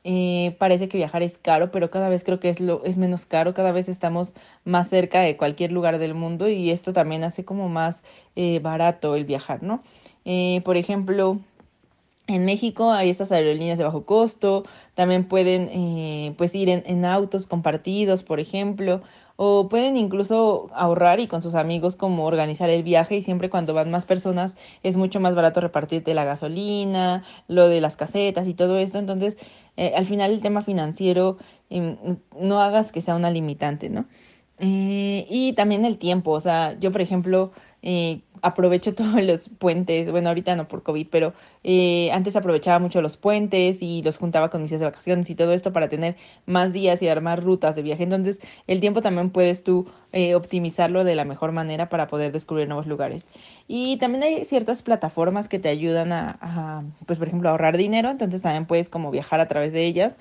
Eh, 0.06 0.54
parece 0.58 0.88
que 0.88 0.98
viajar 0.98 1.22
es 1.22 1.38
caro, 1.38 1.70
pero 1.70 1.90
cada 1.90 2.10
vez 2.10 2.24
creo 2.24 2.38
que 2.38 2.50
es, 2.50 2.60
lo, 2.60 2.84
es 2.84 2.98
menos 2.98 3.24
caro, 3.24 3.54
cada 3.54 3.72
vez 3.72 3.88
estamos 3.88 4.34
más 4.64 4.90
cerca 4.90 5.20
de 5.20 5.38
cualquier 5.38 5.72
lugar 5.72 5.96
del 5.98 6.12
mundo 6.12 6.46
y 6.46 6.70
esto 6.70 6.92
también 6.92 7.24
hace 7.24 7.46
como 7.46 7.70
más 7.70 8.02
eh, 8.36 8.58
barato 8.58 9.16
el 9.16 9.24
viajar, 9.24 9.62
¿no? 9.62 9.82
Eh, 10.26 10.60
por 10.64 10.76
ejemplo, 10.76 11.40
en 12.26 12.44
México 12.44 12.92
hay 12.92 13.08
estas 13.08 13.32
aerolíneas 13.32 13.78
de 13.78 13.84
bajo 13.84 14.04
costo, 14.04 14.64
también 14.94 15.24
pueden 15.24 16.34
pues 16.36 16.54
ir 16.54 16.68
en, 16.68 16.82
en, 16.86 17.04
autos 17.06 17.46
compartidos, 17.46 18.22
por 18.22 18.40
ejemplo, 18.40 19.02
o 19.36 19.68
pueden 19.68 19.96
incluso 19.96 20.70
ahorrar 20.74 21.20
y 21.20 21.26
con 21.26 21.42
sus 21.42 21.54
amigos 21.54 21.96
como 21.96 22.24
organizar 22.24 22.70
el 22.70 22.82
viaje 22.82 23.16
y 23.16 23.22
siempre 23.22 23.50
cuando 23.50 23.74
van 23.74 23.90
más 23.90 24.04
personas 24.04 24.54
es 24.82 24.96
mucho 24.96 25.20
más 25.20 25.34
barato 25.34 25.60
repartirte 25.60 26.14
la 26.14 26.24
gasolina, 26.24 27.24
lo 27.48 27.68
de 27.68 27.80
las 27.80 27.96
casetas 27.96 28.46
y 28.46 28.54
todo 28.54 28.78
esto, 28.78 28.98
entonces 28.98 29.36
eh, 29.76 29.92
al 29.96 30.06
final 30.06 30.32
el 30.32 30.40
tema 30.40 30.62
financiero 30.62 31.38
eh, 31.70 31.96
no 32.38 32.60
hagas 32.60 32.92
que 32.92 33.00
sea 33.00 33.16
una 33.16 33.30
limitante, 33.30 33.90
¿no? 33.90 34.06
Eh, 34.58 35.26
y 35.28 35.52
también 35.54 35.84
el 35.84 35.98
tiempo, 35.98 36.30
o 36.30 36.40
sea, 36.40 36.78
yo 36.78 36.92
por 36.92 37.00
ejemplo 37.00 37.52
eh, 37.82 38.22
aprovecho 38.44 38.94
todos 38.96 39.22
los 39.22 39.48
puentes, 39.48 40.10
bueno, 40.10 40.28
ahorita 40.28 40.54
no 40.56 40.68
por 40.68 40.82
COVID, 40.82 41.08
pero 41.10 41.32
eh, 41.64 42.10
antes 42.12 42.36
aprovechaba 42.36 42.78
mucho 42.78 43.02
los 43.02 43.16
puentes 43.16 43.82
y 43.82 44.02
los 44.02 44.18
juntaba 44.18 44.50
con 44.50 44.62
mis 44.62 44.70
de 44.70 44.78
vacaciones 44.78 45.30
y 45.30 45.34
todo 45.34 45.52
esto 45.52 45.72
para 45.72 45.88
tener 45.88 46.16
más 46.46 46.72
días 46.72 47.02
y 47.02 47.08
armar 47.08 47.42
rutas 47.42 47.74
de 47.74 47.82
viaje. 47.82 48.02
Entonces, 48.02 48.40
el 48.66 48.80
tiempo 48.80 49.02
también 49.02 49.30
puedes 49.30 49.64
tú 49.64 49.86
eh, 50.12 50.34
optimizarlo 50.34 51.04
de 51.04 51.14
la 51.14 51.24
mejor 51.24 51.52
manera 51.52 51.88
para 51.88 52.06
poder 52.06 52.32
descubrir 52.32 52.68
nuevos 52.68 52.86
lugares. 52.86 53.28
Y 53.66 53.96
también 53.98 54.22
hay 54.22 54.44
ciertas 54.44 54.82
plataformas 54.82 55.48
que 55.48 55.58
te 55.58 55.68
ayudan 55.68 56.12
a, 56.12 56.38
a 56.40 56.82
pues, 57.06 57.18
por 57.18 57.28
ejemplo, 57.28 57.48
ahorrar 57.48 57.76
dinero, 57.76 58.10
entonces 58.10 58.42
también 58.42 58.66
puedes 58.66 58.88
como 58.88 59.10
viajar 59.10 59.40
a 59.40 59.46
través 59.46 59.72
de 59.72 59.84
ellas. 59.84 60.14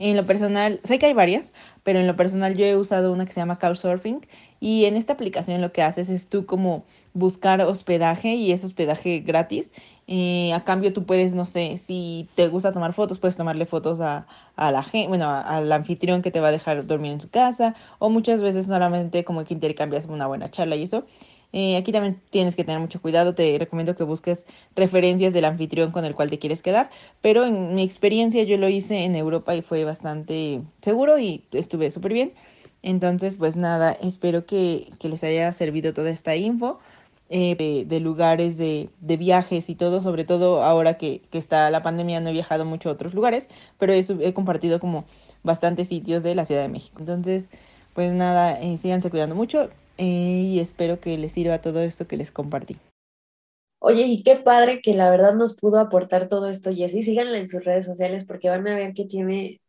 En 0.00 0.16
lo 0.16 0.24
personal, 0.24 0.80
sé 0.82 0.98
que 0.98 1.04
hay 1.04 1.12
varias, 1.12 1.52
pero 1.82 1.98
en 1.98 2.06
lo 2.06 2.16
personal 2.16 2.56
yo 2.56 2.64
he 2.64 2.74
usado 2.74 3.12
una 3.12 3.26
que 3.26 3.34
se 3.34 3.40
llama 3.40 3.58
Couchsurfing 3.58 4.26
y 4.58 4.86
en 4.86 4.96
esta 4.96 5.12
aplicación 5.12 5.60
lo 5.60 5.72
que 5.72 5.82
haces 5.82 6.08
es 6.08 6.26
tú 6.26 6.46
como 6.46 6.86
buscar 7.12 7.60
hospedaje 7.60 8.34
y 8.34 8.50
es 8.52 8.64
hospedaje 8.64 9.20
gratis. 9.20 9.72
Eh, 10.06 10.54
a 10.54 10.64
cambio 10.64 10.94
tú 10.94 11.04
puedes, 11.04 11.34
no 11.34 11.44
sé, 11.44 11.76
si 11.76 12.30
te 12.34 12.48
gusta 12.48 12.72
tomar 12.72 12.94
fotos, 12.94 13.18
puedes 13.18 13.36
tomarle 13.36 13.66
fotos 13.66 14.00
a, 14.00 14.26
a 14.56 14.72
la 14.72 14.82
gente, 14.82 15.08
bueno, 15.08 15.28
al 15.28 15.70
anfitrión 15.70 16.22
que 16.22 16.30
te 16.30 16.40
va 16.40 16.48
a 16.48 16.52
dejar 16.52 16.86
dormir 16.86 17.12
en 17.12 17.20
su 17.20 17.28
casa 17.28 17.74
o 17.98 18.08
muchas 18.08 18.40
veces 18.40 18.64
solamente 18.66 19.22
como 19.24 19.44
que 19.44 19.52
intercambias 19.52 20.06
una 20.06 20.26
buena 20.26 20.50
charla 20.50 20.76
y 20.76 20.84
eso. 20.84 21.04
Eh, 21.52 21.76
aquí 21.76 21.92
también 21.92 22.20
tienes 22.30 22.54
que 22.54 22.64
tener 22.64 22.80
mucho 22.80 23.00
cuidado, 23.02 23.34
te 23.34 23.56
recomiendo 23.58 23.96
que 23.96 24.04
busques 24.04 24.44
referencias 24.76 25.32
del 25.32 25.44
anfitrión 25.44 25.90
con 25.90 26.04
el 26.04 26.14
cual 26.14 26.30
te 26.30 26.38
quieres 26.38 26.62
quedar, 26.62 26.90
pero 27.20 27.44
en 27.44 27.74
mi 27.74 27.82
experiencia 27.82 28.42
yo 28.44 28.56
lo 28.56 28.68
hice 28.68 29.04
en 29.04 29.16
Europa 29.16 29.54
y 29.56 29.62
fue 29.62 29.84
bastante 29.84 30.62
seguro 30.80 31.18
y 31.18 31.44
estuve 31.52 31.90
súper 31.90 32.12
bien. 32.12 32.32
Entonces, 32.82 33.36
pues 33.36 33.56
nada, 33.56 33.92
espero 33.92 34.46
que, 34.46 34.92
les 35.02 35.24
haya 35.24 35.52
servido 35.52 35.92
toda 35.92 36.10
esta 36.10 36.36
info. 36.36 36.78
Eh, 37.32 37.84
de, 37.88 38.00
lugares 38.00 38.58
de, 38.58 38.90
viajes 39.00 39.70
y 39.70 39.76
todo, 39.76 40.02
sobre 40.02 40.24
todo 40.24 40.64
ahora 40.64 40.94
que, 40.98 41.22
que, 41.30 41.38
está 41.38 41.70
la 41.70 41.80
pandemia, 41.80 42.20
no 42.20 42.30
he 42.30 42.32
viajado 42.32 42.64
mucho 42.64 42.88
a 42.88 42.92
otros 42.92 43.14
lugares, 43.14 43.48
pero 43.78 43.92
he, 43.92 44.04
he 44.22 44.34
compartido 44.34 44.80
como 44.80 45.04
bastantes 45.44 45.88
sitios 45.88 46.24
de 46.24 46.34
la 46.34 46.44
Ciudad 46.44 46.62
de 46.62 46.68
México. 46.68 46.96
Entonces, 46.98 47.48
pues 47.94 48.12
nada, 48.12 48.60
eh, 48.60 48.76
síganse 48.78 49.10
cuidando 49.10 49.34
mucho 49.36 49.70
eh, 50.00 50.46
y 50.46 50.60
espero 50.60 50.98
que 50.98 51.18
les 51.18 51.32
sirva 51.32 51.60
todo 51.60 51.82
esto 51.82 52.08
que 52.08 52.16
les 52.16 52.30
compartí. 52.30 52.78
Oye, 53.78 54.02
y 54.04 54.22
qué 54.22 54.36
padre 54.36 54.80
que 54.80 54.94
la 54.94 55.10
verdad 55.10 55.34
nos 55.34 55.56
pudo 55.56 55.78
aportar 55.78 56.28
todo 56.28 56.48
esto, 56.48 56.72
Jessy. 56.72 57.02
Síganla 57.02 57.36
en 57.36 57.48
sus 57.48 57.64
redes 57.64 57.84
sociales 57.84 58.24
porque 58.24 58.48
van 58.48 58.66
a 58.66 58.74
ver 58.74 58.94
que 58.94 59.04
tiene 59.04 59.60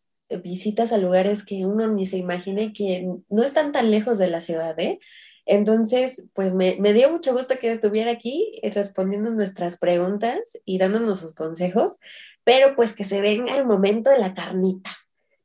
visitas 0.44 0.94
a 0.94 0.98
lugares 0.98 1.44
que 1.44 1.66
uno 1.66 1.88
ni 1.88 2.06
se 2.06 2.18
imagine 2.18 2.72
que 2.72 3.06
no 3.28 3.44
están 3.44 3.74
tan 3.74 3.92
lejos 3.92 4.18
de 4.18 4.30
la 4.30 4.40
ciudad, 4.40 4.80
¿eh? 4.80 5.00
Entonces, 5.46 6.30
pues 6.34 6.54
me, 6.54 6.76
dio 6.94 7.12
mucho 7.12 7.34
gusto 7.34 7.60
que 7.60 7.74
estuviera 7.74 8.12
aquí 8.12 8.58
eh, 8.62 8.70
respondiendo 8.70 9.32
nuestras 9.32 9.78
preguntas 9.78 10.58
y 10.64 10.78
dándonos 10.78 11.20
sus 11.20 11.34
consejos, 11.34 12.00
pero 12.46 12.76
pues 12.76 12.94
que 12.94 13.04
se 13.04 13.20
venga 13.20 13.58
el 13.58 13.66
momento 13.66 14.10
de 14.10 14.20
la 14.20 14.34
carnita, 14.34 14.92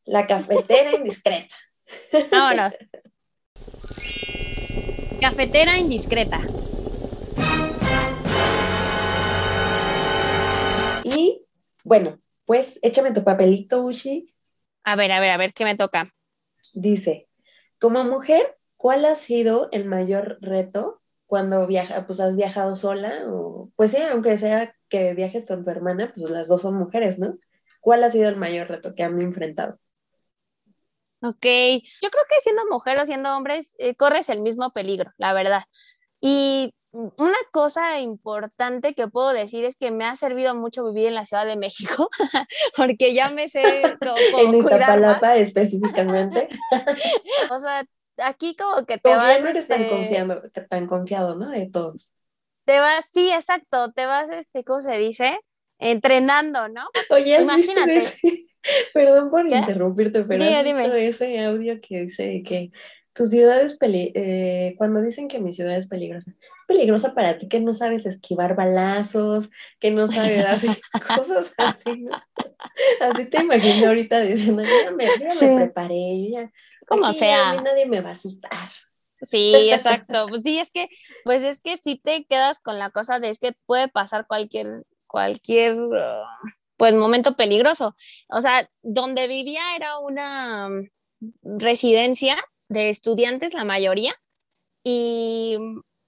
la 0.05 0.29
cafetera 0.29 0.95
indiscreta. 0.97 1.57
Vámonos. 2.31 2.77
Cafetera 5.21 5.79
indiscreta. 5.79 6.41
Y 11.05 11.43
bueno, 11.85 12.21
pues 12.45 12.79
échame 12.83 13.13
tu 13.13 13.25
papelito, 13.25 13.83
Ushi. 13.83 14.35
A 14.85 14.95
ver, 14.95 15.11
a 15.13 15.21
ver, 15.21 15.31
a 15.31 15.37
ver, 15.37 15.53
¿qué 15.55 15.65
me 15.65 15.75
toca? 15.75 16.13
Dice, 16.75 17.29
como 17.81 18.05
mujer, 18.05 18.59
¿cuál 18.77 19.05
ha 19.05 19.15
sido 19.15 19.69
el 19.73 19.87
mayor 19.87 20.39
reto 20.43 21.01
cuando 21.27 21.67
viaja, 21.67 22.07
pues 22.07 22.21
has 22.21 22.37
viajado 22.37 22.77
sola? 22.77 23.23
O, 23.27 23.71
pues 23.75 23.93
sí, 23.93 23.99
aunque 24.13 24.37
sea 24.39 24.77
que 24.89 25.15
viajes 25.15 25.47
con 25.47 25.65
tu 25.65 25.71
hermana, 25.71 26.13
pues 26.15 26.31
las 26.31 26.49
dos 26.49 26.63
son 26.63 26.75
mujeres, 26.77 27.19
¿no? 27.19 27.39
¿Cuál 27.81 28.05
ha 28.05 28.11
sido 28.11 28.29
el 28.29 28.37
mayor 28.37 28.69
reto 28.69 28.95
que 28.95 29.03
han 29.03 29.21
enfrentado? 29.21 29.79
Ok, 31.23 31.45
yo 32.03 32.11
creo 32.11 32.25
que 32.29 32.41
siendo 32.43 32.67
mujer 32.71 32.99
o 32.99 33.07
siendo 33.07 33.35
hombres, 33.37 33.75
eh, 33.79 33.95
corres 33.95 34.29
el 34.29 34.43
mismo 34.43 34.71
peligro, 34.71 35.13
la 35.17 35.33
verdad. 35.33 35.65
Y 36.21 36.75
una 36.93 37.37
cosa 37.53 38.01
importante 38.01 38.95
que 38.95 39.09
puedo 39.09 39.33
decir 39.33 39.65
es 39.65 39.77
que 39.77 39.91
me 39.91 40.05
ha 40.05 40.17
servido 40.17 40.55
mucho 40.55 40.85
vivir 40.85 41.09
en 41.09 41.15
la 41.15 41.27
Ciudad 41.27 41.47
de 41.47 41.57
México, 41.57 42.09
porque 42.77 43.15
ya 43.15 43.31
me 43.31 43.49
sé 43.49 43.63
cómo, 44.01 44.41
En 44.41 44.55
Iztapalapa 44.55 45.37
específicamente. 45.37 46.49
o 47.51 47.61
sea, 47.61 47.85
aquí 48.19 48.57
como 48.57 48.87
que 48.87 48.99
te 48.99 49.11
como 49.11 49.17
vas... 49.17 49.43
no 49.43 49.49
eres 49.49 49.69
tan, 49.69 49.83
este 49.83 49.95
confiando, 49.95 50.43
tan 50.69 50.87
confiado, 50.87 51.35
¿no? 51.37 51.51
De 51.51 51.69
todos. 51.69 52.15
Te 52.65 52.79
vas, 52.81 53.05
sí, 53.13 53.31
exacto, 53.31 53.93
te 53.93 54.07
vas, 54.07 54.29
este, 54.31 54.65
¿cómo 54.65 54.81
se 54.81 54.99
dice? 54.99 55.39
Entrenando, 55.79 56.69
¿no? 56.69 56.89
Oye, 57.11 57.41
Imagínate. 57.41 58.03
Perdón 58.95 59.31
por 59.31 59.47
interrumpirte, 59.47 60.25
pero 60.25 60.45
¿has 60.45 60.65
visto 60.65 60.95
ese 60.95 61.45
audio 61.45 61.81
que 61.81 62.03
dice 62.03 62.43
que 62.45 62.71
tu 63.17 63.27
ciudad 63.27 63.63
es 63.63 63.79
peli 63.79 64.13
eh, 64.15 64.75
cuando 64.77 65.01
dicen 65.01 65.27
que 65.27 65.41
mi 65.41 65.55
ciudad 65.55 65.77
es 65.77 65.89
peligrosa, 65.89 66.33
es 66.33 66.65
peligrosa 66.67 67.15
para 67.15 67.39
ti 67.39 67.49
que 67.49 67.61
no 67.61 67.73
sabes 67.73 68.05
esquivar 68.05 68.55
balazos, 68.55 69.49
que 69.81 69.91
no 69.91 70.07
sabes 70.07 70.45
hacer 70.45 70.79
cosas 71.17 71.53
así, 71.57 72.03
¿no? 72.03 72.11
Así 73.01 73.31
te 73.31 73.41
imagino 73.41 73.89
ahorita 73.89 74.21
diciendo, 74.21 74.63
yo 74.63 74.69
ya 74.85 74.91
me, 74.93 75.57
preparé, 75.57 76.25
yo 76.25 76.41
ya, 76.41 76.53
como 76.87 77.11
sea, 77.15 77.51
a 77.51 77.53
mí 77.55 77.61
nadie 77.65 77.87
me 77.87 78.03
va 78.03 78.11
a 78.11 78.13
asustar. 78.13 78.71
Sí, 79.23 79.71
exacto. 79.73 80.27
Pues 80.29 80.43
sí, 80.43 80.59
es 80.59 80.71
que, 80.71 80.89
pues 81.25 81.43
es 81.43 81.61
que 81.61 81.79
si 81.79 81.97
te 81.99 82.27
quedas 82.27 82.61
con 82.61 82.79
la 82.79 82.91
cosa 82.91 83.19
de 83.19 83.31
es 83.31 83.39
que 83.39 83.55
puede 83.65 83.89
pasar 83.89 84.27
cualquier, 84.27 84.85
cualquier, 85.07 85.79
pues 86.77 86.95
momento 86.95 87.37
peligroso. 87.37 87.97
O 88.29 88.41
sea, 88.41 88.69
donde 88.83 89.29
vivía 89.29 89.77
era 89.77 89.99
una 89.99 90.69
residencia 91.43 92.37
de 92.69 92.91
estudiantes, 92.91 93.55
la 93.55 93.65
mayoría, 93.65 94.15
y 94.85 95.59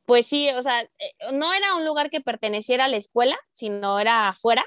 pues 0.05 0.27
sí, 0.27 0.49
o 0.51 0.63
sea, 0.63 0.83
eh, 0.83 1.13
no 1.35 1.53
era 1.53 1.75
un 1.75 1.85
lugar 1.85 2.11
que 2.11 2.21
perteneciera 2.21 2.87
a 2.87 2.89
la 2.89 2.97
escuela, 2.97 3.37
sino 3.53 3.99
era 3.99 4.29
afuera, 4.29 4.65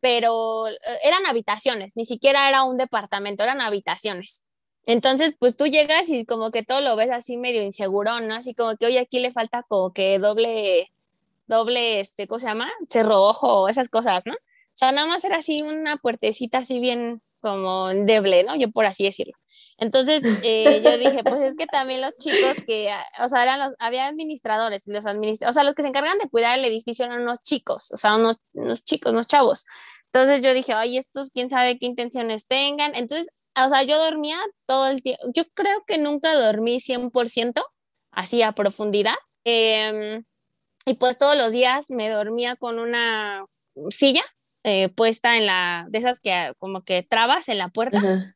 pero 0.00 0.68
eh, 0.68 0.76
eran 1.04 1.26
habitaciones, 1.26 1.92
ni 1.94 2.04
siquiera 2.06 2.48
era 2.48 2.64
un 2.64 2.76
departamento, 2.76 3.44
eran 3.44 3.60
habitaciones. 3.60 4.44
Entonces, 4.86 5.34
pues 5.38 5.56
tú 5.56 5.66
llegas 5.66 6.08
y 6.08 6.24
como 6.24 6.50
que 6.50 6.64
todo 6.64 6.80
lo 6.80 6.96
ves 6.96 7.10
así 7.10 7.36
medio 7.36 7.62
inseguro, 7.62 8.20
¿no? 8.20 8.34
Así 8.34 8.54
como 8.54 8.76
que, 8.76 8.86
oye, 8.86 8.98
aquí 8.98 9.20
le 9.20 9.32
falta 9.32 9.62
como 9.68 9.92
que 9.92 10.18
doble, 10.18 10.90
doble, 11.46 12.00
este, 12.00 12.26
¿cómo 12.26 12.40
se 12.40 12.46
llama? 12.46 12.70
Cerro 12.88 13.22
ojo, 13.22 13.68
esas 13.68 13.88
cosas, 13.90 14.24
¿no? 14.26 14.34
O 14.72 14.76
sea, 14.80 14.92
nada 14.92 15.06
más 15.06 15.24
era 15.24 15.36
así 15.38 15.62
una 15.62 15.96
puertecita 15.98 16.58
así 16.58 16.80
bien, 16.80 17.22
como 17.40 17.88
deble, 17.88 18.44
¿no? 18.44 18.54
Yo 18.56 18.70
por 18.70 18.86
así 18.86 19.04
decirlo. 19.04 19.34
Entonces 19.78 20.22
eh, 20.44 20.82
yo 20.84 20.98
dije, 20.98 21.24
pues 21.24 21.40
es 21.40 21.54
que 21.56 21.66
también 21.66 22.00
los 22.00 22.16
chicos 22.18 22.54
que, 22.66 22.90
o 23.18 23.28
sea, 23.28 23.42
eran 23.42 23.58
los, 23.58 23.74
había 23.78 24.06
administradores 24.06 24.86
los 24.86 25.06
administradores, 25.06 25.50
o 25.50 25.54
sea, 25.54 25.64
los 25.64 25.74
que 25.74 25.82
se 25.82 25.88
encargan 25.88 26.18
de 26.18 26.28
cuidar 26.28 26.58
el 26.58 26.64
edificio 26.64 27.06
eran 27.06 27.22
unos 27.22 27.42
chicos, 27.42 27.90
o 27.92 27.96
sea, 27.96 28.16
unos, 28.16 28.36
unos 28.52 28.84
chicos, 28.84 29.12
unos 29.12 29.26
chavos. 29.26 29.64
Entonces 30.12 30.42
yo 30.42 30.52
dije, 30.54 30.72
ay, 30.72 30.98
estos, 30.98 31.30
quién 31.30 31.50
sabe 31.50 31.78
qué 31.78 31.86
intenciones 31.86 32.46
tengan. 32.46 32.94
Entonces, 32.94 33.28
o 33.56 33.68
sea, 33.68 33.82
yo 33.84 33.96
dormía 33.98 34.38
todo 34.66 34.88
el 34.88 35.02
tiempo, 35.02 35.22
yo 35.34 35.44
creo 35.54 35.84
que 35.86 35.98
nunca 35.98 36.34
dormí 36.34 36.80
100% 36.80 37.62
así 38.10 38.42
a 38.42 38.52
profundidad. 38.52 39.14
Em, 39.44 40.24
y 40.84 40.94
pues 40.94 41.18
todos 41.18 41.36
los 41.36 41.52
días 41.52 41.90
me 41.90 42.10
dormía 42.10 42.56
con 42.56 42.78
una 42.78 43.44
silla 43.90 44.22
eh, 44.62 44.90
puesta 44.90 45.36
en 45.36 45.46
la, 45.46 45.86
de 45.88 45.98
esas 45.98 46.20
que 46.20 46.32
ah, 46.32 46.54
como 46.58 46.82
que 46.82 47.02
trabas 47.02 47.48
en 47.48 47.58
la 47.58 47.68
puerta, 47.68 48.34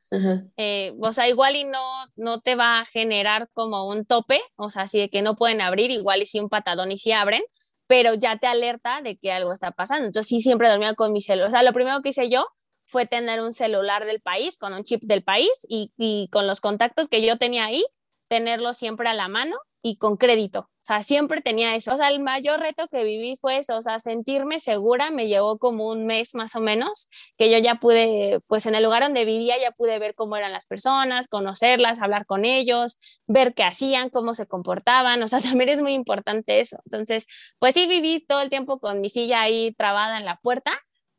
eh, 0.57 0.95
o 0.99 1.12
sea, 1.12 1.29
igual 1.29 1.57
y 1.57 1.64
no, 1.64 1.83
no 2.16 2.41
te 2.41 2.55
va 2.55 2.81
a 2.81 2.87
generar 2.87 3.51
como 3.53 3.87
un 3.87 4.07
tope, 4.07 4.41
o 4.57 4.70
sea, 4.70 4.83
así 4.83 4.99
de 4.99 5.11
que 5.11 5.22
no 5.22 5.37
pueden 5.37 5.61
abrir, 5.61 5.91
igual 5.91 6.22
y 6.22 6.27
si 6.27 6.41
un 6.41 6.49
patadón 6.49 6.93
y 6.93 6.99
si 6.99 7.12
abren, 7.12 7.43
pero 7.87 8.14
ya 8.14 8.39
te 8.39 8.47
alerta 8.47 9.03
de 9.03 9.18
que 9.18 9.33
algo 9.33 9.53
está 9.53 9.72
pasando. 9.72 10.07
Entonces 10.07 10.29
sí, 10.29 10.41
siempre 10.41 10.70
dormía 10.70 10.95
con 10.95 11.12
mi 11.12 11.20
celular. 11.20 11.49
O 11.49 11.51
sea, 11.51 11.62
lo 11.62 11.75
primero 11.75 12.01
que 12.01 12.09
hice 12.11 12.31
yo 12.31 12.47
fue 12.87 13.07
tener 13.07 13.43
un 13.43 13.53
celular 13.53 14.07
del 14.07 14.20
país, 14.20 14.57
con 14.57 14.72
un 14.72 14.85
chip 14.85 15.03
del 15.03 15.22
país 15.22 15.51
y, 15.68 15.93
y 15.97 16.29
con 16.33 16.47
los 16.47 16.61
contactos 16.61 17.09
que 17.09 17.25
yo 17.25 17.37
tenía 17.37 17.66
ahí, 17.66 17.85
tenerlo 18.29 18.72
siempre 18.72 19.09
a 19.09 19.14
la 19.14 19.29
mano 19.29 19.57
y 19.83 19.99
con 19.99 20.16
crédito. 20.16 20.70
O 20.85 20.87
sea, 20.87 21.03
siempre 21.03 21.41
tenía 21.41 21.74
eso. 21.76 21.95
O 21.95 21.97
sea, 21.97 22.11
el 22.11 22.20
mayor 22.20 22.61
reto 22.61 22.89
que 22.89 23.05
viví 23.05 23.37
fue 23.37 23.57
eso, 23.57 23.78
o 23.78 23.80
sea, 23.80 24.01
sentirme 24.01 24.61
segura 24.61 25.11
me 25.11 25.28
llevó 25.28 25.57
como 25.57 25.89
un 25.89 26.05
mes 26.05 26.35
más 26.35 26.55
o 26.57 26.61
menos, 26.61 27.09
que 27.39 27.51
yo 27.51 27.57
ya 27.57 27.76
pude, 27.76 28.41
pues 28.49 28.66
en 28.66 28.74
el 28.74 28.85
lugar 28.85 29.03
donde 29.03 29.24
vivía 29.24 29.59
ya 29.59 29.70
pude 29.70 29.99
ver 29.99 30.14
cómo 30.14 30.37
eran 30.37 30.53
las 30.53 30.66
personas, 30.66 31.28
conocerlas, 31.28 32.03
hablar 32.03 32.26
con 32.26 32.45
ellos, 32.45 32.99
ver 33.26 33.55
qué 33.55 33.64
hacían, 33.64 34.11
cómo 34.11 34.35
se 34.35 34.47
comportaban, 34.47 35.22
o 35.22 35.28
sea, 35.28 35.41
también 35.59 35.70
es 35.70 35.80
muy 35.80 35.95
importante 35.95 36.61
eso. 36.61 36.76
Entonces, 36.85 37.26
pues 37.59 37.72
sí 37.72 37.87
viví 37.87 38.20
todo 38.20 38.43
el 38.43 38.51
tiempo 38.51 38.78
con 38.78 39.01
mi 39.01 39.09
silla 39.09 39.41
ahí 39.41 39.72
trabada 39.72 40.18
en 40.18 40.26
la 40.26 40.37
puerta, 40.37 40.72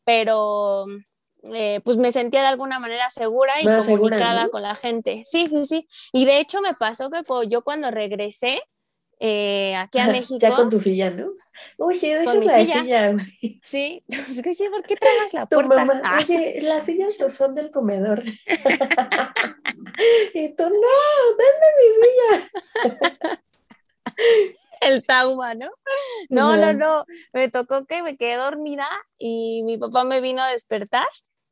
pero 0.03 0.85
eh, 1.55 1.81
pues 1.83 1.97
me 1.97 2.11
sentía 2.11 2.41
de 2.41 2.47
alguna 2.49 2.77
manera 2.77 3.09
segura 3.09 3.59
y 3.59 3.65
comunicada 3.65 4.47
con 4.49 4.61
la 4.61 4.75
gente. 4.75 5.23
Sí, 5.25 5.47
sí, 5.49 5.65
sí. 5.65 5.87
Y 6.13 6.25
de 6.25 6.39
hecho 6.39 6.61
me 6.61 6.75
pasó 6.75 7.09
que 7.09 7.23
yo 7.49 7.63
cuando 7.63 7.89
regresé 7.89 8.61
eh, 9.19 9.75
aquí 9.75 9.99
a 9.99 10.07
México. 10.11 10.39
Ya 10.39 10.55
con 10.55 10.69
tu 10.69 10.79
silla, 10.79 11.09
¿no? 11.11 11.31
Oye, 11.77 12.19
dejas 12.19 12.35
la 12.35 12.59
silla. 12.59 12.81
silla 12.81 13.15
sí, 13.63 14.03
oye, 14.09 14.69
¿por 14.69 14.83
qué 14.83 14.95
traes 14.95 15.33
la 15.33 15.45
tu 15.47 15.55
puerta? 15.55 15.85
Mamá, 15.85 16.01
ah. 16.03 16.19
Oye, 16.21 16.59
las 16.61 16.85
sillas 16.85 17.15
son 17.15 17.55
del 17.55 17.71
comedor. 17.71 18.23
y 20.33 20.49
tú, 20.49 20.63
no, 20.63 20.95
dame 21.37 21.67
mi 21.79 21.87
silla. 22.01 23.39
el 24.81 25.05
tauma, 25.05 25.55
¿no? 25.55 25.69
No, 26.29 26.57
no, 26.57 26.73
no, 26.73 27.05
me 27.33 27.49
tocó 27.49 27.85
que 27.85 28.03
me 28.03 28.17
quedé 28.17 28.35
dormida 28.35 28.87
y 29.17 29.63
mi 29.63 29.77
papá 29.77 30.03
me 30.03 30.21
vino 30.21 30.41
a 30.41 30.51
despertar 30.51 31.07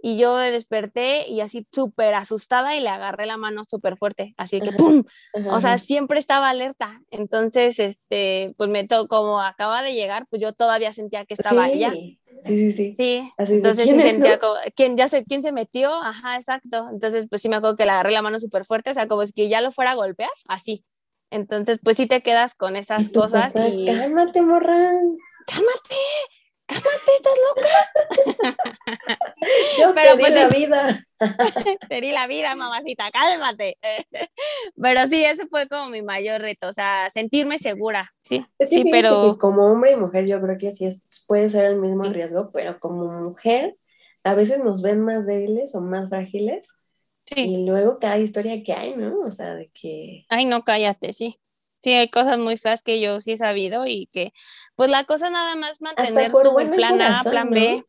y 0.06 0.18
yo 0.18 0.36
me 0.36 0.52
desperté 0.52 1.30
y 1.30 1.40
así 1.40 1.66
súper 1.72 2.14
asustada 2.14 2.76
y 2.76 2.82
le 2.82 2.90
agarré 2.90 3.26
la 3.26 3.38
mano 3.38 3.64
súper 3.66 3.96
fuerte, 3.96 4.34
así 4.36 4.60
que 4.60 4.74
¡pum! 4.74 5.06
O 5.50 5.62
sea, 5.62 5.78
siempre 5.78 6.20
estaba 6.20 6.50
alerta. 6.50 7.00
Entonces, 7.10 7.80
este, 7.80 8.54
pues 8.58 8.70
me 8.70 8.86
tocó, 8.86 9.08
como 9.08 9.40
acaba 9.40 9.82
de 9.82 9.94
llegar, 9.94 10.28
pues 10.30 10.42
yo 10.42 10.52
todavía 10.52 10.92
sentía 10.92 11.24
que 11.24 11.36
estaba 11.36 11.70
ella. 11.70 11.92
Sí, 11.92 12.20
sí, 12.44 12.74
sí. 12.74 12.94
Sí, 12.98 13.32
entonces 13.38 13.86
¿quién 13.86 14.02
sentía 14.02 14.40
como, 14.40 14.56
¿quién, 14.76 14.98
ya 14.98 15.08
sé, 15.08 15.24
¿quién 15.24 15.42
se 15.42 15.54
metió? 15.54 15.94
Ajá, 15.94 16.36
exacto. 16.36 16.90
Entonces, 16.92 17.28
pues 17.30 17.42
sí 17.42 17.48
me 17.48 17.56
acuerdo 17.56 17.78
que 17.78 17.86
le 17.86 17.92
agarré 17.92 18.12
la 18.12 18.22
mano 18.22 18.40
súper 18.40 18.66
fuerte, 18.66 18.90
o 18.90 18.94
sea, 18.94 19.08
como 19.08 19.26
si 19.26 19.48
ya 19.48 19.62
lo 19.62 19.72
fuera 19.72 19.92
a 19.92 19.96
golpear, 19.96 20.32
así. 20.50 20.84
Entonces, 21.32 21.80
pues 21.82 21.96
sí 21.96 22.08
te 22.08 22.22
quedas 22.22 22.56
con 22.56 22.76
esas 22.76 23.10
cosas 23.14 23.56
y... 23.56 23.86
Cálmate, 23.86 24.42
morra. 24.42 24.92
Cálmate, 25.48 25.96
cálmate, 26.66 27.12
estás 27.16 27.34
loca. 27.48 27.70
Yo 29.80 29.94
Pero 29.94 30.12
te 30.12 30.18
di 30.18 30.24
pues, 30.24 30.34
la 30.34 30.48
vida. 30.48 31.04
te 31.90 32.02
di 32.02 32.12
la 32.12 32.28
vida, 32.28 32.56
mamacita, 32.56 33.12
cálmate. 33.12 33.78
Pero 34.82 35.08
sí, 35.08 35.24
ese 35.24 35.48
fue 35.48 35.68
como 35.68 35.90
mi 35.90 36.02
mayor 36.02 36.42
reto, 36.42 36.68
o 36.68 36.74
sea, 36.74 37.10
sentirme 37.10 37.60
segura, 37.60 38.14
sí. 38.22 38.46
Es 38.58 38.70
que 38.70 38.84
sí, 38.84 38.90
pero... 38.92 39.38
como 39.38 39.72
hombre 39.72 39.94
y 39.94 39.96
mujer 39.96 40.26
yo 40.28 40.42
creo 40.42 40.58
que 40.58 40.72
sí 40.72 40.86
es, 40.86 41.06
puede 41.28 41.50
ser 41.50 41.66
el 41.66 41.78
mismo 41.78 42.04
riesgo, 42.04 42.52
pero 42.52 42.80
como 42.80 43.08
mujer 43.08 43.78
a 44.24 44.36
veces 44.36 44.60
nos 44.60 44.82
ven 44.82 45.02
más 45.02 45.26
débiles 45.26 45.76
o 45.76 45.82
más 45.82 46.10
frágiles. 46.10 46.70
Sí. 47.26 47.42
Y 47.42 47.66
luego 47.66 48.00
cada 48.00 48.18
historia 48.20 48.62
que 48.64 48.74
hay, 48.74 48.96
¿no? 48.96 49.20
O 49.20 49.32
sea, 49.32 49.56
de 49.56 49.70
que... 49.74 50.26
Ay, 50.30 50.46
no, 50.46 50.64
cállate, 50.64 51.14
sí 51.14 51.40
sí 51.84 51.92
hay 51.94 52.08
cosas 52.08 52.38
muy 52.38 52.58
feas 52.58 52.82
que 52.82 53.02
yo 53.02 53.20
sí 53.20 53.34
he 53.34 53.38
sabido 53.38 53.86
y 53.86 54.08
que 54.08 54.34
pues 54.76 54.90
la 54.90 55.04
cosa 55.04 55.30
nada 55.30 55.56
más 55.56 55.82
mantener 55.82 56.32
tu 56.32 56.72
plan 56.72 57.02
A, 57.02 57.22
plan 57.24 57.50
B. 57.50 57.84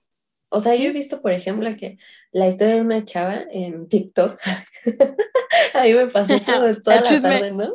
O 0.49 0.61
sea, 0.61 0.74
yo 0.74 0.90
he 0.90 0.92
visto, 0.92 1.20
por 1.20 1.32
ejemplo, 1.32 1.68
que 1.76 1.99
la 2.30 2.47
historia 2.47 2.76
de 2.76 2.80
una 2.80 3.05
chava 3.05 3.45
en 3.51 3.88
TikTok, 3.88 4.38
ahí 5.74 5.95
me 5.95 6.07
pasó 6.09 6.38
todo, 6.40 6.76
toda 6.82 7.01
la 7.01 7.22
tarde, 7.22 7.51
¿no? 7.53 7.74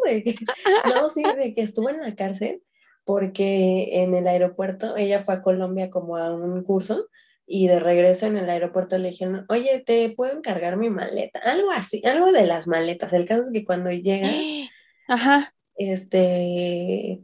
no, 0.95 1.09
sí, 1.09 1.23
de 1.37 1.53
que 1.53 1.61
estuvo 1.61 1.89
en 1.89 2.01
la 2.01 2.15
cárcel 2.15 2.61
porque 3.03 4.01
en 4.03 4.13
el 4.13 4.27
aeropuerto, 4.27 4.95
ella 4.95 5.19
fue 5.19 5.33
a 5.33 5.41
Colombia 5.41 5.89
como 5.89 6.15
a 6.15 6.33
un 6.33 6.63
curso 6.63 7.07
y 7.45 7.67
de 7.67 7.79
regreso 7.79 8.27
en 8.27 8.37
el 8.37 8.49
aeropuerto 8.49 8.97
le 8.97 9.09
dijeron, 9.09 9.45
oye, 9.49 9.83
¿te 9.85 10.11
puedo 10.11 10.31
encargar 10.37 10.77
mi 10.77 10.89
maleta? 10.89 11.39
Algo 11.39 11.71
así, 11.71 12.01
algo 12.05 12.31
de 12.31 12.45
las 12.45 12.67
maletas. 12.67 13.11
El 13.13 13.25
caso 13.25 13.41
es 13.41 13.51
que 13.51 13.65
cuando 13.65 13.89
llega, 13.89 14.29
Ajá 15.07 15.53
este, 15.79 17.23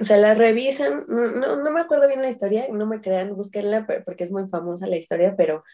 se 0.00 0.16
la 0.18 0.34
revisan, 0.34 1.04
no, 1.08 1.56
no, 1.56 1.70
me 1.70 1.80
acuerdo 1.80 2.08
bien 2.08 2.22
la 2.22 2.28
historia, 2.28 2.66
no 2.70 2.86
me 2.86 3.00
crean, 3.00 3.34
búsquenla 3.34 3.86
porque 4.04 4.24
es 4.24 4.30
muy 4.30 4.48
famosa 4.48 4.86
la 4.86 4.96
historia, 4.96 5.34
pero 5.36 5.64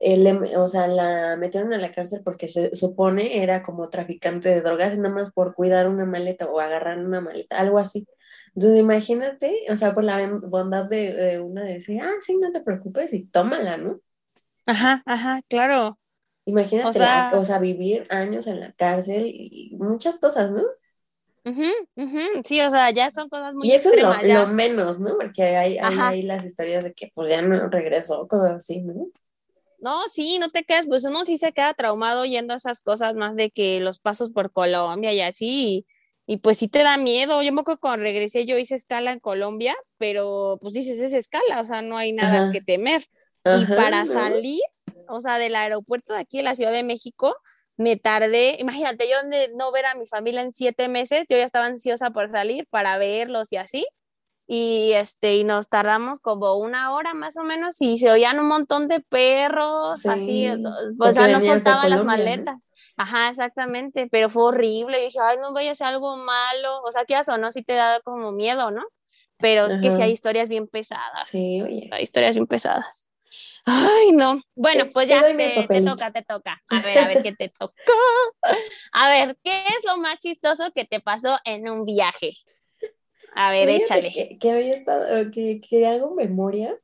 él, 0.00 0.26
o 0.56 0.68
sea, 0.68 0.88
la 0.88 1.36
metieron 1.36 1.72
a 1.72 1.78
la 1.78 1.92
cárcel 1.92 2.22
porque 2.24 2.48
se 2.48 2.74
supone 2.74 3.42
era 3.42 3.62
como 3.62 3.88
traficante 3.90 4.48
de 4.48 4.62
drogas, 4.62 4.96
nada 4.96 5.14
más 5.14 5.32
por 5.32 5.54
cuidar 5.54 5.88
una 5.88 6.06
maleta 6.06 6.46
o 6.46 6.60
agarrar 6.60 6.98
una 6.98 7.20
maleta, 7.20 7.58
algo 7.58 7.78
así. 7.78 8.06
Entonces 8.54 8.80
imagínate, 8.80 9.54
o 9.70 9.76
sea, 9.76 9.94
por 9.94 10.04
la 10.04 10.26
bondad 10.44 10.86
de, 10.86 11.12
de 11.12 11.40
una 11.40 11.64
decir, 11.64 12.00
ah, 12.02 12.12
sí, 12.20 12.36
no 12.38 12.52
te 12.52 12.60
preocupes 12.62 13.12
y 13.12 13.26
tómala, 13.26 13.76
¿no? 13.76 14.00
Ajá, 14.66 15.02
ajá, 15.06 15.42
claro. 15.48 15.98
Imagínate, 16.46 16.88
o 16.88 16.92
sea, 16.92 17.32
o 17.34 17.44
sea, 17.44 17.58
vivir 17.58 18.06
años 18.10 18.46
en 18.46 18.60
la 18.60 18.72
cárcel 18.72 19.26
y 19.26 19.76
muchas 19.78 20.18
cosas, 20.18 20.50
¿no? 20.50 20.62
Sí, 22.44 22.60
o 22.60 22.70
sea, 22.70 22.90
ya 22.90 23.10
son 23.10 23.28
cosas 23.28 23.54
muy 23.54 23.68
Y 23.68 23.72
eso 23.72 23.90
es 23.92 24.02
lo, 24.02 24.46
menos, 24.48 24.98
¿no? 24.98 25.16
Porque 25.16 25.42
hay, 25.42 25.78
hay, 25.78 26.22
las 26.22 26.44
historias 26.44 26.84
de 26.84 26.92
que 26.92 27.10
pues 27.14 27.28
ya 27.28 27.42
no 27.42 27.68
regresó, 27.68 28.26
cosas 28.28 28.56
así, 28.56 28.80
¿no? 28.80 29.08
No, 29.80 30.08
sí, 30.08 30.38
no 30.38 30.48
te 30.48 30.64
quedas, 30.64 30.86
pues 30.86 31.04
uno 31.04 31.24
sí 31.24 31.38
se 31.38 31.52
queda 31.52 31.72
traumado 31.74 32.24
yendo 32.24 32.52
a 32.52 32.56
esas 32.56 32.80
cosas 32.80 33.14
más 33.14 33.36
de 33.36 33.50
que 33.50 33.78
los 33.80 34.00
pasos 34.00 34.30
por 34.30 34.52
Colombia 34.52 35.12
y 35.12 35.20
así, 35.20 35.86
y, 36.26 36.38
pues 36.38 36.58
sí 36.58 36.68
te 36.68 36.82
da 36.82 36.98
miedo. 36.98 37.42
Yo 37.42 37.52
me 37.52 37.62
acuerdo 37.62 37.80
cuando 37.80 38.02
regresé, 38.02 38.44
yo 38.44 38.58
hice 38.58 38.74
escala 38.74 39.12
en 39.12 39.20
Colombia, 39.20 39.74
pero 39.96 40.58
pues 40.60 40.74
dices, 40.74 41.00
es 41.00 41.12
escala, 41.12 41.60
o 41.62 41.64
sea, 41.64 41.80
no 41.80 41.96
hay 41.96 42.12
nada 42.12 42.50
que 42.52 42.60
temer. 42.60 43.02
y 43.44 43.64
para 43.66 44.04
salir, 44.04 44.60
o 45.08 45.20
sea, 45.20 45.38
del 45.38 45.54
aeropuerto 45.54 46.12
de 46.12 46.20
aquí 46.20 46.38
de 46.38 46.42
la 46.42 46.54
Ciudad 46.54 46.72
de 46.72 46.82
México, 46.82 47.34
me 47.78 47.96
tardé, 47.96 48.56
imagínate, 48.58 49.08
yo 49.08 49.16
de 49.30 49.50
no 49.54 49.72
ver 49.72 49.86
a 49.86 49.94
mi 49.94 50.04
familia 50.04 50.42
en 50.42 50.52
siete 50.52 50.88
meses, 50.88 51.26
yo 51.30 51.38
ya 51.38 51.44
estaba 51.44 51.64
ansiosa 51.66 52.10
por 52.10 52.28
salir 52.28 52.66
para 52.68 52.98
verlos 52.98 53.50
y 53.52 53.56
así, 53.56 53.86
y 54.46 54.92
este, 54.92 55.36
y 55.36 55.44
nos 55.44 55.68
tardamos 55.68 56.20
como 56.20 56.56
una 56.56 56.92
hora 56.92 57.14
más 57.14 57.36
o 57.38 57.44
menos, 57.44 57.80
y 57.80 57.98
se 57.98 58.10
oían 58.10 58.40
un 58.40 58.48
montón 58.48 58.88
de 58.88 59.00
perros, 59.00 60.04
así, 60.04 60.46
o 60.98 61.12
sea, 61.12 61.28
no 61.28 61.40
soltaban 61.40 61.88
las 61.88 62.04
maletas. 62.04 62.56
Ajá, 62.96 63.30
exactamente, 63.30 64.08
pero 64.10 64.28
fue 64.28 64.42
horrible, 64.44 65.00
y 65.00 65.04
dije, 65.04 65.18
ay, 65.22 65.36
no 65.40 65.52
vaya 65.52 65.72
a 65.72 65.74
ser 65.74 65.86
algo 65.86 66.16
malo, 66.16 66.82
o 66.82 66.90
sea, 66.90 67.04
¿qué 67.04 67.16
o 67.16 67.38
no? 67.38 67.52
Sí 67.52 67.62
te 67.62 67.74
da 67.74 68.00
como 68.00 68.32
miedo, 68.32 68.70
¿no? 68.70 68.84
Pero 69.38 69.66
es 69.66 69.78
que 69.78 69.92
sí 69.92 70.02
hay 70.02 70.10
historias 70.10 70.48
bien 70.48 70.66
pesadas. 70.66 71.28
Sí, 71.28 71.58
oye. 71.62 71.88
Hay 71.92 72.02
historias 72.02 72.34
bien 72.34 72.48
pesadas. 72.48 73.07
Ay, 73.64 74.12
no. 74.12 74.40
Bueno, 74.54 74.86
pues 74.92 75.08
ya 75.08 75.22
te, 75.36 75.82
toca, 75.82 76.10
te 76.10 76.22
toca. 76.22 76.62
A 76.68 76.80
ver, 76.80 76.98
a 76.98 77.08
ver 77.08 77.22
qué 77.22 77.32
te 77.32 77.48
tocó. 77.48 77.74
A 78.92 79.10
ver, 79.10 79.36
¿qué 79.42 79.62
es 79.66 79.84
lo 79.84 79.98
más 79.98 80.20
chistoso 80.20 80.72
que 80.74 80.84
te 80.84 81.00
pasó 81.00 81.38
en 81.44 81.68
un 81.68 81.84
viaje? 81.84 82.36
A 83.34 83.50
ver, 83.50 83.68
échale. 83.68 84.38
Que, 84.40 84.50
había 84.50 84.74
estado, 84.74 85.30
que, 85.30 85.60
que 85.60 85.86
hago 85.86 86.14
memoria, 86.14 86.76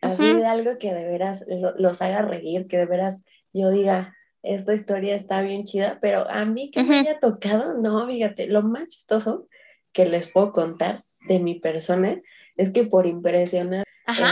así 0.00 0.32
de 0.32 0.46
algo 0.46 0.78
que 0.78 0.92
de 0.92 1.06
veras 1.06 1.44
los 1.78 2.02
haga 2.02 2.22
reír, 2.22 2.68
que 2.68 2.76
de 2.76 2.86
veras 2.86 3.24
yo 3.52 3.70
diga, 3.70 4.14
esta 4.42 4.74
historia 4.74 5.14
está 5.14 5.42
bien 5.42 5.64
chida, 5.64 5.98
pero 6.00 6.28
a 6.28 6.44
mí 6.44 6.70
que 6.70 6.82
me 6.82 7.00
haya 7.00 7.18
tocado, 7.18 7.74
no, 7.80 8.06
fíjate, 8.06 8.46
lo 8.46 8.62
más 8.62 8.86
chistoso 8.86 9.48
que 9.92 10.06
les 10.06 10.28
puedo 10.28 10.52
contar 10.52 11.04
de 11.26 11.40
mi 11.40 11.58
persona 11.58 12.20
es 12.58 12.70
que 12.70 12.84
por 12.84 13.06
impresionar 13.06 13.84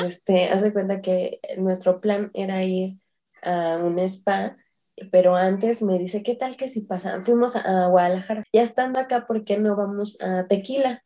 este, 0.05 0.49
haz 0.49 0.63
de 0.63 0.73
cuenta 0.73 1.01
que 1.01 1.41
nuestro 1.59 2.01
plan 2.01 2.31
era 2.35 2.63
ir 2.65 2.97
a 3.43 3.79
un 3.83 3.99
spa, 3.99 4.57
pero 5.11 5.37
antes 5.37 5.83
me 5.83 5.99
dice, 5.99 6.23
¿qué 6.23 6.35
tal 6.35 6.57
que 6.57 6.69
si 6.69 6.81
pasan? 6.81 7.25
Fuimos 7.25 7.57
a, 7.57 7.87
Guadalajara. 7.87 8.43
Ya 8.53 8.63
estando 8.63 8.99
acá, 8.99 9.27
¿por 9.27 9.45
qué 9.45 9.59
no 9.59 9.77
vamos 9.77 10.21
a 10.23 10.47
Tequila? 10.47 11.05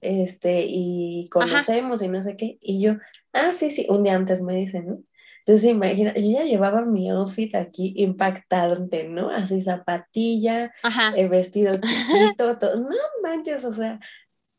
Este, 0.00 0.64
y 0.68 1.28
conocemos 1.30 2.02
y 2.02 2.08
no 2.08 2.22
sé 2.22 2.36
qué. 2.36 2.58
Y 2.60 2.80
yo, 2.80 2.94
ah, 3.32 3.52
sí, 3.52 3.70
sí, 3.70 3.86
un 3.88 4.04
día 4.04 4.14
antes 4.14 4.40
me 4.40 4.54
dice, 4.54 4.82
¿no? 4.82 5.02
Entonces, 5.40 5.70
imagina, 5.70 6.12
yo 6.14 6.30
ya 6.30 6.44
llevaba 6.44 6.84
mi 6.84 7.08
outfit 7.10 7.54
aquí 7.54 7.94
impactante, 7.96 9.08
¿no? 9.08 9.30
Así 9.30 9.62
zapatilla, 9.62 10.72
el 11.16 11.18
eh, 11.24 11.28
vestido 11.28 11.72
chiquito, 11.74 12.58
todo. 12.58 12.76
No 12.76 12.96
manches, 13.22 13.64
o 13.64 13.72
sea, 13.72 13.98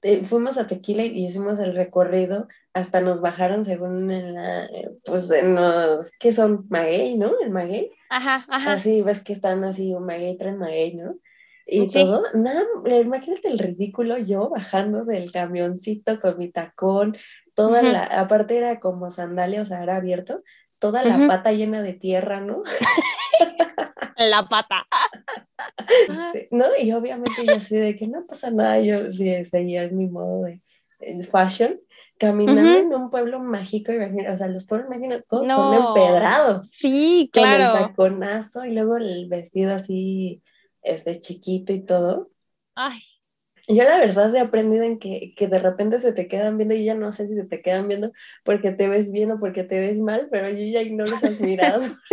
eh, 0.02 0.24
fuimos 0.24 0.58
a 0.58 0.68
Tequila 0.68 1.04
y 1.04 1.26
hicimos 1.26 1.60
el 1.60 1.76
recorrido, 1.76 2.48
hasta 2.74 3.02
nos 3.02 3.22
bajaron 3.22 3.66
según 3.66 4.12
en 4.12 4.34
la, 4.34 4.66
eh, 4.66 4.92
pues 5.06 5.30
en 5.32 5.56
los, 5.56 6.12
¿qué 6.20 6.32
son? 6.32 6.66
Maguey, 6.70 7.18
¿no? 7.18 7.34
El 7.42 7.52
maguey. 7.52 7.92
Ajá, 8.10 8.46
ajá. 8.48 8.74
Así, 8.74 9.02
ves 9.02 9.24
que 9.24 9.34
están 9.34 9.64
así, 9.64 9.94
un 9.94 10.06
maguey, 10.06 10.38
tres 10.38 10.56
maguey, 10.56 10.96
¿no? 10.96 11.16
Y 11.72 11.88
todo, 11.88 12.24
nada, 12.34 12.64
imagínate 13.00 13.48
el 13.48 13.60
ridículo 13.60 14.18
yo 14.18 14.50
bajando 14.50 15.06
del 15.06 15.32
camioncito 15.32 16.20
con 16.20 16.40
mi 16.40 16.50
tacón, 16.50 17.16
toda 17.54 17.84
la, 17.84 18.04
aparte 18.06 18.58
era 18.58 18.80
como 18.80 19.12
sandalia, 19.12 19.62
o 19.62 19.66
sea, 19.66 19.84
era 19.84 19.98
abierto, 19.98 20.42
toda 20.80 21.04
la 21.04 21.28
pata 21.28 21.52
llena 21.52 21.82
de 21.82 21.94
tierra, 21.94 22.40
¿no? 22.40 22.64
la 24.18 24.48
pata. 24.48 24.88
Este, 25.88 26.48
no, 26.52 26.66
y 26.82 26.92
obviamente 26.92 27.46
yo 27.46 27.56
así 27.56 27.76
de 27.76 27.96
que 27.96 28.08
no 28.08 28.26
pasa 28.26 28.52
nada, 28.52 28.80
yo 28.80 29.12
sí 29.12 29.46
seguía 29.46 29.88
mi 29.90 30.08
modo 30.08 30.44
de 30.44 30.62
el 31.00 31.26
fashion, 31.26 31.80
caminando 32.18 32.78
en 32.78 32.94
un 32.94 33.10
pueblo 33.10 33.40
mágico, 33.40 33.92
o 33.94 34.38
sea, 34.38 34.48
los 34.48 34.66
pueblos 34.66 34.90
mágicos 34.90 35.48
son 35.48 35.74
empedrados. 35.74 36.68
Sí, 36.68 37.30
claro. 37.32 37.74
Con 37.74 37.82
el 37.82 37.88
taconazo 37.88 38.66
y 38.66 38.74
luego 38.74 38.98
el 38.98 39.28
vestido 39.30 39.74
así, 39.74 40.42
este 40.82 41.20
chiquito 41.20 41.72
y 41.72 41.82
todo. 41.86 42.32
Ay. 42.76 43.00
Yo 43.72 43.84
la 43.84 44.00
verdad 44.00 44.36
he 44.36 44.40
aprendido 44.40 44.84
en 44.84 44.98
que, 44.98 45.36
que, 45.36 45.48
de 45.48 45.60
repente 45.60 46.00
se 46.00 46.12
te 46.12 46.28
quedan 46.28 46.58
viendo 46.58 46.74
y 46.74 46.84
ya 46.86 46.96
no 46.96 47.12
sé 47.12 47.28
si 47.28 47.36
se 47.36 47.44
te 47.44 47.62
quedan 47.62 47.88
viendo 47.88 48.12
porque 48.44 48.72
te 48.72 48.88
ves 48.88 49.12
bien 49.12 49.30
o 49.30 49.40
porque 49.40 49.64
te 49.64 49.80
ves 49.80 50.00
mal, 50.00 50.28
pero 50.32 50.50
yo 50.50 50.66
ya 50.66 50.82
ignoro 50.82 51.14
esas 51.14 51.40
miradas. 51.40 51.92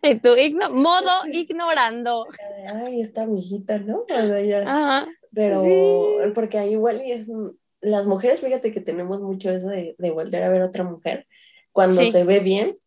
Porque... 0.00 0.20
tu 0.20 0.74
modo 0.74 1.10
ignorando. 1.32 2.28
Ay, 2.72 3.00
esta 3.00 3.26
mijita, 3.26 3.78
¿no? 3.78 4.04
Ajá. 4.66 5.08
Pero 5.34 5.64
porque 6.34 6.58
ahí 6.58 6.72
igual 6.72 7.02
y 7.04 7.10
es, 7.10 7.26
las 7.80 8.06
mujeres, 8.06 8.40
fíjate 8.40 8.72
que 8.72 8.80
tenemos 8.80 9.20
mucho 9.20 9.50
eso 9.50 9.68
de, 9.68 9.96
de 9.98 10.10
volver 10.10 10.44
a 10.44 10.50
ver 10.50 10.62
a 10.62 10.66
otra 10.66 10.84
mujer 10.84 11.26
cuando 11.72 12.06
se 12.06 12.22
ve 12.22 12.38
bien. 12.38 12.78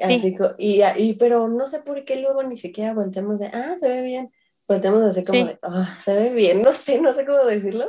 Así, 0.00 0.34
y, 0.58 0.80
y, 0.96 1.14
pero 1.14 1.46
no 1.46 1.66
sé 1.66 1.80
por 1.80 2.04
qué 2.04 2.16
luego 2.16 2.42
ni 2.42 2.56
siquiera 2.56 2.94
volteamos 2.94 3.38
de, 3.38 3.46
ah, 3.48 3.76
se 3.78 3.86
ve 3.86 4.02
bien 4.02 4.32
volteamos 4.70 5.02
así 5.02 5.24
como 5.24 5.46
de, 5.46 5.58
oh, 5.62 5.84
se 5.98 6.14
ve 6.14 6.30
bien, 6.30 6.62
no 6.62 6.72
sé, 6.72 7.00
no 7.00 7.12
sé 7.12 7.26
cómo 7.26 7.44
decirlo. 7.44 7.86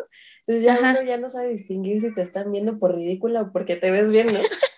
Entonces 0.47 0.65
ya 0.65 0.79
uno 0.79 1.03
ya 1.03 1.17
no 1.17 1.29
sabe 1.29 1.49
distinguir 1.49 2.01
si 2.01 2.13
te 2.13 2.23
están 2.23 2.51
viendo 2.51 2.79
por 2.79 2.95
ridícula 2.95 3.41
o 3.41 3.51
porque 3.51 3.75
te 3.75 3.91
ves 3.91 4.09
bien, 4.09 4.25
¿no? 4.27 4.39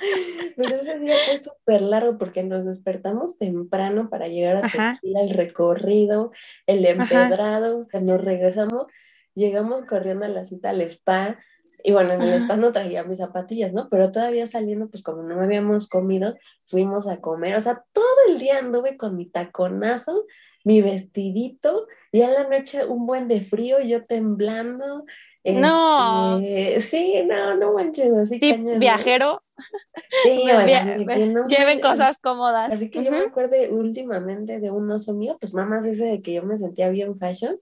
Pero 0.56 0.74
ese 0.74 0.98
día 0.98 1.14
fue 1.26 1.38
súper 1.38 1.80
largo 1.80 2.18
porque 2.18 2.42
nos 2.42 2.66
despertamos 2.66 3.38
temprano 3.38 4.10
para 4.10 4.28
llegar 4.28 4.56
a 4.56 4.62
Tequila, 4.62 5.22
el 5.22 5.30
recorrido, 5.30 6.32
el 6.66 6.84
empedrado. 6.84 7.88
Cuando 7.90 8.18
regresamos, 8.18 8.88
llegamos 9.34 9.82
corriendo 9.82 10.26
a 10.26 10.28
la 10.28 10.44
cita 10.44 10.70
al 10.70 10.82
spa, 10.82 11.38
Y 11.82 11.92
bueno, 11.92 12.12
en 12.12 12.22
el 12.22 12.34
spa 12.34 12.56
no 12.56 12.72
traía 12.72 13.04
mis 13.04 13.18
zapatillas, 13.18 13.72
¿no? 13.72 13.88
Pero 13.88 14.10
todavía 14.10 14.46
saliendo, 14.46 14.88
pues 14.88 15.02
como 15.02 15.22
no 15.22 15.40
habíamos 15.40 15.88
comido, 15.88 16.36
fuimos 16.64 17.06
a 17.06 17.20
comer. 17.20 17.56
O 17.56 17.60
sea, 17.60 17.84
todo 17.92 18.04
el 18.28 18.38
día 18.38 18.58
anduve 18.58 18.96
con 18.96 19.16
mi 19.16 19.26
taconazo, 19.26 20.24
mi 20.64 20.82
vestidito, 20.82 21.86
y 22.10 22.22
a 22.22 22.30
la 22.30 22.48
noche 22.48 22.84
un 22.84 23.06
buen 23.06 23.28
de 23.28 23.40
frío, 23.40 23.80
yo 23.80 24.04
temblando. 24.06 25.04
No. 25.44 26.38
Este, 26.40 26.80
sí, 26.80 27.22
no, 27.26 27.56
no 27.56 27.72
manches, 27.72 28.12
así 28.12 28.40
que. 28.40 28.56
Viajero. 28.78 29.42
Sí, 30.22 30.44
lleven 31.48 31.80
cosas 31.80 32.18
cómodas. 32.18 32.70
Así 32.72 32.90
que 32.90 33.02
yo 33.02 33.10
me 33.10 33.18
acuerdo 33.18 33.56
últimamente 33.70 34.60
de 34.60 34.70
un 34.70 34.90
oso 34.90 35.14
mío, 35.14 35.36
pues 35.40 35.54
nada 35.54 35.66
más 35.66 35.84
ese 35.84 36.04
de 36.04 36.22
que 36.22 36.34
yo 36.34 36.42
me 36.42 36.56
sentía 36.56 36.88
bien 36.90 37.16
fashion 37.16 37.58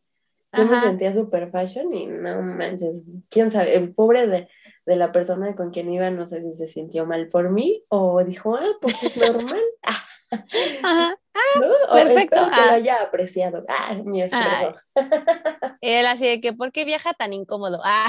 yo 0.57 0.64
me 0.64 0.80
sentía 0.80 1.12
super 1.12 1.50
fashion 1.50 1.92
y 1.92 2.07
no 2.07 2.42
manches, 2.42 3.04
quién 3.28 3.50
sabe, 3.50 3.76
el 3.76 3.94
pobre 3.94 4.26
de, 4.26 4.48
la 4.86 5.12
persona 5.12 5.54
con 5.57 5.70
quien 5.70 5.90
iba, 5.90 6.11
no 6.11 6.26
sé 6.26 6.42
si 6.42 6.50
se 6.52 6.66
sintió 6.66 7.07
mal 7.07 7.28
por 7.28 7.50
mí 7.50 7.84
o 7.88 8.22
dijo, 8.24 8.57
ah, 8.57 8.76
pues 8.80 9.02
es 9.02 9.16
normal. 9.16 9.62
Ajá. 10.82 11.16
Ah, 11.34 11.92
perfecto. 11.92 12.36
que 12.36 12.61
lo 12.61 12.70
ah. 12.70 12.72
haya 12.72 13.02
apreciado. 13.02 13.64
Ah, 13.68 13.94
mi 14.04 14.22
esfuerzo. 14.22 14.74
Él 15.80 16.07
así 16.07 16.26
de 16.26 16.40
que, 16.40 16.52
¿por 16.52 16.72
qué 16.72 16.84
viaja 16.84 17.12
tan 17.14 17.32
incómodo? 17.32 17.80
Ah. 17.84 18.09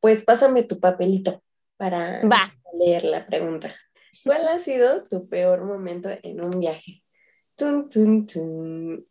Pues 0.00 0.22
pásame 0.22 0.64
tu 0.64 0.80
papelito 0.80 1.42
para 1.76 2.22
leer 2.78 3.04
la 3.04 3.26
pregunta. 3.26 3.74
¿Cuál 4.24 4.48
ha 4.48 4.58
sido 4.58 5.06
tu 5.08 5.28
peor 5.28 5.64
momento 5.64 6.08
en 6.22 6.42
un 6.42 6.58
viaje? 6.60 7.01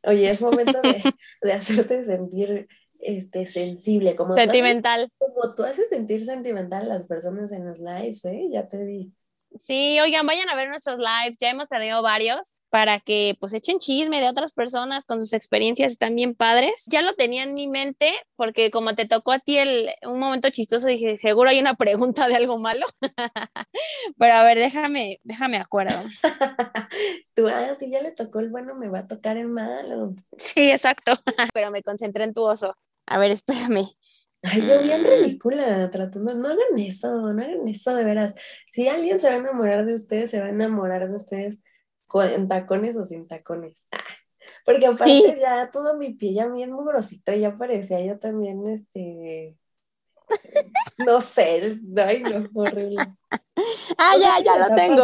Oye, 0.03 0.29
es 0.29 0.41
momento 0.41 0.79
de, 1.41 1.53
hacerte 1.53 2.05
sentir 2.05 2.67
este, 2.99 3.45
sensible, 3.45 4.15
como 4.15 4.35
sentimental. 4.35 5.09
como 5.17 5.55
tú 5.55 5.63
haces 5.63 5.89
sentir 5.89 6.23
sentimental 6.23 6.83
a 6.83 6.95
las 6.95 7.07
personas 7.07 7.51
en 7.51 7.65
los 7.65 7.79
lives, 7.79 8.23
¿eh? 8.25 8.47
Ya 8.51 8.67
te 8.67 8.83
vi. 8.83 9.13
Sí, 9.55 9.99
oigan, 9.99 10.25
vayan 10.25 10.49
a 10.49 10.55
ver 10.55 10.69
nuestros 10.69 10.99
lives, 10.99 11.37
ya 11.39 11.49
hemos 11.49 11.67
tenido 11.67 12.01
varios 12.01 12.55
para 12.71 13.01
que 13.01 13.35
pues 13.39 13.53
echen 13.53 13.79
chisme 13.79 14.21
de 14.21 14.29
otras 14.29 14.53
personas 14.53 15.03
con 15.03 15.19
sus 15.19 15.33
experiencias 15.33 15.91
están 15.91 16.15
bien 16.15 16.33
padres. 16.33 16.85
Ya 16.87 17.01
lo 17.01 17.13
tenía 17.13 17.43
en 17.43 17.53
mi 17.53 17.67
mente 17.67 18.13
porque 18.37 18.71
como 18.71 18.95
te 18.95 19.05
tocó 19.05 19.33
a 19.33 19.39
ti 19.39 19.57
el, 19.57 19.89
un 20.03 20.19
momento 20.19 20.49
chistoso, 20.49 20.87
dije, 20.87 21.17
seguro 21.17 21.49
hay 21.49 21.59
una 21.59 21.75
pregunta 21.75 22.29
de 22.29 22.37
algo 22.37 22.57
malo. 22.57 22.85
Pero 24.17 24.33
a 24.33 24.43
ver, 24.43 24.57
déjame, 24.57 25.19
déjame 25.23 25.57
acuerdo. 25.57 25.99
Tú, 27.35 27.49
ah, 27.49 27.75
si 27.77 27.91
ya 27.91 28.01
le 28.01 28.13
tocó 28.13 28.39
el 28.39 28.49
bueno, 28.49 28.73
me 28.73 28.87
va 28.87 28.99
a 28.99 29.07
tocar 29.07 29.35
el 29.35 29.49
malo. 29.49 30.15
Sí, 30.37 30.71
exacto. 30.71 31.11
Pero 31.53 31.71
me 31.71 31.83
concentré 31.83 32.23
en 32.23 32.33
tu 32.33 32.41
oso. 32.41 32.77
A 33.05 33.19
ver, 33.19 33.31
espérame. 33.31 33.85
Ay, 34.43 34.65
yo 34.65 34.81
bien 34.81 35.03
ridícula 35.03 35.89
tratando, 35.91 36.33
no 36.35 36.47
hagan 36.47 36.79
eso, 36.79 37.33
no 37.33 37.43
hagan 37.43 37.67
eso 37.67 37.93
de 37.93 38.05
veras. 38.05 38.33
Si 38.71 38.87
alguien 38.87 39.19
se 39.19 39.27
va 39.27 39.33
a 39.33 39.37
enamorar 39.37 39.85
de 39.85 39.93
ustedes, 39.93 40.31
se 40.31 40.39
va 40.39 40.45
a 40.45 40.49
enamorar 40.49 41.09
de 41.09 41.15
ustedes 41.17 41.59
con 42.11 42.47
tacones 42.47 42.97
o 42.97 43.05
sin 43.05 43.25
tacones. 43.25 43.87
Ah, 43.91 43.99
porque 44.65 44.85
aparte 44.85 45.37
ya 45.39 45.71
todo 45.71 45.97
mi 45.97 46.13
pie 46.13 46.33
ya 46.33 46.47
bien 46.47 46.71
mugrosito, 46.71 47.31
ya 47.33 47.57
parecía 47.57 48.03
yo 48.03 48.19
también, 48.19 48.67
este, 48.67 49.57
no 51.05 51.21
sé, 51.21 51.79
ay 51.97 52.23
no, 52.23 52.47
horrible. 52.55 52.97
Ah, 53.97 54.13
ya, 54.19 54.43
ya 54.43 54.69
lo 54.69 54.75
tengo. 54.75 55.03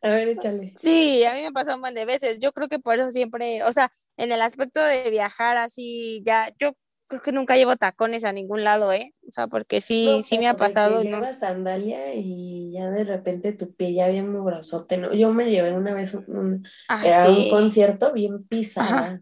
A 0.00 0.08
ver, 0.10 0.28
échale. 0.28 0.72
Sí, 0.76 1.24
a 1.24 1.34
mí 1.34 1.42
me 1.42 1.52
pasó 1.52 1.74
un 1.74 1.80
montón 1.80 1.94
de 1.94 2.04
veces. 2.04 2.38
Yo 2.40 2.52
creo 2.52 2.68
que 2.68 2.78
por 2.78 2.94
eso 2.94 3.10
siempre, 3.10 3.62
o 3.62 3.72
sea, 3.72 3.90
en 4.16 4.32
el 4.32 4.42
aspecto 4.42 4.82
de 4.82 5.10
viajar 5.10 5.56
así, 5.56 6.22
ya, 6.24 6.52
yo 6.58 6.72
creo 7.08 7.22
que 7.22 7.32
nunca 7.32 7.56
llevo 7.56 7.74
tacones 7.76 8.24
a 8.24 8.32
ningún 8.32 8.62
lado, 8.62 8.92
¿eh? 8.92 9.14
O 9.26 9.32
sea, 9.32 9.46
porque 9.48 9.80
sí, 9.80 10.20
sí 10.22 10.38
me 10.38 10.46
ha 10.46 10.54
pasado. 10.54 11.00
Que 11.00 11.08
llevas 11.08 11.40
sandalia 11.40 12.14
y 12.14 12.72
ya 12.72 12.90
de 12.90 13.04
repente 13.04 13.52
tu 13.52 13.74
pie 13.74 13.94
ya 13.94 14.08
bien 14.08 14.30
mugrosote, 14.30 14.98
¿no? 14.98 15.12
Yo 15.14 15.32
me 15.32 15.50
llevé 15.50 15.72
una 15.72 15.94
vez 15.94 16.14
un, 16.14 16.66
ah, 16.88 17.24
a 17.24 17.30
un 17.30 17.50
concierto 17.50 18.12
bien 18.12 18.46
pisada. 18.46 19.20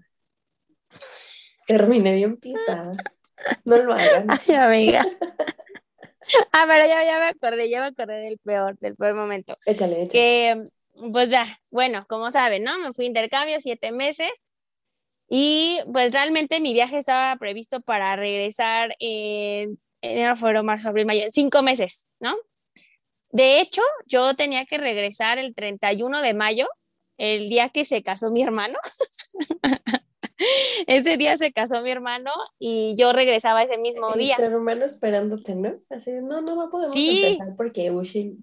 Terminé 1.67 2.15
bien 2.15 2.37
pisada. 2.37 2.93
No 3.65 3.77
lo 3.77 3.95
hagan. 3.95 4.27
Ay, 4.49 4.55
amiga. 4.55 5.05
ah, 6.53 6.65
pero 6.67 6.85
ya, 6.87 7.05
ya 7.05 7.21
me 7.21 7.27
acordé, 7.27 7.71
ya 7.71 7.81
me 7.81 7.87
acordé 7.87 8.21
del 8.21 8.39
peor, 8.39 8.77
del 8.79 8.97
peor 8.97 9.15
momento. 9.15 9.57
Échale, 9.65 10.03
échale. 10.03 10.09
Que, 10.09 10.69
pues 11.13 11.31
ya, 11.31 11.47
bueno, 11.71 12.05
como 12.09 12.33
saben, 12.33 12.65
¿no? 12.65 12.79
Me 12.81 12.93
fui 12.93 13.05
a 13.05 13.09
intercambio 13.09 13.61
siete 13.61 13.93
meses 13.93 14.31
y 15.29 15.81
pues 15.93 16.13
realmente 16.13 16.61
mi 16.61 16.73
viaje 16.73 16.99
estaba 16.99 17.37
previsto 17.37 17.81
para 17.81 18.17
regresar 18.17 18.97
en 19.01 19.79
enero, 20.01 20.37
febrero, 20.37 20.63
marzo, 20.63 20.89
abril, 20.89 21.07
mayo, 21.07 21.25
cinco 21.33 21.63
meses, 21.63 22.09
¿no? 22.21 22.37
De 23.31 23.61
hecho, 23.61 23.83
yo 24.07 24.35
tenía 24.35 24.67
que 24.67 24.79
regresar 24.79 25.39
el 25.39 25.55
31 25.55 26.23
de 26.23 26.35
mayo, 26.35 26.69
el 27.19 27.49
día 27.49 27.69
que 27.71 27.85
se 27.85 28.03
casó 28.03 28.31
mi 28.31 28.43
hermano. 28.43 28.79
ese 30.87 31.17
día 31.17 31.37
se 31.37 31.53
casó 31.53 31.83
mi 31.83 31.91
hermano 31.91 32.31
y 32.59 32.95
yo 32.97 33.13
regresaba 33.13 33.63
ese 33.63 33.79
mismo 33.79 34.13
día. 34.15 34.37
Tu 34.37 34.43
hermano 34.43 34.85
esperándote, 34.85 35.55
¿no? 35.55 35.75
Así, 35.91 36.13
no, 36.13 36.41
no, 36.41 36.57
no 36.57 36.71
podemos 36.71 36.97
empezar 36.97 37.57
porque 37.57 37.91
Ushi 37.91 38.39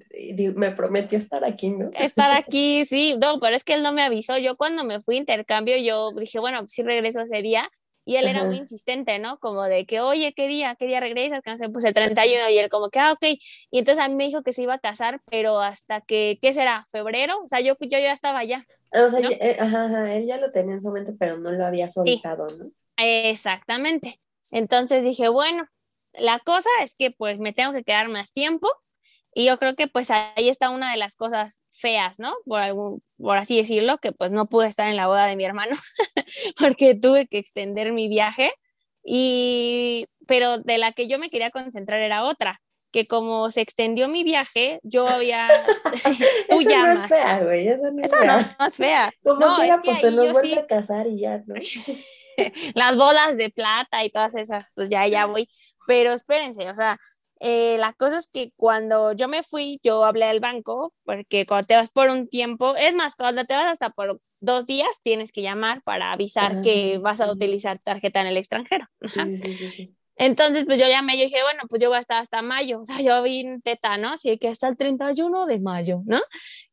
me 0.56 0.72
prometió 0.72 1.18
estar 1.18 1.44
aquí, 1.44 1.70
¿no? 1.70 1.90
Estar 1.94 2.32
aquí, 2.38 2.86
sí, 2.86 3.16
no, 3.20 3.40
pero 3.40 3.56
es 3.56 3.64
que 3.64 3.74
él 3.74 3.84
no 3.84 3.94
me 3.94 4.04
avisó. 4.04 4.38
Yo 4.38 4.58
cuando 4.58 4.84
me 4.84 5.02
fui 5.02 5.16
a 5.16 5.20
intercambio, 5.20 5.78
yo 5.78 6.12
dije, 6.12 6.40
bueno, 6.40 6.60
pues 6.60 6.72
sí 6.72 6.84
regreso 6.84 7.22
ese 7.22 7.42
día. 7.42 7.70
Y 8.06 8.18
él 8.18 8.28
era 8.28 8.44
muy 8.44 8.58
insistente, 8.58 9.18
¿no? 9.18 9.40
Como 9.40 9.64
de 9.64 9.86
que, 9.86 10.02
oye, 10.02 10.34
¿qué 10.34 10.48
día? 10.48 10.76
¿Qué 10.78 10.88
día 10.88 11.00
regresas? 11.00 11.42
Que 11.42 11.52
no 11.52 11.58
sé, 11.58 11.70
pues 11.70 11.86
el 11.86 11.94
31 11.94 12.50
y 12.50 12.58
él 12.58 12.68
como 12.68 12.90
que, 12.90 13.00
ah, 13.00 13.14
ok. 13.14 13.24
Y 13.72 13.80
entonces 13.80 14.04
a 14.04 14.10
mí 14.10 14.16
me 14.16 14.26
dijo 14.26 14.44
que 14.44 14.52
se 14.52 14.62
iba 14.62 14.74
a 14.74 14.80
casar, 14.80 15.22
pero 15.32 15.62
hasta 15.62 16.02
que, 16.02 16.38
¿qué 16.42 16.54
será? 16.54 16.86
¿Febrero? 16.92 17.40
O 17.42 17.48
sea, 17.48 17.62
yo, 17.62 17.76
yo 17.80 18.00
ya 18.00 18.12
estaba 18.12 18.40
allá. 18.40 18.66
O 18.94 19.10
sea, 19.10 19.20
eh, 19.30 19.58
ajá, 19.60 20.14
él 20.14 20.26
ya 20.26 20.38
lo 20.38 20.52
tenía 20.52 20.76
en 20.76 20.82
su 20.82 20.92
mente, 20.92 21.14
pero 21.18 21.38
no 21.38 21.52
lo 21.52 21.66
había 21.66 21.90
soltado, 21.90 22.48
¿no? 22.58 22.72
Exactamente. 22.98 24.20
Entonces 24.52 25.04
dije, 25.04 25.30
bueno, 25.30 25.66
la 26.14 26.40
cosa 26.40 26.70
es 26.82 26.96
que 26.96 27.12
pues 27.12 27.40
me 27.40 27.54
tengo 27.54 27.74
que 27.74 27.84
quedar 27.84 28.10
más 28.10 28.32
tiempo 28.32 28.68
y 29.34 29.46
yo 29.46 29.58
creo 29.58 29.76
que 29.76 29.88
pues 29.88 30.12
ahí 30.12 30.50
está 30.50 30.70
una 30.70 30.92
de 30.92 30.98
las 30.98 31.16
cosas 31.16 31.62
feas, 31.72 32.20
¿no? 32.20 32.34
Por, 32.46 32.62
algún, 32.62 33.02
por 33.18 33.38
así 33.38 33.58
decirlo, 33.58 33.98
que 33.98 34.12
pues 34.12 34.32
no 34.32 34.46
pude 34.48 34.68
estar 34.68 34.88
en 34.88 34.96
la 34.96 35.08
boda 35.08 35.26
de 35.26 35.36
mi 35.36 35.44
hermano 35.44 35.76
porque 36.60 36.94
tuve 36.94 37.28
que 37.28 37.40
extender 37.40 37.94
mi 37.94 38.08
viaje 38.10 38.52
y 39.04 40.06
pero 40.28 40.60
de 40.60 40.78
la 40.78 40.94
que 40.94 41.08
yo 41.08 41.20
me 41.20 41.30
quería 41.30 41.52
concentrar 41.52 42.00
era 42.00 42.24
otra 42.24 42.62
que 42.94 43.08
como 43.08 43.50
se 43.50 43.60
extendió 43.60 44.08
mi 44.08 44.24
viaje, 44.24 44.80
yo 44.84 45.06
había... 45.08 45.48
Tú 46.50 46.60
Eso 46.62 46.78
no 46.78 46.92
es 46.92 47.08
fea, 47.08 47.44
güey, 47.44 47.68
eso 47.68 47.92
no 47.92 48.06
es 48.06 48.12
fea. 48.12 48.56
No, 48.60 48.66
es 48.68 48.78
fea. 48.78 49.12
Como 49.24 49.40
no, 49.40 49.58
que 49.58 49.68
es 49.68 49.80
pues 49.84 50.00
se 50.00 50.12
nos 50.12 50.32
vuelve 50.32 50.60
a 50.60 50.68
casar 50.68 51.08
y 51.08 51.20
ya, 51.20 51.44
¿no? 51.46 51.56
Las 52.76 52.96
bodas 52.96 53.36
de 53.36 53.50
plata 53.50 54.06
y 54.06 54.10
todas 54.10 54.36
esas, 54.36 54.68
pues 54.76 54.90
ya, 54.90 55.06
ya 55.08 55.26
voy. 55.26 55.50
Pero 55.86 56.14
espérense, 56.14 56.70
o 56.70 56.76
sea, 56.76 56.98
eh, 57.40 57.78
la 57.78 57.92
cosa 57.94 58.20
es 58.20 58.28
que 58.28 58.52
cuando 58.56 59.12
yo 59.12 59.28
me 59.28 59.44
fui, 59.44 59.80
yo 59.84 60.06
hablé 60.06 60.26
al 60.26 60.40
banco, 60.40 60.94
porque 61.04 61.46
cuando 61.46 61.68
te 61.68 61.76
vas 61.76 61.92
por 61.92 62.10
un 62.10 62.30
tiempo, 62.30 62.76
es 62.78 62.96
más, 62.96 63.16
cuando 63.16 63.44
te 63.44 63.54
vas 63.54 63.66
hasta 63.66 63.90
por 63.90 64.16
dos 64.40 64.66
días, 64.66 64.90
tienes 65.02 65.32
que 65.32 65.42
llamar 65.42 65.82
para 65.82 66.14
avisar 66.14 66.58
ah, 66.58 66.62
que 66.62 67.00
vas 67.00 67.20
a 67.20 67.30
utilizar 67.30 67.80
tarjeta 67.80 68.22
en 68.22 68.28
el 68.28 68.38
extranjero. 68.38 68.88
Sí, 69.14 69.38
sí, 69.38 69.72
sí, 69.72 69.96
entonces, 70.16 70.66
pues 70.66 70.80
yo 70.80 70.88
llamé, 70.88 71.18
yo 71.18 71.24
dije, 71.24 71.42
bueno, 71.42 71.64
pues 71.70 71.82
yo 71.82 71.90
voy 71.90 71.98
a 71.98 72.02
estar 72.02 72.22
hasta 72.22 72.42
mayo, 72.42 72.82
o 72.82 72.86
sea, 72.86 73.02
yo 73.02 73.22
vi 73.24 73.46
teta, 73.64 73.98
¿no? 73.98 74.14
Así 74.14 74.38
que 74.38 74.48
hasta 74.48 74.68
el 74.68 74.78
31 74.78 75.46
de 75.46 75.60
mayo, 75.60 76.02
¿no? 76.06 76.22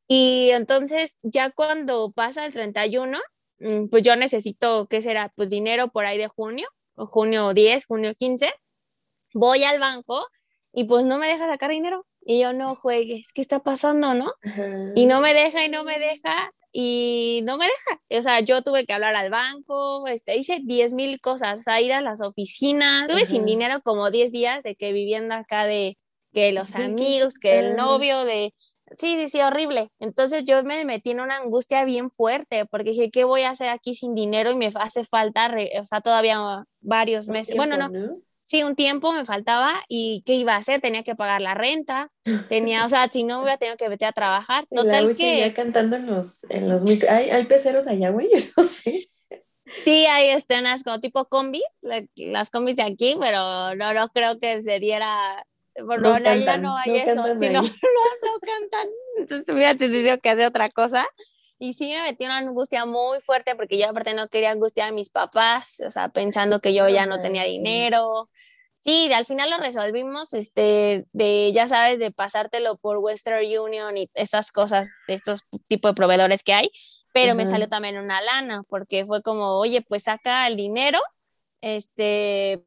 Y 0.07 0.51
entonces, 0.51 1.18
ya 1.22 1.51
cuando 1.51 2.12
pasa 2.12 2.45
el 2.45 2.53
31, 2.53 3.18
mm, 3.61 3.86
pues 3.88 4.03
yo 4.03 4.16
necesito, 4.16 4.86
¿qué 4.88 5.03
será? 5.03 5.32
Pues 5.36 5.51
dinero 5.51 5.88
por 5.88 6.05
ahí 6.05 6.18
de 6.18 6.28
junio, 6.28 6.68
o 6.97 7.07
junio 7.07 7.55
10, 7.55 7.86
junio 7.86 8.14
15, 8.14 8.53
voy 9.34 9.64
al 9.64 9.78
banco 9.80 10.26
y 10.72 10.84
pues 10.84 11.05
no 11.05 11.18
me 11.18 11.28
deja 11.28 11.47
sacar 11.47 11.70
dinero. 11.70 12.07
Y 12.22 12.41
yo 12.41 12.53
no 12.53 12.74
juegues, 12.74 13.32
¿qué 13.32 13.41
está 13.41 13.61
pasando, 13.61 14.14
no? 14.14 14.34
Y 14.95 15.07
no 15.07 15.20
me 15.20 15.32
deja 15.32 15.64
y 15.64 15.70
no 15.70 15.84
me 15.84 15.99
deja 15.99 16.53
y 16.72 17.40
no 17.44 17.56
me 17.58 17.66
deja. 17.66 18.20
O 18.20 18.22
sea, 18.22 18.40
yo 18.40 18.62
tuve 18.62 18.86
que 18.86 18.92
hablar 18.92 19.14
al 19.16 19.30
banco, 19.30 20.06
este, 20.06 20.36
hice 20.36 20.60
10 20.62 20.92
mil 20.92 21.20
cosas, 21.20 21.66
a 21.68 21.80
ir 21.80 21.92
a 21.92 22.00
las 22.00 22.20
oficinas. 22.20 23.06
Tuve 23.08 23.26
sin 23.26 23.44
dinero 23.44 23.80
como 23.82 24.10
10 24.10 24.32
días 24.32 24.62
de 24.62 24.76
que 24.76 24.92
viviendo 24.92 25.34
acá 25.34 25.64
de 25.64 25.98
que 26.32 26.52
los 26.52 26.74
amigos, 26.76 27.38
que 27.38 27.58
el 27.58 27.76
novio, 27.76 28.24
de... 28.24 28.54
Sí, 28.92 29.16
sí, 29.20 29.28
sí, 29.28 29.40
horrible. 29.40 29.90
Entonces 30.00 30.44
yo 30.44 30.64
me 30.64 30.84
metí 30.84 31.12
en 31.12 31.20
una 31.20 31.36
angustia 31.36 31.84
bien 31.84 32.10
fuerte 32.10 32.66
porque 32.66 32.90
dije, 32.90 33.10
¿qué 33.10 33.22
voy 33.22 33.42
a 33.42 33.50
hacer 33.50 33.68
aquí 33.68 33.94
sin 33.94 34.14
dinero? 34.14 34.50
Y 34.50 34.56
me 34.56 34.70
hace 34.74 35.04
falta, 35.04 35.54
o 35.80 35.84
sea, 35.84 36.00
todavía 36.00 36.64
varios 36.80 37.28
meses. 37.28 37.56
bueno, 37.56 37.76
no 37.76 37.90
sí, 38.51 38.64
un 38.64 38.74
tiempo 38.74 39.12
me 39.12 39.24
faltaba 39.24 39.80
y 39.88 40.24
¿qué 40.26 40.34
iba 40.34 40.55
a 40.55 40.59
hacer? 40.59 40.80
Tenía 40.80 41.05
que 41.05 41.14
pagar 41.14 41.40
la 41.40 41.55
renta, 41.55 42.11
tenía, 42.48 42.84
o 42.84 42.88
sea, 42.88 43.07
si 43.07 43.22
no, 43.22 43.42
hubiera 43.42 43.59
tenido 43.59 43.76
que 43.76 43.88
meter 43.88 44.09
a 44.09 44.12
trabajar. 44.12 44.66
Total 44.74 45.07
la 45.07 45.14
que... 45.14 45.38
ya 45.38 45.55
cantando 45.55 45.94
en 45.94 46.07
los, 46.07 46.42
en 46.48 46.68
los 46.68 46.82
¿Hay, 47.09 47.30
¿Hay 47.30 47.44
peceros 47.44 47.86
allá, 47.86 48.11
güey? 48.11 48.28
No 48.57 48.64
sé. 48.64 49.09
Sí, 49.66 50.05
hay 50.07 50.30
escenas 50.30 50.82
como 50.82 50.98
tipo 50.98 51.26
combis, 51.26 51.62
las 52.16 52.51
combis 52.51 52.74
de 52.74 52.82
aquí, 52.82 53.16
pero 53.20 53.76
no, 53.76 53.94
no 53.94 54.09
creo 54.09 54.36
que 54.40 54.61
se 54.62 54.80
diera 54.80 55.46
Por 55.86 56.03
no, 56.03 56.18
ya 56.18 56.57
no 56.57 56.76
hay 56.76 56.96
eso. 56.96 57.14
no, 57.14 57.34
no, 57.34 57.62
no 57.62 58.40
cantan. 58.40 58.88
Entonces 59.16 59.55
hubiera 59.55 59.76
tenido 59.76 60.18
que 60.18 60.28
hacer 60.28 60.48
otra 60.48 60.70
cosa. 60.70 61.07
Y 61.62 61.74
sí 61.74 61.90
me 61.90 62.02
metí 62.02 62.24
una 62.24 62.38
angustia 62.38 62.86
muy 62.86 63.20
fuerte 63.20 63.54
porque 63.54 63.76
yo 63.76 63.86
aparte 63.86 64.14
no 64.14 64.28
quería 64.28 64.50
angustiar 64.50 64.88
a 64.88 64.92
mis 64.92 65.11
papás, 65.11 65.82
o 65.86 65.90
sea, 65.90 66.08
pensando 66.08 66.61
que 66.61 66.72
yo 66.72 66.88
ya 66.88 67.04
no 67.04 67.20
tenía 67.20 67.44
dinero. 67.44 68.30
Sí, 68.80 69.12
al 69.12 69.26
final 69.26 69.50
lo 69.50 69.58
resolvimos, 69.58 70.32
este, 70.32 71.04
de, 71.12 71.52
ya 71.52 71.68
sabes, 71.68 71.98
de 71.98 72.12
pasártelo 72.12 72.78
por 72.78 72.96
Western 72.96 73.44
Union 73.44 73.94
y 73.98 74.11
esas 74.14 74.52
cosas, 74.52 74.88
de 75.06 75.12
estos 75.12 75.42
tipos 75.66 75.90
de 75.90 75.96
proveedores 75.96 76.42
que 76.42 76.54
hay, 76.54 76.70
pero 77.12 77.34
me 77.34 77.46
salió 77.46 77.68
también 77.68 77.98
una 77.98 78.22
lana, 78.22 78.62
porque 78.66 79.04
fue 79.04 79.20
como, 79.20 79.58
oye, 79.58 79.82
pues 79.82 80.04
saca 80.04 80.46
el 80.46 80.56
dinero, 80.56 80.98
este, 81.61 82.64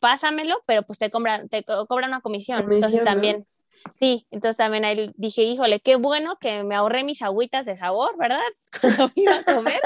pásamelo, 0.00 0.62
pero 0.66 0.82
pues 0.82 0.98
te 0.98 1.08
cobran, 1.08 1.48
te 1.48 1.64
cobran 1.64 2.10
una 2.10 2.20
comisión. 2.20 2.70
Entonces 2.70 3.02
también, 3.02 3.46
sí, 3.94 4.26
entonces 4.30 4.56
también 4.56 4.84
ahí 4.84 5.12
dije, 5.16 5.42
híjole, 5.42 5.80
qué 5.80 5.96
bueno 5.96 6.36
que 6.40 6.64
me 6.64 6.74
ahorré 6.74 7.04
mis 7.04 7.22
agüitas 7.22 7.66
de 7.66 7.76
sabor, 7.76 8.16
¿verdad? 8.18 8.40
Cuando 8.80 9.10
iba 9.14 9.36
a 9.36 9.44
comer, 9.44 9.80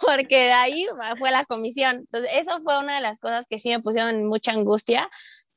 porque 0.00 0.46
de 0.46 0.52
ahí 0.52 0.86
fue 1.18 1.30
la 1.30 1.44
comisión. 1.44 1.96
Entonces, 1.96 2.30
eso 2.34 2.60
fue 2.62 2.78
una 2.78 2.96
de 2.96 3.02
las 3.02 3.20
cosas 3.20 3.46
que 3.48 3.58
sí 3.58 3.70
me 3.70 3.80
pusieron 3.80 4.24
mucha 4.26 4.52
angustia 4.52 5.10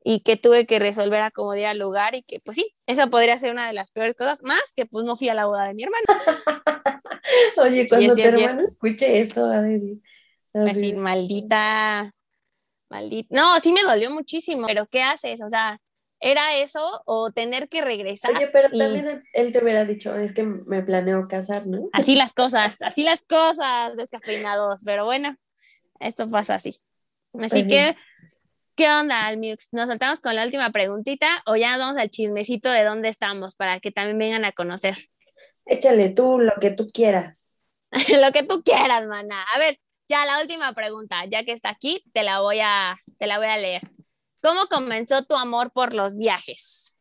y 0.03 0.21
que 0.21 0.37
tuve 0.37 0.65
que 0.65 0.79
resolver 0.79 1.19
a 1.19 1.31
como 1.31 1.51
al 1.51 1.77
lugar 1.77 2.15
y 2.15 2.23
que 2.23 2.39
pues 2.39 2.55
sí, 2.55 2.71
esa 2.85 3.07
podría 3.07 3.37
ser 3.39 3.51
una 3.51 3.67
de 3.67 3.73
las 3.73 3.91
peores 3.91 4.15
cosas, 4.15 4.41
más 4.43 4.61
que 4.75 4.85
pues 4.85 5.05
no 5.05 5.15
fui 5.15 5.27
a 5.29 5.33
la 5.33 5.45
boda 5.45 5.67
de 5.67 5.73
mi 5.73 5.83
hermano. 5.83 6.05
Oye, 7.57 7.87
cuando 7.87 8.15
tu 8.15 8.21
hermano 8.21 8.61
escuche 8.61 9.19
esto, 9.19 9.47
va 9.47 9.57
a 9.57 9.61
decir... 9.63 10.01
Así, 10.53 10.93
maldita, 10.93 12.11
maldita. 12.89 13.35
No, 13.35 13.59
sí 13.59 13.73
me 13.73 13.83
dolió 13.83 14.09
muchísimo, 14.09 14.65
pero 14.65 14.87
¿qué 14.87 15.03
haces? 15.03 15.41
O 15.41 15.49
sea, 15.49 15.79
¿era 16.19 16.57
eso 16.57 17.01
o 17.05 17.31
tener 17.31 17.69
que 17.69 17.81
regresar? 17.81 18.35
Oye, 18.35 18.47
pero 18.47 18.69
también 18.69 19.23
él 19.33 19.51
te 19.51 19.63
hubiera 19.63 19.85
dicho, 19.85 20.15
es 20.15 20.33
que 20.33 20.43
me 20.43 20.83
planeo 20.83 21.27
casar, 21.27 21.67
¿no? 21.67 21.89
Así 21.93 22.15
las 22.15 22.33
cosas, 22.33 22.81
así 22.81 23.03
las 23.03 23.21
cosas, 23.21 23.95
descafeinados, 23.95 24.83
pero 24.85 25.05
bueno, 25.05 25.35
esto 25.99 26.27
pasa 26.27 26.55
así. 26.55 26.77
Así 27.39 27.67
que, 27.67 27.95
¿qué 28.75 28.89
onda, 28.89 29.27
Almux? 29.27 29.69
¿Nos 29.71 29.87
saltamos 29.87 30.21
con 30.21 30.35
la 30.35 30.43
última 30.43 30.71
preguntita 30.71 31.27
o 31.45 31.55
ya 31.55 31.71
nos 31.71 31.79
vamos 31.79 32.01
al 32.01 32.09
chismecito 32.09 32.69
de 32.71 32.83
dónde 32.83 33.09
estamos 33.09 33.55
para 33.55 33.79
que 33.79 33.91
también 33.91 34.17
vengan 34.17 34.45
a 34.45 34.51
conocer? 34.53 34.97
Échale 35.65 36.09
tú 36.09 36.39
lo 36.39 36.53
que 36.59 36.71
tú 36.71 36.87
quieras. 36.87 37.61
lo 38.21 38.31
que 38.31 38.43
tú 38.43 38.63
quieras, 38.63 39.05
mana. 39.07 39.45
A 39.53 39.59
ver, 39.59 39.79
ya 40.07 40.25
la 40.25 40.41
última 40.41 40.73
pregunta, 40.73 41.25
ya 41.25 41.43
que 41.43 41.51
está 41.51 41.69
aquí, 41.69 42.03
te 42.13 42.23
la 42.23 42.39
voy 42.39 42.59
a, 42.61 42.95
te 43.17 43.27
la 43.27 43.37
voy 43.37 43.47
a 43.47 43.57
leer. 43.57 43.81
¿Cómo 44.47 44.61
comenzó 44.69 45.25
tu 45.25 45.35
amor 45.35 45.71
por 45.71 45.93
los 45.93 46.15
viajes? 46.15 46.95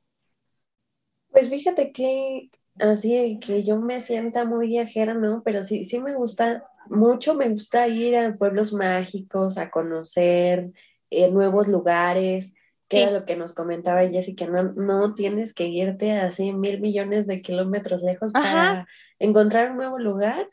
Pues 1.31 1.49
fíjate 1.49 1.93
que 1.93 2.51
así 2.81 3.39
que 3.41 3.63
yo 3.63 3.77
me 3.77 4.01
sienta 4.01 4.45
muy 4.45 4.67
viajera, 4.67 5.15
¿no? 5.15 5.43
Pero 5.45 5.63
sí, 5.63 5.85
sí 5.85 6.01
me 6.01 6.17
gusta 6.17 6.65
mucho, 6.89 7.37
me 7.37 7.49
gusta 7.49 7.87
ir 7.87 8.17
a 8.17 8.35
pueblos 8.35 8.73
mágicos, 8.73 9.59
a 9.59 9.71
conocer 9.71 10.73
eh, 11.11 11.31
nuevos 11.31 11.69
lugares, 11.69 12.53
que 12.89 13.03
era 13.03 13.13
lo 13.13 13.25
que 13.25 13.37
nos 13.37 13.53
comentaba 13.53 14.09
Jessica, 14.09 14.49
no, 14.49 14.65
no 14.73 15.15
tienes 15.15 15.55
que 15.55 15.69
irte 15.69 16.19
así 16.19 16.53
mil 16.53 16.81
millones 16.81 17.29
de 17.29 17.43
kilómetros 17.43 18.03
lejos 18.03 18.33
para 18.33 18.89
encontrar 19.21 19.71
un 19.71 19.77
nuevo 19.77 20.01
lugar. 20.01 20.49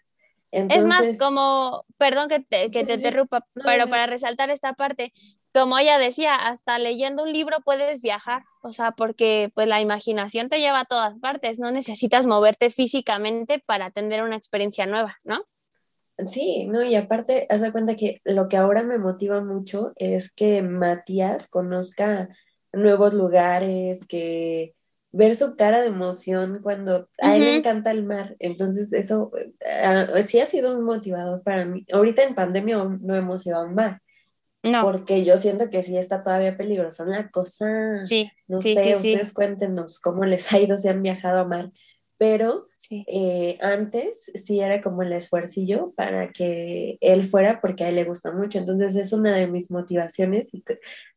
Es 0.52 0.86
más, 0.86 1.18
como, 1.18 1.86
perdón 1.98 2.30
que 2.30 2.40
te, 2.40 2.70
que 2.70 2.86
te 2.86 2.94
interrumpa, 2.94 3.48
pero 3.56 3.88
para 3.88 4.06
resaltar 4.06 4.52
esta 4.52 4.74
parte, 4.74 5.12
como 5.54 5.78
ella 5.78 6.00
decía, 6.00 6.36
hasta 6.36 6.80
leyendo 6.80 7.24
un 7.24 7.32
libro 7.32 7.58
puedes 7.64 8.02
viajar, 8.02 8.44
o 8.62 8.70
sea, 8.70 8.92
porque 8.92 9.52
pues 9.54 9.68
la 9.68 9.82
imaginación 9.82 10.50
te 10.50 10.60
lleva 10.60 10.82
a 10.82 10.86
todas 10.86 11.18
partes, 11.20 11.60
no 11.60 11.72
necesitas 11.72 12.26
moverte 12.26 12.70
físicamente 12.70 13.62
para 13.66 13.92
tener 13.92 14.24
una 14.24 14.36
experiencia 14.36 14.86
nueva, 14.86 15.18
¿no? 15.24 15.46
Sí, 16.26 16.66
no, 16.68 16.84
y 16.84 16.96
aparte, 16.96 17.48
haz 17.50 17.62
de 17.62 17.72
cuenta 17.72 17.96
que 17.96 18.22
lo 18.24 18.48
que 18.48 18.58
ahora 18.58 18.84
me 18.84 18.98
motiva 18.98 19.42
mucho 19.44 19.94
es 19.96 20.32
que 20.32 20.62
Matías 20.62 21.50
conozca 21.50 22.30
nuevos 22.72 23.14
lugares, 23.14 24.06
que 24.06 24.76
ver 25.12 25.36
su 25.36 25.56
cara 25.56 25.82
de 25.82 25.88
emoción 25.88 26.60
cuando 26.62 27.08
a 27.20 27.36
él 27.36 27.42
le 27.42 27.56
encanta 27.58 27.92
el 27.92 28.04
mar. 28.04 28.36
Entonces, 28.40 28.94
eso 28.94 29.32
ah, 29.84 30.08
sí 30.24 30.40
ha 30.40 30.46
sido 30.46 30.76
un 30.76 30.84
motivador 30.84 31.44
para 31.44 31.66
mí. 31.66 31.86
Ahorita 31.92 32.24
en 32.24 32.36
pandemia 32.36 32.78
no 33.00 33.16
hemos 33.16 33.46
ido 33.46 33.58
a 33.58 33.66
un 33.66 33.76
mar. 33.76 34.02
No. 34.64 34.82
Porque 34.82 35.26
yo 35.26 35.38
siento 35.38 35.70
que 35.70 35.84
sí 35.84 35.98
está 35.98 36.24
todavía 36.24 36.58
peligrosa 36.58 37.06
la 37.06 37.30
cosa. 37.30 38.06
Sí. 38.06 38.32
No 38.48 38.58
sé, 38.60 38.96
ustedes 38.96 39.34
cuéntenos 39.34 40.00
cómo 40.00 40.24
les 40.26 40.52
ha 40.54 40.60
ido 40.60 40.78
si 40.78 40.88
han 40.88 41.04
viajado 41.04 41.40
a 41.40 41.46
mar. 41.46 41.72
Pero 42.18 42.68
eh, 42.90 43.58
antes 43.60 44.32
sí 44.36 44.62
era 44.62 44.82
como 44.82 45.02
el 45.04 45.12
esfuercillo 45.12 45.92
para 45.98 46.32
que 46.32 46.98
él 47.02 47.26
fuera 47.26 47.60
porque 47.60 47.84
a 47.84 47.90
él 47.90 47.96
le 47.96 48.06
gusta 48.06 48.32
mucho. 48.32 48.58
Entonces 48.58 48.96
es 48.96 49.12
una 49.12 49.34
de 49.36 49.48
mis 49.48 49.70
motivaciones, 49.70 50.54
y 50.54 50.64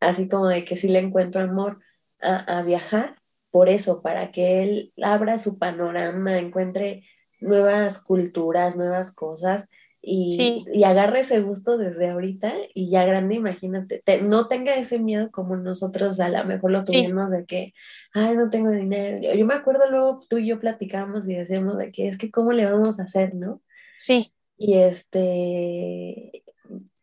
así 0.01 0.29
como 0.29 0.49
de 0.49 0.65
que 0.65 0.77
sí 0.77 0.89
le 0.89 0.99
encuentro 0.99 1.41
amor 1.41 1.79
a, 2.21 2.59
a 2.59 2.63
viajar 2.63 3.17
por 3.53 3.69
eso, 3.69 4.03
para 4.03 4.33
que 4.33 4.63
él 4.63 4.93
abra 5.01 5.39
su 5.39 5.59
panorama, 5.59 6.39
encuentre 6.39 7.05
nuevas 7.41 8.03
culturas, 8.03 8.77
nuevas 8.77 9.13
cosas 9.15 9.69
y, 10.09 10.65
y, 10.73 10.85
agarre 10.85 11.21
ese 11.21 11.41
gusto 11.41 11.77
desde 11.77 12.11
ahorita 12.11 12.55
y 12.73 12.91
ya 12.91 13.05
grande, 13.05 13.35
imagínate, 13.35 14.05
no 14.23 14.47
tenga 14.47 14.77
ese 14.77 15.01
miedo 15.01 15.33
como 15.33 15.57
nosotros 15.57 16.21
a 16.21 16.29
lo 16.29 16.45
mejor 16.45 16.71
lo 16.71 16.85
tuvimos 16.85 17.33
de 17.33 17.45
que, 17.45 17.75
ay, 18.13 18.37
no 18.37 18.49
tengo 18.49 18.71
dinero. 18.71 19.21
Yo, 19.21 19.35
yo, 19.35 19.45
me 19.45 19.55
acuerdo 19.55 19.91
luego 19.91 20.25
tú 20.29 20.39
y 20.39 20.47
yo 20.47 20.61
platicábamos 20.61 21.27
y 21.29 21.35
decíamos 21.35 21.77
de 21.77 21.91
que 21.91 22.07
es 22.07 22.19
que 22.19 22.31
cómo 22.31 22.53
le 22.53 22.71
vamos 22.71 23.01
a 23.01 23.03
hacer, 23.03 23.35
¿no? 23.35 23.61
Sí. 23.99 24.33
Y 24.57 24.75
este, 24.75 26.45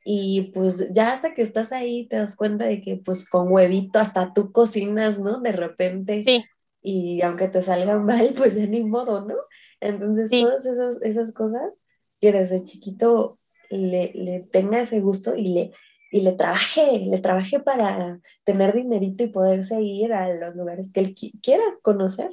y 0.05 0.51
pues 0.53 0.93
ya 0.93 1.11
hasta 1.11 1.33
que 1.33 1.41
estás 1.41 1.73
ahí 1.73 2.07
te 2.07 2.15
das 2.15 2.37
cuenta 2.37 2.67
de 2.67 2.79
que 2.79 2.95
pues 2.95 3.27
con 3.27 3.51
huevito 3.51 3.99
hasta 3.99 4.33
tú 4.33 4.53
cocinas, 4.53 5.19
¿no? 5.19 5.41
De 5.41 5.51
repente. 5.51 6.23
Sí. 6.23 6.45
Y 6.81 7.21
aunque 7.21 7.49
te 7.49 7.61
salga 7.61 7.99
mal, 7.99 8.33
pues 8.37 8.55
ya 8.55 8.65
ni 8.65 8.81
modo, 8.81 9.25
¿no? 9.25 9.35
Entonces 9.81 10.29
todas 10.31 10.65
esas, 10.65 11.01
esas 11.01 11.33
cosas 11.33 11.82
que 12.23 12.31
desde 12.31 12.63
chiquito 12.63 13.37
le, 13.69 14.13
le 14.15 14.39
tenga 14.39 14.79
ese 14.79 15.01
gusto 15.01 15.35
y 15.35 15.49
le, 15.49 15.73
y 16.09 16.21
le 16.21 16.31
trabaje, 16.31 16.99
le 16.99 17.17
trabaje 17.17 17.59
para 17.59 18.21
tener 18.45 18.73
dinerito 18.73 19.25
y 19.25 19.27
poderse 19.27 19.81
ir 19.81 20.13
a 20.13 20.33
los 20.33 20.55
lugares 20.55 20.89
que 20.93 21.01
él 21.01 21.13
quiera 21.41 21.65
conocer. 21.81 22.29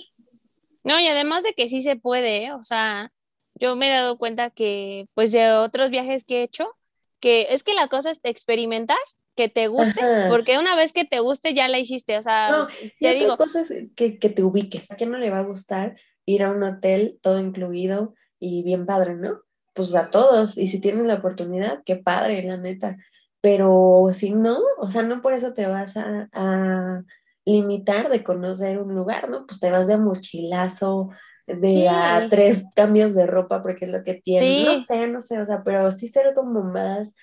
No, 0.85 1.01
y 1.01 1.09
además 1.09 1.43
de 1.43 1.55
que 1.55 1.69
sí 1.69 1.83
se 1.83 1.97
puede, 1.97 2.45
¿eh? 2.45 2.53
o 2.53 2.63
sea, 2.63 3.11
yo 3.57 3.75
me 3.75 3.89
he 3.89 3.91
dado 3.91 4.17
cuenta 4.17 4.51
que 4.51 5.09
pues 5.15 5.33
de 5.33 5.51
otros 5.51 5.91
viajes 5.91 6.23
que 6.23 6.39
he 6.39 6.43
hecho, 6.45 6.71
que 7.19 7.49
es 7.51 7.65
que 7.65 7.75
la 7.75 7.89
cosa 7.89 8.13
es 8.13 8.21
experimentar, 8.23 8.97
que 9.35 9.49
te 9.49 9.67
guste, 9.67 10.03
porque 10.29 10.61
una 10.61 10.77
vez 10.77 10.93
que 10.93 11.05
te 11.05 11.19
guste 11.19 11.53
ya 11.53 11.67
la 11.67 11.81
hiciste, 11.81 12.17
o 12.17 12.23
sea, 12.23 12.51
no, 12.53 12.69
ya 13.01 13.11
digo. 13.11 13.37
cosa 13.37 13.63
es 13.63 13.73
que, 13.97 14.21
que 14.21 14.29
te 14.29 14.45
ubiques. 14.45 14.89
¿A 14.93 14.95
quién 14.95 15.11
no 15.11 15.19
le 15.19 15.31
va 15.31 15.41
a 15.41 15.45
gustar 15.45 15.97
ir 16.27 16.45
a 16.45 16.53
un 16.53 16.63
hotel 16.63 17.19
todo 17.21 17.41
incluido 17.41 18.15
y 18.39 18.63
bien 18.63 18.87
padre, 18.87 19.17
no? 19.17 19.41
Pues 19.73 19.95
a 19.95 20.11
todos, 20.11 20.59
y 20.59 20.67
si 20.67 20.81
tienes 20.81 21.07
la 21.07 21.15
oportunidad, 21.15 21.83
qué 21.85 21.97
padre, 21.97 22.43
la 22.43 22.57
neta. 22.57 22.97
Pero 23.41 24.07
si 24.13 24.33
no, 24.33 24.59
o 24.79 24.91
sea, 24.91 25.03
no 25.03 25.23
por 25.23 25.33
eso 25.33 25.53
te 25.55 25.67
vas 25.67 25.97
a, 25.97 26.29
a 26.33 27.03
limitar 27.45 28.11
de 28.11 28.23
conocer 28.23 28.79
un 28.79 28.95
lugar, 28.95 29.31
¿no? 29.31 29.47
Pues 29.47 29.61
te 29.61 29.71
vas 29.71 29.87
de 29.87 29.97
mochilazo, 29.97 31.11
de 31.47 31.89
a 31.89 32.29
tres 32.29 32.65
cambios 32.75 33.15
de 33.15 33.27
ropa 33.27 33.63
porque 33.63 33.87
es 33.87 33.91
lo 33.91 34.05
que 34.05 34.15
tienen. 34.15 34.65
No 34.65 34.75
sé, 34.77 35.09
no 35.09 35.21
sé, 35.21 35.41
o 35.41 35.47
sea, 35.47 35.63
pero 35.65 35.91
sí 35.91 36.07
ser 36.07 36.35
como 36.35 36.63
más 36.63 37.15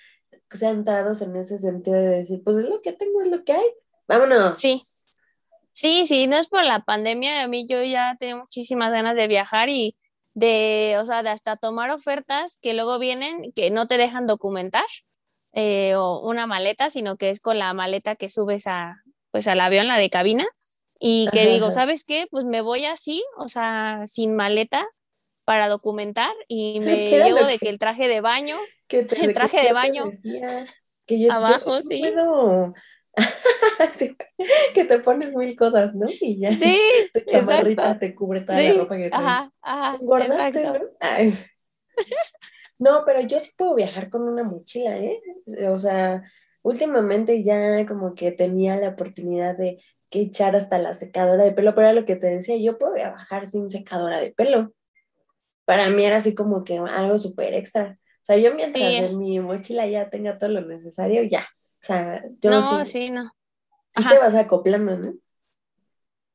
centrados 0.52 1.22
en 1.22 1.36
ese 1.36 1.58
sentido 1.58 1.98
de 1.98 2.08
decir, 2.08 2.42
pues 2.44 2.58
es 2.58 2.70
lo 2.70 2.82
que 2.82 2.94
tengo, 2.94 3.22
es 3.22 3.30
lo 3.30 3.44
que 3.44 3.54
hay. 3.54 3.66
Vámonos. 4.08 4.58
Sí. 4.58 4.82
Sí, 5.72 6.08
sí, 6.08 6.26
no 6.26 6.38
es 6.38 6.48
por 6.48 6.64
la 6.64 6.84
pandemia, 6.84 7.44
a 7.44 7.48
mí 7.48 7.68
yo 7.68 7.84
ya 7.84 8.16
tenía 8.18 8.36
muchísimas 8.36 8.92
ganas 8.92 9.16
de 9.16 9.28
viajar 9.28 9.70
y 9.70 9.96
de, 10.38 10.98
o 11.02 11.06
sea, 11.08 11.24
de 11.24 11.30
hasta 11.30 11.58
tomar 11.58 11.90
ofertas 11.90 12.60
que 12.62 12.76
luego 12.76 13.00
vienen 13.00 13.52
que 13.56 13.72
no 13.72 13.88
te 13.88 13.98
dejan 13.98 14.28
documentar 14.28 14.86
eh, 15.52 15.96
o 15.96 16.20
una 16.20 16.46
maleta, 16.46 16.92
sino 16.92 17.18
que 17.18 17.32
es 17.32 17.40
con 17.40 17.58
la 17.58 17.74
maleta 17.74 18.16
que 18.16 18.30
subes 18.30 18.68
a, 18.68 19.02
pues 19.32 19.48
al 19.48 19.60
avión, 19.60 19.88
la 19.88 19.98
de 19.98 20.12
cabina, 20.12 20.46
y 21.00 21.28
que 21.32 21.48
digo, 21.48 21.72
¿sabes 21.72 22.04
qué? 22.04 22.28
Pues 22.30 22.46
me 22.46 22.62
voy 22.62 22.86
así, 22.86 23.24
o 23.40 23.50
sea, 23.50 24.04
sin 24.06 24.36
maleta 24.36 24.86
para 25.44 25.70
documentar 25.70 26.36
y 26.48 26.80
me 26.82 27.10
llevo 27.10 27.44
de 27.48 27.58
que 27.58 27.70
el 27.70 27.80
traje 27.80 28.08
de 28.08 28.22
baño, 28.22 28.58
el 28.90 29.34
traje 29.34 29.64
de 29.64 29.74
baño 29.74 30.12
que 31.08 31.20
yo, 31.20 31.34
abajo, 31.34 31.80
sí. 31.80 32.04
que 34.74 34.86
te 34.86 35.00
pones 35.00 35.34
mil 35.36 35.56
cosas, 35.56 35.96
¿no? 35.96 36.06
Y 36.22 36.38
ya 36.38 36.52
sí, 36.54 36.80
tu 37.14 37.20
chamarrita 37.22 37.98
te 37.98 38.16
cubre 38.16 38.42
toda 38.42 38.62
la 38.62 38.74
ropa 38.74 38.98
que 38.98 39.10
te 39.10 39.16
ajá, 39.16 39.52
ajá, 39.62 39.98
guardaste, 40.00 40.64
¿no? 40.64 40.80
no, 42.80 43.04
pero 43.06 43.22
yo 43.22 43.40
sí 43.40 43.52
puedo 43.58 43.76
viajar 43.76 44.10
con 44.10 44.24
una 44.24 44.44
mochila, 44.44 44.98
¿eh? 44.98 45.22
O 45.70 45.78
sea, 45.78 46.24
últimamente 46.62 47.44
ya 47.44 47.86
como 47.86 48.14
que 48.14 48.32
tenía 48.32 48.78
la 48.78 48.90
oportunidad 48.90 49.58
de 49.58 49.82
que 50.10 50.22
echar 50.22 50.56
hasta 50.56 50.78
la 50.78 50.94
secadora 50.94 51.44
de 51.44 51.52
pelo, 51.52 51.76
pero 51.76 51.88
era 51.88 52.00
lo 52.00 52.06
que 52.06 52.16
te 52.16 52.28
decía, 52.28 52.58
yo 52.58 52.78
podía 52.78 53.12
bajar 53.12 53.48
sin 53.48 53.70
secadora 53.70 54.20
de 54.20 54.32
pelo. 54.32 54.74
Para 55.66 55.90
mí 55.90 56.04
era 56.06 56.18
así 56.18 56.34
como 56.34 56.64
que 56.64 56.78
algo 56.78 57.18
súper 57.18 57.54
extra. 57.56 57.98
O 58.22 58.26
sea, 58.28 58.38
yo 58.38 58.54
mientras 58.56 58.84
en 58.84 59.18
mi 59.18 59.40
mochila 59.40 59.86
ya 59.88 60.10
tenga 60.10 60.38
todo 60.38 60.50
lo 60.50 60.62
necesario, 60.62 61.24
ya. 61.24 61.46
O 61.82 61.86
sea, 61.86 62.24
yo 62.42 62.50
no, 62.50 62.86
sí, 62.86 63.10
no. 63.12 63.32
Sí 63.96 64.08
te 64.08 64.18
vas 64.18 64.36
acoplando, 64.36 64.98
¿no? 64.98 65.14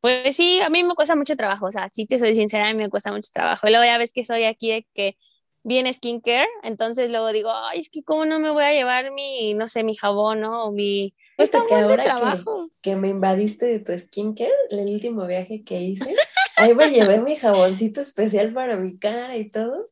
Pues 0.00 0.34
sí, 0.34 0.60
a 0.60 0.68
mí 0.68 0.82
me 0.82 0.94
cuesta 0.96 1.14
mucho 1.14 1.36
trabajo, 1.36 1.66
o 1.66 1.70
sea, 1.70 1.88
si 1.92 2.06
te 2.06 2.18
soy 2.18 2.34
sincera, 2.34 2.68
a 2.68 2.72
mí 2.72 2.76
me 2.76 2.90
cuesta 2.90 3.12
mucho 3.12 3.30
trabajo. 3.32 3.68
Y 3.68 3.70
luego 3.70 3.84
ya 3.84 3.98
ves 3.98 4.12
que 4.12 4.24
soy 4.24 4.44
aquí 4.44 4.70
de 4.70 4.86
que 4.94 5.16
viene 5.62 5.92
skincare, 5.92 6.48
entonces 6.64 7.10
luego 7.10 7.30
digo, 7.32 7.50
ay, 7.52 7.78
es 7.78 7.88
que 7.88 8.02
cómo 8.02 8.24
no 8.24 8.40
me 8.40 8.50
voy 8.50 8.64
a 8.64 8.72
llevar 8.72 9.12
mi, 9.12 9.54
no 9.54 9.68
sé, 9.68 9.84
mi 9.84 9.94
jabón, 9.94 10.40
¿no? 10.40 10.64
O 10.64 10.72
mi... 10.72 11.14
Está 11.36 11.60
que 11.68 11.74
ahora 11.74 12.02
trabajo. 12.02 12.68
Que, 12.80 12.96
me 12.96 13.08
invadiste 13.08 13.66
de 13.66 13.78
tu 13.78 13.96
skincare, 13.96 14.50
el 14.70 14.90
último 14.90 15.24
viaje 15.26 15.62
que 15.62 15.80
hice, 15.80 16.12
ahí 16.56 16.74
me 16.74 16.90
llevé 16.90 17.20
mi 17.20 17.36
jaboncito 17.36 18.00
especial 18.00 18.52
para 18.52 18.76
mi 18.76 18.98
cara 18.98 19.36
y 19.36 19.50
todo. 19.50 19.90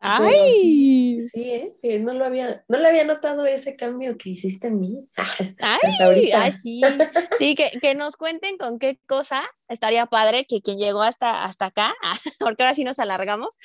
¡Ay! 0.00 1.20
Sí, 1.32 1.74
¿eh? 1.82 1.98
no 1.98 2.14
lo 2.14 2.24
había, 2.24 2.64
no 2.68 2.78
le 2.78 2.86
había 2.86 3.04
notado 3.04 3.46
ese 3.46 3.74
cambio 3.74 4.16
que 4.16 4.30
hiciste 4.30 4.68
en 4.68 4.80
mí. 4.80 5.08
¡Ay! 5.60 6.30
ay 6.32 6.52
sí, 6.52 6.80
sí 7.36 7.54
que, 7.56 7.78
que, 7.80 7.94
nos 7.96 8.16
cuenten 8.16 8.56
con 8.58 8.78
qué 8.78 9.00
cosa 9.06 9.42
estaría 9.68 10.06
padre 10.06 10.46
que 10.46 10.62
quien 10.62 10.78
llegó 10.78 11.02
hasta, 11.02 11.44
hasta 11.44 11.66
acá, 11.66 11.94
porque 12.38 12.62
ahora 12.62 12.74
sí 12.74 12.84
nos 12.84 13.00
alargamos, 13.00 13.56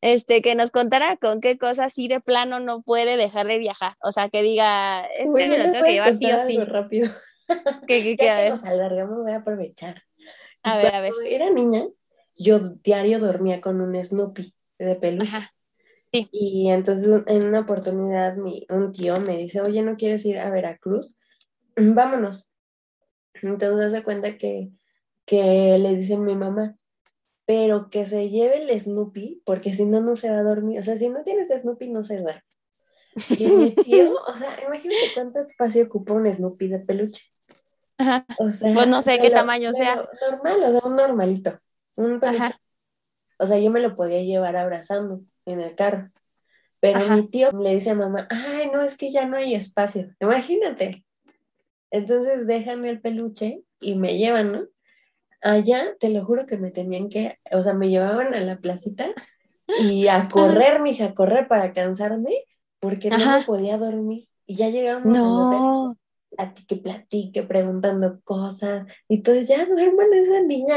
este, 0.00 0.42
que 0.42 0.54
nos 0.54 0.70
contara 0.70 1.16
con 1.16 1.40
qué 1.40 1.58
cosa 1.58 1.86
así 1.86 2.06
de 2.06 2.20
plano 2.20 2.60
no 2.60 2.82
puede 2.82 3.16
dejar 3.16 3.48
de 3.48 3.58
viajar. 3.58 3.96
O 4.02 4.12
sea, 4.12 4.28
que 4.28 4.42
diga, 4.42 5.04
este 5.06 5.48
me 5.48 5.58
lo 5.58 5.72
tengo 5.72 5.84
que 5.84 5.92
llevar 5.92 6.14
sí 6.14 6.26
o 6.30 6.46
sí. 6.46 6.58
rápido. 6.60 7.10
que, 7.88 8.16
ya 8.16 8.44
que 8.44 8.50
nos 8.50 8.64
alargamos, 8.64 9.22
voy 9.24 9.32
a 9.32 9.38
aprovechar. 9.38 10.04
A 10.62 10.76
ver, 10.76 10.94
a 10.94 11.00
ver. 11.00 11.12
era 11.26 11.50
niña, 11.50 11.86
yo 12.36 12.60
diario 12.60 13.18
dormía 13.18 13.60
con 13.60 13.80
un 13.80 14.02
Snoopy 14.02 14.54
de 14.78 14.94
peluche. 14.94 15.36
Sí. 16.10 16.28
Y 16.32 16.70
entonces 16.70 17.22
en 17.26 17.46
una 17.46 17.60
oportunidad 17.60 18.36
mi, 18.36 18.66
un 18.68 18.92
tío 18.92 19.20
me 19.20 19.36
dice, 19.36 19.60
oye, 19.60 19.82
¿no 19.82 19.96
quieres 19.96 20.24
ir 20.24 20.38
a 20.38 20.50
Veracruz? 20.50 21.16
Vámonos. 21.76 22.50
Entonces 23.42 23.92
se 23.92 24.02
cuenta 24.02 24.36
que, 24.36 24.70
que 25.24 25.78
le 25.78 25.94
dice 25.94 26.16
mi 26.16 26.34
mamá, 26.34 26.76
pero 27.46 27.90
que 27.90 28.06
se 28.06 28.28
lleve 28.28 28.62
el 28.62 28.80
Snoopy, 28.80 29.42
porque 29.44 29.72
si 29.72 29.86
no, 29.86 30.00
no 30.00 30.16
se 30.16 30.30
va 30.30 30.38
a 30.38 30.42
dormir. 30.42 30.80
O 30.80 30.82
sea, 30.82 30.96
si 30.96 31.08
no 31.08 31.22
tienes 31.22 31.48
Snoopy, 31.48 31.88
no 31.88 32.02
se 32.02 32.20
duerme. 32.20 32.42
Y 33.38 33.46
mi 33.46 33.70
tío, 33.74 34.14
o 34.14 34.34
sea, 34.34 34.58
imagínate 34.64 35.10
cuánto 35.14 35.40
espacio 35.40 35.84
ocupa 35.84 36.14
un 36.14 36.32
Snoopy 36.32 36.68
de 36.68 36.78
peluche. 36.80 37.22
O 38.38 38.50
sea, 38.50 38.74
pues 38.74 38.86
no 38.86 39.02
sé 39.02 39.18
qué 39.18 39.30
tamaño 39.30 39.72
sea. 39.72 40.08
Normal, 40.30 40.62
o 40.62 40.70
sea, 40.72 40.80
un 40.84 40.96
normalito. 40.96 41.58
Un 41.96 42.18
peluche. 42.18 42.54
O 43.38 43.46
sea, 43.46 43.58
yo 43.58 43.70
me 43.70 43.80
lo 43.80 43.94
podía 43.94 44.22
llevar 44.22 44.56
abrazando 44.56 45.22
en 45.50 45.60
el 45.60 45.74
carro. 45.74 46.10
Pero 46.80 47.00
mi 47.14 47.28
tío 47.28 47.50
le 47.52 47.74
dice 47.74 47.90
a 47.90 47.94
mamá, 47.94 48.26
ay, 48.30 48.70
no, 48.72 48.80
es 48.82 48.96
que 48.96 49.10
ya 49.10 49.26
no 49.26 49.36
hay 49.36 49.54
espacio. 49.54 50.14
Imagínate. 50.18 51.04
Entonces 51.90 52.46
dejan 52.46 52.84
el 52.86 53.00
peluche 53.00 53.62
y 53.80 53.96
me 53.96 54.16
llevan, 54.16 54.52
¿no? 54.52 54.66
Allá, 55.42 55.96
te 55.98 56.08
lo 56.08 56.24
juro 56.24 56.46
que 56.46 56.56
me 56.56 56.70
tenían 56.70 57.08
que, 57.08 57.38
o 57.52 57.62
sea, 57.62 57.74
me 57.74 57.90
llevaban 57.90 58.34
a 58.34 58.40
la 58.40 58.58
placita 58.58 59.08
y 59.80 60.08
a 60.08 60.28
correr, 60.28 60.80
mija, 60.80 61.06
a 61.06 61.14
correr 61.14 61.48
para 61.48 61.72
cansarme, 61.72 62.44
porque 62.78 63.10
no 63.10 63.18
me 63.18 63.44
podía 63.44 63.78
dormir. 63.78 64.28
Y 64.46 64.56
ya 64.56 64.68
llegamos 64.68 65.06
no. 65.06 65.96
a 66.36 66.52
ti 66.52 66.64
que 66.66 66.76
platique, 66.76 67.42
preguntando 67.42 68.20
cosas, 68.22 68.86
y 69.08 69.16
entonces 69.16 69.48
ya 69.48 69.64
duerman 69.64 70.12
esa 70.12 70.42
niña, 70.42 70.76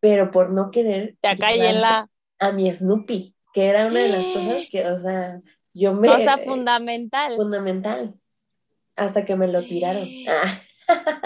pero 0.00 0.30
por 0.30 0.50
no 0.50 0.70
querer 0.70 1.16
la 1.22 2.08
a 2.38 2.52
mi 2.52 2.72
Snoopy 2.72 3.34
que 3.52 3.66
era 3.66 3.86
una 3.86 4.00
de 4.00 4.08
las 4.08 4.24
cosas 4.24 4.66
que, 4.70 4.86
o 4.86 5.00
sea, 5.00 5.40
yo 5.72 5.94
me... 5.94 6.08
Cosa 6.08 6.38
fundamental. 6.38 7.36
Fundamental. 7.36 8.14
Hasta 8.96 9.24
que 9.24 9.36
me 9.36 9.48
lo 9.48 9.62
tiraron. 9.62 10.08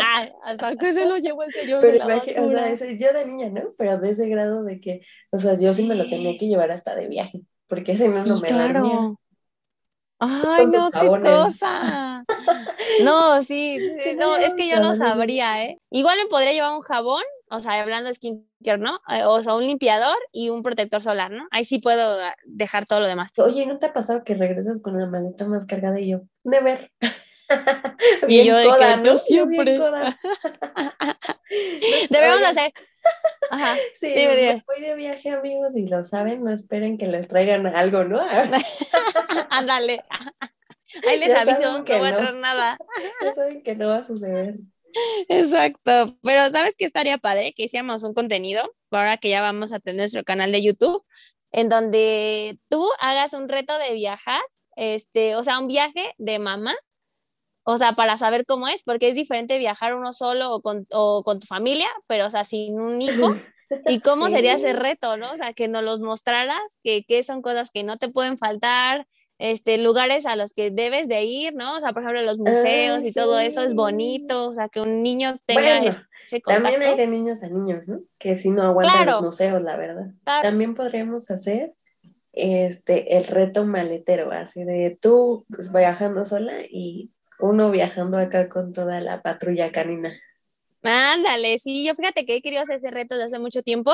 Ah, 0.06 0.28
hasta 0.44 0.76
que 0.76 0.92
se 0.92 1.06
lo 1.06 1.16
llevó 1.16 1.42
el 1.42 1.52
señor 1.52 1.80
Pero 1.80 2.06
de 2.06 2.14
o 2.14 2.76
sea, 2.76 2.92
yo 2.92 3.12
de 3.12 3.26
niña, 3.26 3.48
¿no? 3.48 3.72
Pero 3.78 3.98
de 3.98 4.10
ese 4.10 4.28
grado 4.28 4.62
de 4.62 4.80
que, 4.80 5.00
o 5.30 5.38
sea, 5.38 5.58
yo 5.58 5.72
sí 5.74 5.84
me 5.84 5.94
lo 5.94 6.08
tenía 6.08 6.36
que 6.36 6.46
llevar 6.46 6.70
hasta 6.70 6.94
de 6.94 7.08
viaje, 7.08 7.40
porque 7.66 7.92
ese 7.92 8.08
no, 8.08 8.24
no 8.24 8.40
me 8.40 8.48
claro. 8.48 9.18
Ay, 10.18 10.66
no, 10.66 10.90
qué 10.90 11.08
cosa. 11.08 12.24
no, 13.04 13.42
sí, 13.42 13.78
no, 14.18 14.36
es 14.36 14.54
que 14.54 14.68
yo 14.68 14.80
no 14.80 14.94
sabría, 14.94 15.64
¿eh? 15.64 15.78
Igual 15.90 16.18
me 16.18 16.26
podría 16.26 16.52
llevar 16.52 16.76
un 16.76 16.82
jabón 16.82 17.22
o 17.50 17.60
sea, 17.60 17.80
hablando 17.80 18.08
de 18.08 18.14
skincare, 18.14 18.78
¿no? 18.78 19.00
Eh, 19.08 19.24
o 19.24 19.42
sea, 19.42 19.54
un 19.54 19.66
limpiador 19.66 20.16
y 20.32 20.48
un 20.50 20.62
protector 20.62 21.02
solar, 21.02 21.30
¿no? 21.30 21.46
Ahí 21.50 21.64
sí 21.64 21.78
puedo 21.78 22.20
ah, 22.20 22.34
dejar 22.44 22.86
todo 22.86 23.00
lo 23.00 23.06
demás. 23.06 23.32
Oye, 23.38 23.66
¿no 23.66 23.78
te 23.78 23.86
ha 23.86 23.92
pasado 23.92 24.24
que 24.24 24.34
regresas 24.34 24.80
con 24.82 24.98
la 24.98 25.06
maleta 25.06 25.46
más 25.46 25.66
cargada 25.66 26.00
y 26.00 26.10
yo? 26.10 26.22
Never. 26.42 26.90
y 28.28 28.44
yo 28.44 28.56
de 28.56 28.64
que 28.64 29.06
yo 29.06 29.16
siempre. 29.18 29.78
Debemos 32.10 32.42
hacer. 32.42 32.72
Ajá. 33.50 33.76
Sí, 33.94 34.14
voy 34.66 34.80
de 34.80 34.94
viaje, 34.96 35.30
amigos, 35.30 35.76
y 35.76 35.86
lo 35.86 36.04
saben, 36.04 36.42
no 36.42 36.50
esperen 36.50 36.98
que 36.98 37.06
les 37.06 37.28
traigan 37.28 37.66
algo, 37.66 38.04
¿no? 38.04 38.20
Ándale. 39.50 40.02
Ahí 41.06 41.18
les 41.18 41.34
aviso 41.34 41.84
que 41.84 41.96
no 41.96 42.02
va 42.02 42.08
a 42.08 42.16
traer 42.16 42.34
nada. 42.34 42.78
Ya 43.22 43.34
saben 43.34 43.62
que 43.62 43.74
no 43.76 43.88
va 43.88 43.98
a 43.98 44.04
suceder. 44.04 44.56
Exacto, 45.28 46.16
pero 46.22 46.50
¿sabes 46.50 46.76
qué 46.76 46.84
estaría 46.84 47.18
padre? 47.18 47.52
Que 47.54 47.64
hiciéramos 47.64 48.02
un 48.02 48.14
contenido, 48.14 48.62
ahora 48.90 49.16
que 49.16 49.30
ya 49.30 49.40
vamos 49.40 49.72
a 49.72 49.80
tener 49.80 50.00
nuestro 50.00 50.24
canal 50.24 50.52
de 50.52 50.62
YouTube, 50.62 51.04
en 51.52 51.68
donde 51.68 52.58
tú 52.68 52.84
hagas 53.00 53.32
un 53.32 53.48
reto 53.48 53.76
de 53.78 53.92
viajar, 53.92 54.42
este, 54.76 55.36
o 55.36 55.44
sea, 55.44 55.58
un 55.58 55.68
viaje 55.68 56.14
de 56.18 56.38
mamá, 56.38 56.74
o 57.64 57.78
sea, 57.78 57.94
para 57.94 58.18
saber 58.18 58.44
cómo 58.44 58.68
es, 58.68 58.82
porque 58.82 59.08
es 59.08 59.14
diferente 59.14 59.58
viajar 59.58 59.94
uno 59.94 60.12
solo 60.12 60.52
o 60.52 60.60
con, 60.60 60.86
o 60.90 61.22
con 61.24 61.40
tu 61.40 61.46
familia, 61.46 61.88
pero, 62.06 62.26
o 62.26 62.30
sea, 62.30 62.44
sin 62.44 62.78
un 62.78 63.00
hijo. 63.00 63.36
¿Y 63.88 64.00
cómo 64.00 64.28
sería 64.28 64.54
ese 64.54 64.74
reto, 64.74 65.16
no? 65.16 65.32
O 65.32 65.36
sea, 65.36 65.54
que 65.54 65.68
nos 65.68 65.82
los 65.82 66.00
mostraras, 66.00 66.60
que, 66.82 67.04
que 67.04 67.22
son 67.22 67.40
cosas 67.40 67.70
que 67.70 67.82
no 67.82 67.96
te 67.96 68.10
pueden 68.10 68.36
faltar, 68.36 69.06
este, 69.38 69.78
lugares 69.78 70.26
a 70.26 70.36
los 70.36 70.54
que 70.54 70.70
debes 70.70 71.08
de 71.08 71.24
ir, 71.24 71.54
¿no? 71.54 71.76
O 71.76 71.80
sea, 71.80 71.92
por 71.92 72.02
ejemplo, 72.02 72.22
los 72.22 72.38
museos 72.38 73.04
y 73.04 73.12
todo 73.12 73.38
eso 73.38 73.62
es 73.62 73.74
bonito, 73.74 74.48
o 74.48 74.54
sea, 74.54 74.68
que 74.68 74.80
un 74.80 75.02
niño 75.02 75.36
tenga 75.44 75.78
ese 75.78 76.40
contacto. 76.40 76.70
También 76.70 76.82
hay 76.82 76.96
de 76.96 77.06
niños 77.06 77.42
a 77.42 77.48
niños, 77.48 77.88
¿no? 77.88 78.00
Que 78.18 78.36
si 78.36 78.50
no 78.50 78.62
aguantan 78.62 79.06
los 79.06 79.22
museos, 79.22 79.62
la 79.62 79.76
verdad. 79.76 80.06
También 80.24 80.74
podríamos 80.74 81.30
hacer 81.30 81.74
este, 82.32 83.16
el 83.16 83.24
reto 83.24 83.64
maletero, 83.64 84.32
así 84.32 84.64
de 84.64 84.96
tú 85.00 85.46
viajando 85.72 86.24
sola 86.24 86.54
y 86.68 87.10
uno 87.38 87.70
viajando 87.70 88.18
acá 88.18 88.48
con 88.48 88.72
toda 88.72 89.00
la 89.00 89.22
patrulla 89.22 89.72
canina. 89.72 90.12
Ándale, 90.82 91.58
sí, 91.58 91.86
yo 91.86 91.94
fíjate 91.94 92.26
que 92.26 92.36
he 92.36 92.42
querido 92.42 92.62
hacer 92.62 92.76
ese 92.76 92.90
reto 92.90 93.14
desde 93.14 93.26
hace 93.26 93.38
mucho 93.38 93.62
tiempo, 93.62 93.92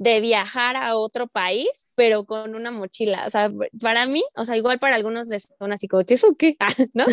de 0.00 0.20
viajar 0.22 0.76
a 0.76 0.96
otro 0.96 1.28
país, 1.28 1.86
pero 1.94 2.24
con 2.24 2.54
una 2.54 2.70
mochila. 2.70 3.26
O 3.26 3.30
sea, 3.30 3.52
para 3.82 4.06
mí, 4.06 4.22
o 4.34 4.46
sea, 4.46 4.56
igual 4.56 4.78
para 4.78 4.96
algunos 4.96 5.28
les 5.28 5.52
son 5.58 5.72
así 5.74 5.88
como, 5.88 6.04
¿qué 6.06 6.14
es 6.14 6.24
o 6.24 6.34
qué? 6.36 6.56
¿No? 6.94 7.04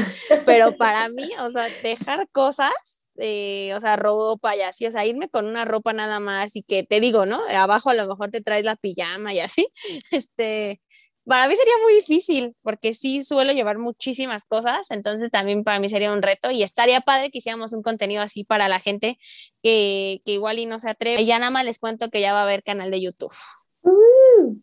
Pero 0.46 0.78
para 0.78 1.10
mí, 1.10 1.30
o 1.44 1.52
sea, 1.52 1.68
dejar 1.84 2.30
cosas, 2.30 2.72
eh, 3.18 3.74
o 3.76 3.82
sea, 3.82 3.98
ropa 3.98 4.56
y 4.56 4.62
así, 4.62 4.86
o 4.86 4.92
sea, 4.94 5.06
irme 5.06 5.28
con 5.28 5.48
una 5.48 5.66
ropa 5.66 5.92
nada 5.92 6.22
más 6.22 6.56
y 6.56 6.64
que 6.64 6.84
te 6.84 7.02
digo, 7.02 7.26
¿no? 7.26 7.42
Abajo 7.54 7.90
a 7.90 7.94
lo 7.94 8.08
mejor 8.08 8.32
te 8.32 8.40
traes 8.40 8.64
la 8.64 8.78
pijama 8.78 9.34
y 9.34 9.42
así, 9.42 9.68
este, 10.12 10.80
para 11.28 11.48
mí 11.48 11.56
sería 11.56 11.74
muy 11.84 11.94
difícil 11.96 12.56
porque 12.62 12.94
sí 12.94 13.24
suelo 13.24 13.52
llevar 13.52 13.78
muchísimas 13.78 14.46
cosas, 14.46 14.90
entonces 14.92 15.30
también 15.30 15.64
para 15.64 15.80
mí 15.80 15.90
sería 15.90 16.12
un 16.12 16.22
reto 16.22 16.52
y 16.52 16.64
estaría 16.64 17.02
padre 17.02 17.32
que 17.32 17.40
hiciéramos 17.40 17.74
un 17.74 17.84
contenido 17.84 18.22
así 18.22 18.44
para 18.44 18.68
la 18.68 18.80
gente 18.80 19.18
que, 19.62 20.22
igual 20.26 20.60
y 20.60 20.66
no 20.66 20.80
se 20.80 20.90
atreve. 20.90 21.22
Y 21.22 21.26
ya 21.26 21.40
nada 21.40 21.52
más 21.52 21.66
les 21.66 21.80
cuento 21.80 22.10
que 22.10 22.22
ya 22.22 22.34
va 22.34 22.40
a 22.40 22.44
haber 22.44 22.64
canal 22.64 22.92
de 22.92 23.02
YouTube. 23.02 23.34
Uh, 23.82 24.56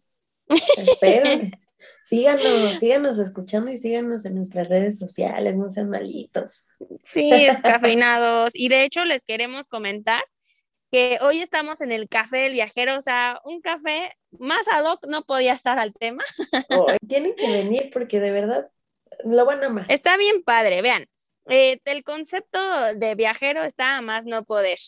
síganos, 2.02 2.78
síganos 2.78 3.18
escuchando 3.18 3.70
y 3.70 3.76
síganos 3.76 4.24
en 4.24 4.36
nuestras 4.36 4.68
redes 4.68 4.98
sociales, 4.98 5.56
no 5.56 5.68
sean 5.68 5.90
malitos. 5.90 6.68
Sí, 7.02 7.46
cafeinados. 7.62 8.52
Y 8.54 8.68
de 8.68 8.84
hecho 8.84 9.04
les 9.04 9.22
queremos 9.22 9.66
comentar 9.66 10.24
que 10.90 11.18
hoy 11.22 11.40
estamos 11.40 11.80
en 11.80 11.92
el 11.92 12.08
café 12.08 12.38
del 12.38 12.52
viajero, 12.52 12.96
o 12.96 13.00
sea, 13.00 13.40
un 13.44 13.60
café 13.60 14.16
más 14.38 14.66
ad 14.68 14.84
hoc 14.84 15.06
no 15.06 15.24
podía 15.24 15.52
estar 15.52 15.78
al 15.78 15.92
tema. 15.92 16.22
tienen 17.08 17.34
que 17.34 17.50
venir 17.50 17.90
porque 17.92 18.20
de 18.20 18.30
verdad 18.32 18.70
lo 19.24 19.44
van 19.44 19.62
a 19.62 19.66
amar. 19.66 19.86
Está 19.88 20.16
bien 20.16 20.42
padre, 20.42 20.82
vean, 20.82 21.06
eh, 21.48 21.78
el 21.84 22.02
concepto 22.04 22.58
de 22.96 23.14
viajero 23.14 23.62
está 23.62 23.96
a 23.96 24.02
más 24.02 24.24
no 24.24 24.44
poder. 24.44 24.78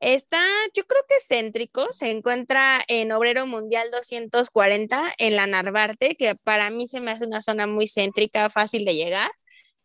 Está, 0.00 0.40
yo 0.74 0.84
creo 0.84 1.02
que 1.08 1.14
céntrico, 1.26 1.92
se 1.92 2.10
encuentra 2.10 2.84
en 2.86 3.10
Obrero 3.10 3.46
Mundial 3.46 3.90
240 3.90 5.14
en 5.18 5.34
la 5.34 5.46
Narvarte, 5.48 6.14
que 6.14 6.36
para 6.36 6.70
mí 6.70 6.86
se 6.86 7.00
me 7.00 7.10
hace 7.10 7.26
una 7.26 7.42
zona 7.42 7.66
muy 7.66 7.88
céntrica, 7.88 8.48
fácil 8.48 8.84
de 8.84 8.94
llegar. 8.94 9.30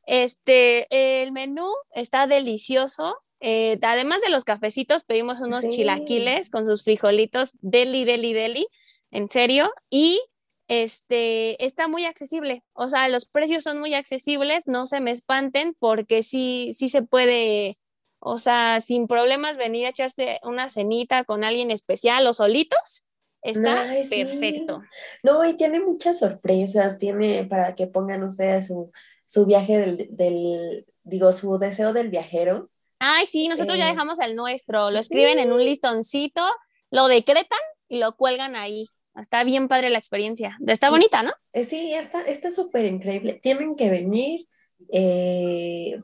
Este, 0.05 0.86
el 1.24 1.32
menú 1.32 1.68
está 1.93 2.28
delicioso, 2.28 3.18
Eh, 3.45 3.78
además 3.82 4.22
de 4.22 4.30
los 4.30 4.45
cafecitos, 4.45 5.03
pedimos 5.03 5.41
unos 5.41 5.64
Sí. 5.64 5.68
chilaquiles 5.70 6.49
con 6.49 6.66
sus 6.66 6.82
frijolitos, 6.86 7.57
deli, 7.59 8.05
deli, 8.05 8.32
deli, 8.32 8.66
en 9.14 9.30
serio. 9.30 9.72
Y 9.89 10.20
este 10.68 11.64
está 11.66 11.88
muy 11.88 12.05
accesible. 12.05 12.64
O 12.74 12.89
sea, 12.89 13.07
los 13.09 13.26
precios 13.26 13.64
son 13.64 13.80
muy 13.80 13.93
accesibles, 13.93 14.68
no 14.68 14.86
se 14.88 14.99
me 15.01 15.11
espanten, 15.11 15.76
porque 15.80 16.24
sí, 16.24 16.72
sí 16.74 16.89
se 16.89 17.03
puede, 17.03 17.78
o 18.20 18.38
sea, 18.39 18.82
sin 18.82 19.07
problemas 19.07 19.57
venir 19.57 19.86
a 19.86 19.89
echarse 19.89 20.39
una 20.43 20.70
cenita 20.70 21.24
con 21.26 21.43
alguien 21.43 21.72
especial 21.72 22.26
o 22.28 22.34
solitos. 22.34 23.05
Está 23.41 23.89
Ay, 23.89 24.03
sí. 24.05 24.24
perfecto. 24.26 24.89
No, 25.22 25.45
y 25.45 25.55
tiene 25.57 25.80
muchas 25.82 26.20
sorpresas, 26.20 26.97
tiene 26.97 27.45
para 27.45 27.76
que 27.76 27.88
pongan 27.88 28.24
ustedes 28.24 28.68
su, 28.68 28.91
su 29.26 29.45
viaje 29.45 29.78
del, 29.78 30.07
del, 30.11 30.86
digo, 31.03 31.32
su 31.34 31.57
deseo 31.59 31.93
del 31.93 32.09
viajero. 32.09 32.70
Ay, 32.99 33.26
sí, 33.26 33.47
nosotros 33.49 33.78
ya 33.78 33.89
Eh, 33.89 33.91
dejamos 33.91 34.20
el 34.20 34.36
nuestro. 34.36 34.91
Lo 34.91 34.99
escriben 34.99 35.39
en 35.39 35.51
un 35.51 35.64
listoncito, 35.64 36.41
lo 36.89 37.07
decretan 37.07 37.59
y 37.89 37.99
lo 37.99 38.16
cuelgan 38.16 38.55
ahí. 38.55 38.93
Está 39.16 39.43
bien 39.43 39.68
padre 39.68 39.89
la 39.89 39.99
experiencia. 39.99 40.57
Está 40.66 40.88
Sí. 40.88 40.91
bonita, 40.91 41.24
¿no? 41.24 41.32
Eh, 41.53 41.64
sí, 41.64 41.93
está 41.93 42.22
está 42.22 42.51
súper 42.51 42.86
increíble. 42.86 43.39
Tienen 43.41 43.76
que 43.76 43.89
venir, 43.89 44.47
eh, 44.91 46.01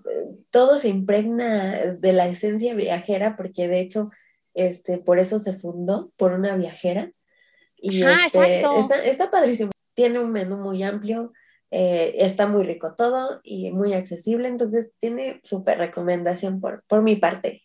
todo 0.52 0.78
se 0.78 0.90
impregna 0.90 1.76
de 1.98 2.14
la 2.14 2.28
esencia 2.28 2.74
viajera, 2.76 3.36
porque 3.36 3.68
de 3.68 3.80
hecho, 3.80 4.10
este, 4.54 4.98
por 5.00 5.20
eso 5.20 5.40
se 5.40 5.54
fundó, 5.54 6.12
por 6.18 6.34
una 6.34 6.56
viajera. 6.56 7.12
Y 7.78 8.04
Ajá, 8.04 8.26
este, 8.28 8.40
exacto. 8.60 8.80
está, 8.80 9.04
está 9.06 9.32
padrísimo. 9.32 9.72
Tiene 9.94 10.20
un 10.20 10.32
menú 10.32 10.58
muy 10.58 10.84
amplio, 10.84 11.34
eh, 11.72 12.16
está 12.18 12.48
muy 12.48 12.64
rico 12.64 12.96
todo 12.96 13.42
y 13.44 13.72
muy 13.72 13.94
accesible, 13.94 14.48
entonces 14.48 14.94
tiene 15.00 15.40
súper 15.44 15.78
recomendación 15.78 16.60
por, 16.62 16.84
por 16.88 17.02
mi 17.02 17.16
parte. 17.16 17.64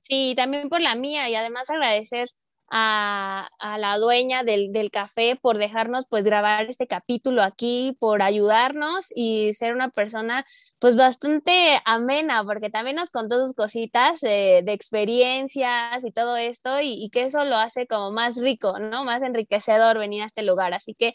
Sí, 0.00 0.34
también 0.36 0.68
por 0.68 0.80
la 0.82 0.94
mía 0.94 1.28
y 1.30 1.34
además 1.34 1.70
agradecer 1.70 2.28
a, 2.76 3.48
a 3.60 3.78
la 3.78 3.98
dueña 3.98 4.42
del, 4.42 4.72
del 4.72 4.90
café 4.90 5.36
por 5.40 5.58
dejarnos 5.58 6.06
pues 6.10 6.24
grabar 6.24 6.66
este 6.68 6.88
capítulo 6.88 7.42
aquí, 7.44 7.96
por 8.00 8.20
ayudarnos 8.20 9.06
y 9.14 9.54
ser 9.54 9.72
una 9.74 9.90
persona 9.90 10.44
pues 10.80 10.96
bastante 10.96 11.52
amena, 11.84 12.42
porque 12.44 12.70
también 12.70 12.96
nos 12.96 13.10
contó 13.10 13.40
sus 13.40 13.54
cositas 13.54 14.20
de, 14.20 14.62
de 14.64 14.72
experiencias 14.72 16.04
y 16.04 16.10
todo 16.10 16.36
esto 16.36 16.80
y, 16.80 16.94
y 17.04 17.10
que 17.10 17.22
eso 17.22 17.44
lo 17.44 17.56
hace 17.56 17.86
como 17.86 18.10
más 18.10 18.36
rico, 18.38 18.78
¿no? 18.80 19.04
Más 19.04 19.22
enriquecedor 19.22 19.96
venir 19.98 20.22
a 20.22 20.26
este 20.26 20.42
lugar. 20.42 20.74
Así 20.74 20.94
que 20.94 21.14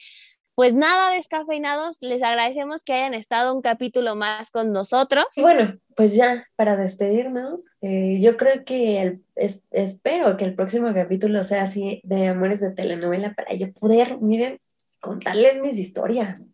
pues 0.60 0.74
nada, 0.74 1.12
descafeinados, 1.12 2.02
les 2.02 2.22
agradecemos 2.22 2.84
que 2.84 2.92
hayan 2.92 3.14
estado 3.14 3.56
un 3.56 3.62
capítulo 3.62 4.18
más 4.18 4.52
con 4.52 4.74
nosotros. 4.74 5.24
Y 5.38 5.42
bueno, 5.42 5.78
pues 5.96 6.16
ya 6.16 6.46
para 6.58 6.76
despedirnos, 6.76 7.78
eh, 7.80 8.18
yo 8.20 8.36
creo 8.36 8.66
que 8.66 9.02
el- 9.02 9.24
es- 9.36 9.64
espero 9.72 10.36
que 10.36 10.44
el 10.44 10.56
próximo 10.56 10.94
capítulo 10.94 11.46
sea 11.46 11.62
así 11.64 12.02
de 12.04 12.28
Amores 12.28 12.60
de 12.60 12.74
telenovela 12.74 13.34
para 13.36 13.56
yo 13.56 13.72
poder, 13.72 14.18
miren, 14.20 14.60
contarles 15.00 15.62
mis 15.62 15.78
historias. 15.78 16.50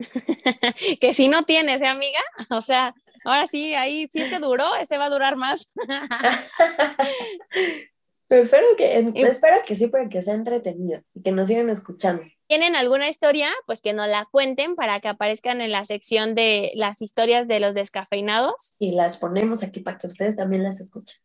que 0.98 1.12
si 1.12 1.28
no 1.28 1.44
tienes, 1.44 1.82
¿eh, 1.82 1.86
amiga? 1.86 2.20
O 2.48 2.62
sea, 2.62 2.94
ahora 3.26 3.46
sí, 3.46 3.74
ahí 3.74 4.08
sí 4.10 4.22
te 4.30 4.38
duró, 4.38 4.74
ese 4.76 4.96
va 4.96 5.04
a 5.04 5.10
durar 5.10 5.36
más. 5.36 5.70
espero 8.30 8.66
que, 8.78 9.12
Y- 9.14 9.22
espero 9.22 9.56
que 9.66 9.76
sí, 9.76 9.88
para 9.88 10.08
que 10.08 10.22
sea 10.22 10.32
entretenido 10.32 11.02
y 11.12 11.20
que 11.22 11.32
nos 11.32 11.48
sigan 11.48 11.68
escuchando. 11.68 12.22
¿Tienen 12.48 12.76
alguna 12.76 13.08
historia? 13.08 13.50
Pues 13.66 13.82
que 13.82 13.92
nos 13.92 14.08
la 14.08 14.24
cuenten 14.24 14.74
para 14.74 15.00
que 15.00 15.08
aparezcan 15.08 15.60
en 15.60 15.70
la 15.70 15.84
sección 15.84 16.34
de 16.34 16.72
las 16.74 17.02
historias 17.02 17.46
de 17.46 17.60
los 17.60 17.74
descafeinados. 17.74 18.74
Y 18.78 18.92
las 18.92 19.18
ponemos 19.18 19.62
aquí 19.62 19.80
para 19.80 19.98
que 19.98 20.06
ustedes 20.06 20.34
también 20.36 20.62
las 20.62 20.80
escuchen. 20.80 21.18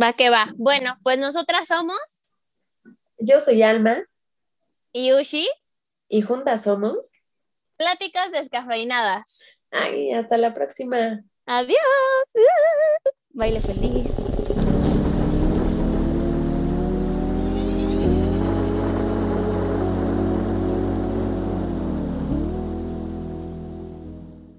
Va 0.00 0.12
que 0.12 0.28
va. 0.28 0.52
Bueno, 0.56 0.98
pues 1.02 1.18
nosotras 1.18 1.66
somos 1.68 1.98
Yo 3.18 3.40
soy 3.40 3.62
Alma 3.62 4.04
Yushi, 4.92 5.48
y 6.08 6.20
juntas 6.22 6.64
somos. 6.64 7.12
pláticas 7.76 8.30
descafeinadas. 8.32 9.42
Ay, 9.70 10.12
hasta 10.12 10.36
la 10.36 10.52
próxima. 10.54 11.22
Adiós. 11.46 11.76
Baile 13.30 13.60
feliz. 13.60 14.06